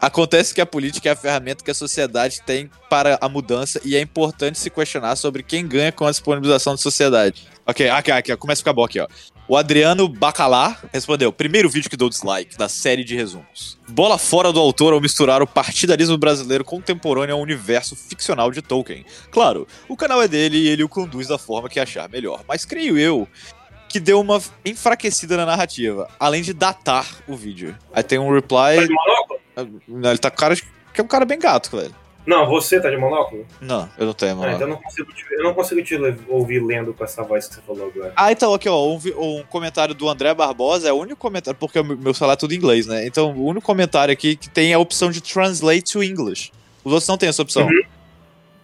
Acontece 0.00 0.54
que 0.54 0.60
a 0.60 0.66
política 0.66 1.08
é 1.08 1.12
a 1.12 1.16
ferramenta 1.16 1.64
que 1.64 1.70
a 1.70 1.74
sociedade 1.74 2.42
tem 2.42 2.70
para 2.90 3.16
a 3.20 3.28
mudança 3.28 3.80
e 3.84 3.96
é 3.96 4.00
importante 4.00 4.58
se 4.58 4.68
questionar 4.68 5.16
sobre 5.16 5.42
quem 5.42 5.66
ganha 5.66 5.90
com 5.90 6.06
a 6.06 6.10
disponibilização 6.10 6.74
da 6.74 6.78
sociedade. 6.78 7.48
Ok, 7.66 7.88
aqui, 7.88 8.10
aqui, 8.10 8.36
começa 8.36 8.60
a 8.60 8.62
ficar 8.62 8.72
bom 8.74 8.84
aqui, 8.84 9.00
ó. 9.00 9.06
O 9.48 9.56
Adriano 9.56 10.06
Bacalar 10.08 10.82
respondeu: 10.92 11.32
primeiro 11.32 11.70
vídeo 11.70 11.88
que 11.88 11.96
dou 11.96 12.10
dislike 12.10 12.56
da 12.56 12.68
série 12.68 13.04
de 13.04 13.14
resumos. 13.14 13.78
Bola 13.88 14.18
fora 14.18 14.52
do 14.52 14.60
autor 14.60 14.92
ao 14.92 15.00
misturar 15.00 15.42
o 15.42 15.46
partidarismo 15.46 16.18
brasileiro 16.18 16.64
contemporâneo 16.64 17.34
ao 17.34 17.40
universo 17.40 17.96
ficcional 17.96 18.50
de 18.50 18.60
Tolkien. 18.60 19.04
Claro, 19.30 19.66
o 19.88 19.96
canal 19.96 20.22
é 20.22 20.28
dele 20.28 20.58
e 20.58 20.68
ele 20.68 20.84
o 20.84 20.88
conduz 20.88 21.28
da 21.28 21.38
forma 21.38 21.68
que 21.68 21.80
achar 21.80 22.08
melhor, 22.08 22.42
mas 22.46 22.64
creio 22.64 22.98
eu 22.98 23.26
que 23.88 24.00
deu 24.00 24.20
uma 24.20 24.42
enfraquecida 24.64 25.36
na 25.36 25.46
narrativa, 25.46 26.08
além 26.18 26.42
de 26.42 26.52
datar 26.52 27.06
o 27.28 27.36
vídeo. 27.36 27.76
Aí 27.92 28.02
tem 28.02 28.18
um 28.18 28.28
Tá 28.28 28.34
reply. 28.34 28.86
de 28.88 28.92
monóculo? 28.92 29.40
Ele 29.56 30.18
tá 30.18 30.30
com 30.30 30.36
cara 30.36 30.54
de- 30.54 30.62
que 30.92 31.00
é 31.00 31.04
um 31.04 31.08
cara 31.08 31.24
bem 31.24 31.38
gato, 31.38 31.76
velho. 31.76 31.94
Não, 32.26 32.46
você 32.48 32.80
tá 32.80 32.88
de 32.88 32.96
monóculo? 32.96 33.44
Não, 33.60 33.86
eu 33.98 34.06
não 34.06 34.14
tenho, 34.14 34.32
Ah, 34.32 34.36
mano. 34.36 34.52
então 34.54 34.62
eu 34.66 34.74
não 34.74 34.80
consigo 34.80 35.12
te, 35.12 35.24
eu 35.30 35.42
não 35.44 35.52
consigo 35.52 35.82
te 35.82 35.94
ouvir 36.26 36.58
lendo 36.64 36.94
com 36.94 37.04
essa 37.04 37.22
voz 37.22 37.46
que 37.46 37.56
você 37.56 37.60
falou 37.60 37.86
agora. 37.94 38.14
Ah, 38.16 38.32
então, 38.32 38.54
aqui, 38.54 38.66
ó, 38.66 38.82
um, 38.88 38.98
um 39.18 39.42
comentário 39.42 39.94
do 39.94 40.08
André 40.08 40.32
Barbosa 40.32 40.88
é 40.88 40.92
o 40.92 40.96
único 40.96 41.16
comentário, 41.20 41.58
porque 41.60 41.78
o 41.78 41.84
meu- 41.84 42.14
celular 42.14 42.32
é 42.32 42.36
tudo 42.36 42.54
em 42.54 42.56
inglês, 42.56 42.86
né? 42.86 43.06
Então, 43.06 43.30
o 43.34 43.44
único 43.44 43.66
comentário 43.66 44.10
aqui 44.10 44.36
que 44.36 44.48
tem 44.48 44.72
a 44.72 44.78
opção 44.78 45.10
de 45.10 45.20
translate 45.20 45.92
to 45.92 46.02
English. 46.02 46.50
Os 46.82 46.92
outros 46.92 47.08
não 47.08 47.18
tem 47.18 47.28
essa 47.28 47.42
opção. 47.42 47.68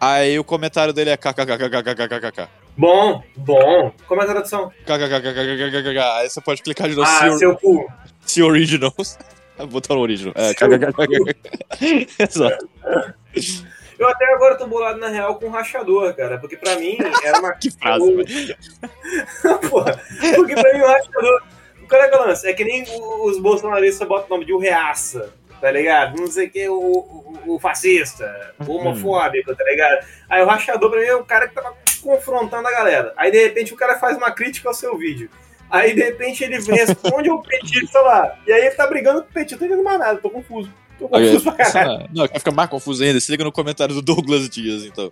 Aí 0.00 0.38
o 0.38 0.44
comentário 0.44 0.94
dele 0.94 1.10
é 1.10 1.16
kkkkkkkkkk. 1.18 2.48
Bom, 2.78 3.22
bom. 3.36 3.92
Como 4.08 4.22
é 4.22 4.24
a 4.24 4.28
tradução? 4.28 4.72
Aí 4.88 6.28
você 6.30 6.40
pode 6.40 6.62
clicar 6.62 6.88
de 6.88 6.94
novo, 6.96 7.06
Ah, 7.06 7.36
seu 7.36 7.54
cu. 7.56 7.86
see 8.24 8.42
originals. 8.42 9.18
Botar 9.66 9.94
no 9.94 10.00
original. 10.00 10.34
É. 10.36 10.50
Exato. 12.22 12.68
Eu 13.98 14.08
até 14.08 14.24
agora 14.32 14.56
tô 14.56 14.66
bolado 14.66 14.98
na 14.98 15.08
real 15.08 15.34
com 15.36 15.46
o 15.46 15.50
rachador, 15.50 16.14
cara. 16.14 16.38
Porque 16.38 16.56
pra 16.56 16.76
mim 16.76 16.96
era 17.22 17.38
uma. 17.38 17.52
Que 17.60 17.70
frase, 17.70 18.14
velho. 18.14 18.56
Porra, 19.68 20.00
porque 20.36 20.54
pra 20.54 20.72
mim 20.72 20.80
o 20.80 20.86
rachador. 20.86 21.42
qual 21.88 22.02
é 22.02 22.08
que 22.08 22.14
é 22.14 22.18
o 22.18 22.26
lance? 22.26 22.46
É 22.48 22.52
que 22.54 22.64
nem 22.64 22.84
o- 22.88 23.26
os 23.28 23.38
bolsonaristas 23.38 24.06
botam 24.08 24.26
o 24.26 24.30
nome 24.30 24.44
de 24.46 24.52
o 24.54 24.58
reaça, 24.58 25.32
tá 25.60 25.70
ligado? 25.70 26.16
Não 26.18 26.26
sei 26.28 26.46
o 26.46 26.50
que, 26.50 26.68
o, 26.68 26.74
o, 26.80 27.54
o 27.56 27.58
fascista, 27.60 28.54
o 28.66 28.72
homofóbico, 28.76 29.54
tá 29.54 29.64
ligado? 29.64 30.06
Aí 30.30 30.42
o 30.42 30.46
rachador 30.46 30.90
pra 30.90 31.00
mim 31.00 31.06
é 31.06 31.14
o 31.16 31.24
cara 31.24 31.46
que 31.48 31.54
tava 31.54 31.74
confrontando 32.02 32.66
a 32.66 32.70
galera. 32.70 33.12
Aí 33.18 33.30
de 33.30 33.42
repente 33.42 33.74
o 33.74 33.76
cara 33.76 33.98
faz 33.98 34.16
uma 34.16 34.30
crítica 34.30 34.68
ao 34.68 34.74
seu 34.74 34.96
vídeo. 34.96 35.28
Aí 35.70 35.94
de 35.94 36.02
repente 36.02 36.42
ele 36.44 36.58
responde 36.58 37.28
ao 37.28 37.42
petista 37.42 38.00
lá. 38.00 38.36
E 38.46 38.52
aí 38.52 38.66
ele 38.66 38.74
tá 38.74 38.86
brigando 38.86 39.22
com 39.22 39.30
o 39.30 39.32
petista, 39.32 39.54
não 39.54 39.58
tô 39.60 39.64
entendendo 39.66 39.84
mais 39.84 39.98
nada, 39.98 40.20
tô 40.20 40.30
confuso. 40.30 40.72
Tô 40.98 41.08
confuso 41.08 41.42
pra 41.42 41.52
caralho. 41.52 42.08
Não, 42.12 42.28
quer 42.28 42.38
ficar 42.38 42.50
mais 42.52 42.68
confuso 42.68 43.02
ainda? 43.02 43.18
Se 43.18 43.30
liga 43.30 43.42
no 43.42 43.50
comentário 43.50 43.94
do 43.94 44.02
Douglas 44.02 44.50
Dias, 44.50 44.84
então. 44.84 45.10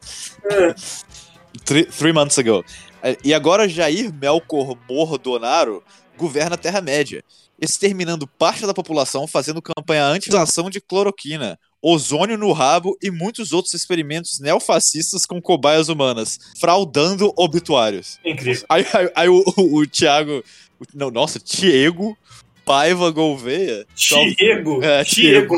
Three, 1.65 1.87
three 1.87 2.13
months 2.13 2.39
ago. 2.39 2.63
É, 3.03 3.17
E 3.25 3.33
agora 3.33 3.67
Jair 3.67 4.13
Melkor 4.13 4.77
Mordonaro 4.89 5.83
governa 6.17 6.57
a 6.57 6.59
Terra-média, 6.59 7.25
exterminando 7.59 8.27
parte 8.27 8.67
da 8.67 8.75
população, 8.75 9.27
fazendo 9.27 9.63
campanha 9.63 10.05
anti-ação 10.05 10.69
de 10.69 10.81
cloroquina, 10.81 11.59
ozônio 11.83 12.37
no 12.37 12.53
rabo 12.53 12.97
e 13.03 13.11
muitos 13.11 13.53
outros 13.53 13.75
experimentos 13.75 14.41
neofascistas 14.41 15.25
com 15.27 15.41
cobaias 15.41 15.89
humanas, 15.89 16.39
fraudando 16.61 17.33
obituários. 17.37 18.19
Incrível. 18.25 18.65
Aí, 18.69 18.85
aí- 18.93 19.13
aí 19.15 19.29
o, 19.29 19.43
o, 19.57 19.79
o 19.81 19.87
Thiago. 19.87 20.43
o- 20.81 20.85
não, 20.95 21.11
nossa, 21.11 21.39
Diego 21.39 22.17
Paiva 22.65 23.11
Gouveia. 23.11 23.87
Diego, 23.95 24.83
É, 24.85 25.03
Diego? 25.05 25.57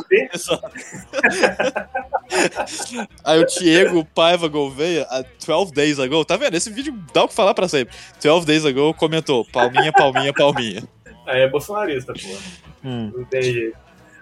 Aí 3.24 3.40
o 3.42 3.46
Diego 3.46 4.04
Paiva 4.04 4.46
Gouveia, 4.48 5.06
há 5.10 5.24
12 5.46 5.72
days 5.72 5.98
ago, 5.98 6.24
tá 6.24 6.36
vendo? 6.36 6.54
Esse 6.56 6.70
vídeo 6.70 6.96
dá 7.12 7.24
o 7.24 7.28
que 7.28 7.34
falar 7.34 7.54
pra 7.54 7.68
sempre. 7.68 7.94
12 8.22 8.46
days 8.46 8.64
ago 8.64 8.94
comentou: 8.94 9.44
palminha, 9.46 9.92
palminha, 9.92 10.32
palminha. 10.32 10.82
Aí 11.26 11.40
é 11.42 11.48
bolsonarista, 11.48 12.12
pô. 12.12 12.36
Hum. 12.84 13.12
Não 13.14 13.24
tem 13.24 13.42
jeito. 13.42 13.76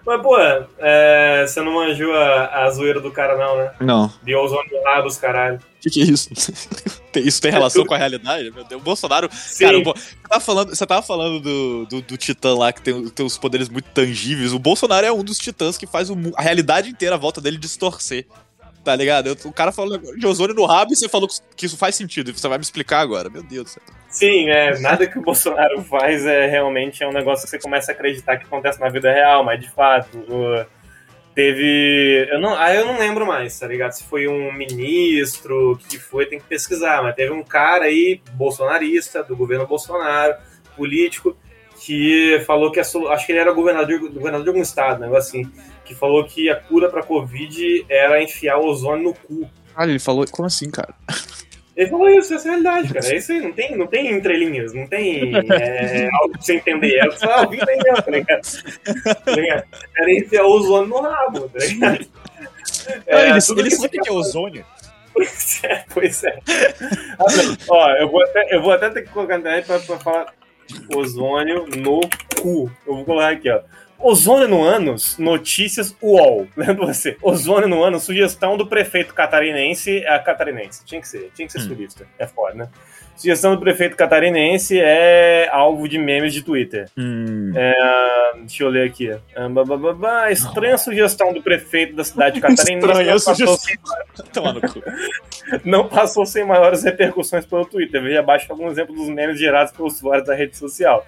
Mas, 0.08 0.22
pô, 0.22 0.38
é, 0.78 1.44
você 1.46 1.60
não 1.60 1.72
manjou 1.74 2.14
a, 2.16 2.64
a 2.64 2.70
zoeira 2.70 2.98
do 2.98 3.10
cara, 3.10 3.36
não, 3.36 3.58
né? 3.58 3.72
Não. 3.78 4.10
De 4.22 4.34
ozônio 4.34 4.64
no 4.72 4.82
rabo, 4.82 5.06
os 5.06 5.18
caralho. 5.18 5.58
O 5.58 5.80
que, 5.82 5.90
que 5.90 6.00
é 6.00 6.04
isso? 6.04 6.30
Isso 7.14 7.42
tem 7.42 7.50
relação 7.50 7.84
com 7.84 7.92
a 7.94 7.98
realidade? 7.98 8.50
Meu 8.50 8.64
Deus, 8.64 8.80
o 8.80 8.84
Bolsonaro. 8.84 9.28
Sim. 9.32 9.64
Cara, 9.64 9.80
Bo- 9.80 9.94
você, 9.94 10.16
tava 10.28 10.40
falando, 10.40 10.68
você 10.70 10.86
tava 10.86 11.02
falando 11.02 11.40
do, 11.40 11.86
do, 11.86 12.00
do 12.02 12.16
Titã 12.16 12.54
lá, 12.54 12.72
que 12.72 12.80
tem, 12.80 13.08
tem 13.08 13.26
os 13.26 13.36
poderes 13.36 13.68
muito 13.68 13.86
tangíveis. 13.90 14.52
O 14.52 14.58
Bolsonaro 14.58 15.04
é 15.06 15.12
um 15.12 15.22
dos 15.24 15.36
titãs 15.36 15.76
que 15.76 15.86
faz 15.86 16.08
o 16.10 16.16
a 16.36 16.42
realidade 16.42 16.88
inteira 16.88 17.16
à 17.16 17.18
volta 17.18 17.40
dele 17.40 17.58
distorcer. 17.58 18.24
Tá 18.88 18.96
ligado? 18.96 19.36
O 19.44 19.52
cara 19.52 19.70
falou 19.70 19.98
de 19.98 20.26
ozônio 20.26 20.54
no 20.54 20.64
rabo 20.64 20.94
e 20.94 20.96
você 20.96 21.10
falou 21.10 21.28
que 21.54 21.66
isso 21.66 21.76
faz 21.76 21.94
sentido. 21.94 22.32
Você 22.32 22.48
vai 22.48 22.56
me 22.56 22.64
explicar 22.64 23.00
agora. 23.00 23.28
Meu 23.28 23.42
Deus 23.42 23.64
do 23.64 23.68
céu. 23.68 23.82
Sim, 24.08 24.48
é, 24.48 24.80
nada 24.80 25.06
que 25.06 25.18
o 25.18 25.20
Bolsonaro 25.20 25.82
faz 25.82 26.24
é 26.24 26.46
realmente 26.46 27.04
é 27.04 27.06
um 27.06 27.12
negócio 27.12 27.44
que 27.44 27.50
você 27.50 27.58
começa 27.58 27.92
a 27.92 27.94
acreditar 27.94 28.38
que 28.38 28.46
acontece 28.46 28.80
na 28.80 28.88
vida 28.88 29.12
real, 29.12 29.44
mas 29.44 29.60
de 29.60 29.70
fato, 29.70 30.24
teve. 31.34 32.26
Eu 32.30 32.40
não, 32.40 32.58
ah, 32.58 32.74
eu 32.74 32.86
não 32.86 32.98
lembro 32.98 33.26
mais, 33.26 33.58
tá 33.58 33.66
ligado? 33.66 33.92
Se 33.92 34.04
foi 34.04 34.26
um 34.26 34.50
ministro, 34.54 35.72
o 35.72 35.76
que 35.76 35.98
foi, 35.98 36.24
tem 36.24 36.40
que 36.40 36.46
pesquisar, 36.46 37.02
mas 37.02 37.14
teve 37.14 37.30
um 37.30 37.42
cara 37.42 37.84
aí, 37.84 38.22
bolsonarista, 38.32 39.22
do 39.22 39.36
governo 39.36 39.66
Bolsonaro, 39.66 40.34
político, 40.74 41.36
que 41.78 42.42
falou 42.46 42.72
que 42.72 42.80
a 42.80 42.82
acho 42.82 43.26
que 43.26 43.32
ele 43.32 43.38
era 43.38 43.52
governador, 43.52 43.98
governador 44.00 44.44
de 44.44 44.48
algum 44.48 44.62
estado, 44.62 44.96
um 44.96 45.02
negócio 45.02 45.28
assim, 45.28 45.52
que 45.88 45.94
falou 45.94 46.24
que 46.24 46.50
a 46.50 46.56
cura 46.56 46.90
pra 46.90 47.02
Covid 47.02 47.86
era 47.88 48.22
enfiar 48.22 48.58
ozônio 48.58 49.04
no 49.04 49.14
cu. 49.14 49.50
Ah, 49.74 49.84
ele 49.84 49.98
falou. 49.98 50.26
Como 50.30 50.46
assim, 50.46 50.70
cara? 50.70 50.94
Ele 51.74 51.88
falou 51.88 52.08
isso, 52.10 52.34
essa 52.34 52.48
é 52.48 52.50
a 52.50 52.50
realidade, 52.50 52.92
cara. 52.92 53.06
É 53.06 53.16
isso 53.16 53.32
aí, 53.32 53.40
não 53.40 53.52
tem, 53.52 53.76
não 53.76 53.86
tem 53.86 54.12
entrelinhas, 54.12 54.74
não 54.74 54.86
tem 54.86 55.32
é, 55.34 56.08
algo 56.20 56.32
pra 56.32 56.40
você 56.42 56.56
entender. 56.56 56.98
É 56.98 57.10
só 57.12 57.30
a 57.30 57.46
vida 57.46 57.64
aí 57.70 57.78
mesmo, 57.78 58.02
tá 58.02 58.10
ligado? 58.10 58.42
Tá? 59.24 59.64
Era 59.96 60.12
enfiar 60.12 60.44
o 60.44 60.50
ozônio 60.50 60.88
no 60.88 61.00
rabo, 61.00 61.48
tá 61.48 61.58
ligado? 61.64 62.06
É, 63.06 63.30
ele 63.30 63.32
ele 63.32 63.34
que 63.34 63.40
sabe 63.76 63.86
o 63.86 63.90
que 63.90 63.98
que 63.98 64.08
é 64.08 64.12
ozônio? 64.12 64.64
Pois 65.12 65.64
é, 65.64 65.84
pois 65.92 66.24
é. 66.24 66.38
Ah, 67.18 67.24
Ó, 67.68 67.90
eu 67.96 68.08
vou, 68.08 68.22
até, 68.22 68.54
eu 68.54 68.62
vou 68.62 68.70
até 68.70 68.88
ter 68.88 69.02
que 69.02 69.08
colocar 69.08 69.34
na 69.34 69.40
internet 69.40 69.66
pra, 69.66 69.80
pra 69.80 69.98
falar 69.98 70.34
ozônio 70.94 71.66
no 71.76 72.00
cu. 72.40 72.70
Eu 72.86 72.96
vou 72.96 73.04
colocar 73.04 73.30
aqui, 73.30 73.50
ó. 73.50 73.60
Ozônio 74.00 74.46
no 74.46 74.62
ânus, 74.62 75.18
notícias 75.18 75.94
UOL. 76.00 76.46
Lembra 76.56 76.86
você? 76.86 77.16
Ozônio 77.20 77.68
no 77.68 77.82
ânus, 77.82 78.04
sugestão 78.04 78.56
do 78.56 78.66
prefeito 78.66 79.12
catarinense. 79.12 80.04
É 80.04 80.18
catarinense, 80.18 80.84
tinha 80.84 81.00
que 81.00 81.08
ser, 81.08 81.30
tinha 81.34 81.46
que 81.46 81.52
ser 81.52 81.60
sulista. 81.60 82.06
É 82.18 82.26
foda, 82.26 82.54
né? 82.54 82.68
Sugestão 83.18 83.56
do 83.56 83.60
prefeito 83.60 83.96
catarinense 83.96 84.78
é 84.80 85.48
alvo 85.50 85.88
de 85.88 85.98
memes 85.98 86.32
de 86.32 86.40
Twitter. 86.40 86.88
Hum. 86.96 87.52
Ah, 87.56 88.34
deixa 88.38 88.62
eu 88.62 88.68
ler 88.68 88.86
aqui. 88.86 89.10
Ah, 89.34 89.48
bá, 89.48 89.64
bá, 89.64 89.76
bá, 89.76 89.92
bá. 89.92 90.30
Estranha 90.30 90.78
sugestão 90.78 91.32
do 91.32 91.42
prefeito 91.42 91.96
da 91.96 92.04
cidade 92.04 92.40
catarinense. 92.40 92.86
Estranha 92.86 93.14
não 93.14 93.20
passou 93.20 93.58
sugestão. 93.58 94.52
No 94.52 94.60
cu. 94.60 94.82
não 95.66 95.88
passou 95.88 96.24
sem 96.24 96.46
maiores 96.46 96.84
repercussões 96.84 97.44
pelo 97.44 97.64
Twitter. 97.64 98.00
Veja 98.00 98.20
abaixo 98.20 98.46
algum 98.50 98.70
exemplo 98.70 98.94
dos 98.94 99.08
memes 99.08 99.36
gerados 99.36 99.72
pelos 99.72 99.96
usuários 99.96 100.24
da 100.24 100.36
rede 100.36 100.56
social. 100.56 101.04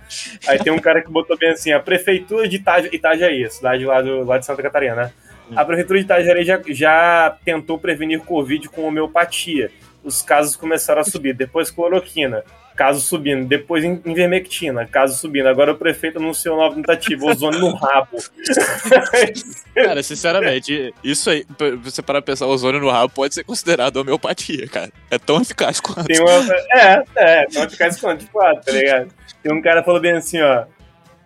Aí 0.48 0.58
tem 0.58 0.72
um 0.72 0.80
cara 0.80 1.00
que 1.02 1.12
botou 1.12 1.38
bem 1.38 1.50
assim: 1.50 1.70
a 1.70 1.78
prefeitura 1.78 2.48
de 2.48 2.56
Itaja, 2.56 2.88
Itajaí, 2.90 3.48
cidade 3.48 3.84
lá, 3.84 4.02
do, 4.02 4.24
lá 4.24 4.36
de 4.36 4.44
Santa 4.46 4.64
Catarina, 4.64 4.96
né? 4.96 5.12
A 5.54 5.64
prefeitura 5.64 6.00
de 6.00 6.04
Itajaí 6.06 6.44
já, 6.44 6.60
já 6.70 7.36
tentou 7.44 7.78
prevenir 7.78 8.20
Covid 8.20 8.68
com 8.68 8.82
homeopatia. 8.82 9.70
Os 10.02 10.22
casos 10.22 10.56
começaram 10.56 11.00
a 11.00 11.04
subir. 11.04 11.34
Depois 11.34 11.70
cloroquina, 11.70 12.42
caso 12.74 13.00
subindo. 13.00 13.46
Depois 13.46 13.84
in- 13.84 14.00
ivermectina, 14.04 14.86
caso 14.86 15.16
subindo. 15.18 15.46
Agora 15.48 15.72
o 15.72 15.76
prefeito 15.76 16.18
anunciou 16.18 16.56
nova 16.56 16.74
tentativa, 16.74 17.26
ozônio 17.26 17.58
no 17.60 17.74
rabo. 17.74 18.16
Cara, 19.74 20.02
sinceramente, 20.02 20.92
isso 21.02 21.30
aí, 21.30 21.44
você 21.82 22.02
parar 22.02 22.20
pra 22.22 22.32
pensar, 22.32 22.46
ozônio 22.46 22.80
no 22.80 22.90
rabo 22.90 23.12
pode 23.14 23.34
ser 23.34 23.44
considerado 23.44 23.96
homeopatia, 23.98 24.66
cara. 24.68 24.90
É 25.10 25.18
tão 25.18 25.40
eficaz 25.40 25.80
quanto. 25.80 26.04
Tem 26.06 26.20
uma. 26.20 26.30
É, 26.72 27.02
é, 27.16 27.46
vai 27.52 27.68
ficar 27.68 27.88
escondido 27.88 28.24
de 28.24 28.30
fato, 28.32 28.64
tá 28.64 28.72
ligado? 28.72 29.08
Tem 29.42 29.52
um 29.52 29.62
cara 29.62 29.80
que 29.80 29.86
falou 29.86 30.00
bem 30.00 30.12
assim, 30.12 30.40
ó. 30.40 30.64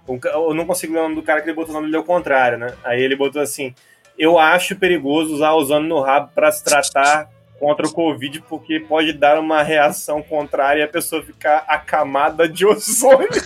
um 0.09 0.18
eu 0.25 0.55
não 0.55 0.66
consigo 0.66 0.93
ler 0.93 1.01
o 1.01 1.03
nome 1.05 1.14
do 1.16 1.22
cara 1.22 1.41
que 1.41 1.49
ele 1.49 1.57
botou 1.57 1.70
o 1.70 1.75
nome 1.75 1.87
dele 1.87 1.97
ao 1.99 2.05
contrário, 2.05 2.59
né? 2.59 2.75
Aí 2.85 3.01
ele 3.03 3.16
botou 3.16 3.41
assim: 3.41 3.75
Eu 4.18 4.39
acho 4.39 4.77
perigoso 4.77 5.35
usar 5.35 5.53
ozônio 5.55 5.89
no 5.89 6.01
rabo 6.01 6.31
pra 6.35 6.51
se 6.53 6.62
tratar 6.62 7.29
contra 7.65 7.87
o 7.87 7.93
Covid, 7.93 8.43
porque 8.47 8.79
pode 8.79 9.15
dar 9.15 9.39
uma 9.39 9.62
reação 9.62 10.23
contrária 10.23 10.81
e 10.81 10.83
a 10.83 10.89
pessoa 10.89 11.23
ficar 11.23 11.65
acamada 11.67 12.47
de 12.47 12.67
ozônio. 12.67 13.27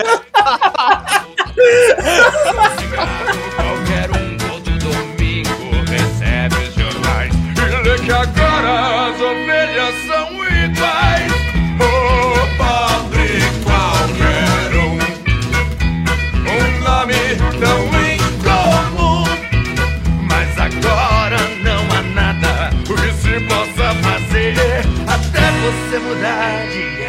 Qualquer 3.54 4.10
um 4.10 4.36
todo 4.38 4.76
domingo 4.78 5.84
recebe 5.88 6.56
os 6.56 6.74
jornais 6.74 7.32
e 7.32 7.88
lê 7.88 7.96
que 8.00 8.10
agora 8.10 9.06
as 9.06 9.20
ovelhas 9.20 9.94
são 10.08 10.32
iguais. 10.64 11.32
O 11.78 11.86
pobre 12.58 13.38
qualquer 13.62 14.74
um, 14.74 14.98
um 16.50 16.80
nome 16.82 17.20
tão 17.60 17.97
você 25.70 25.98
mudar 25.98 26.66
de 26.68 27.07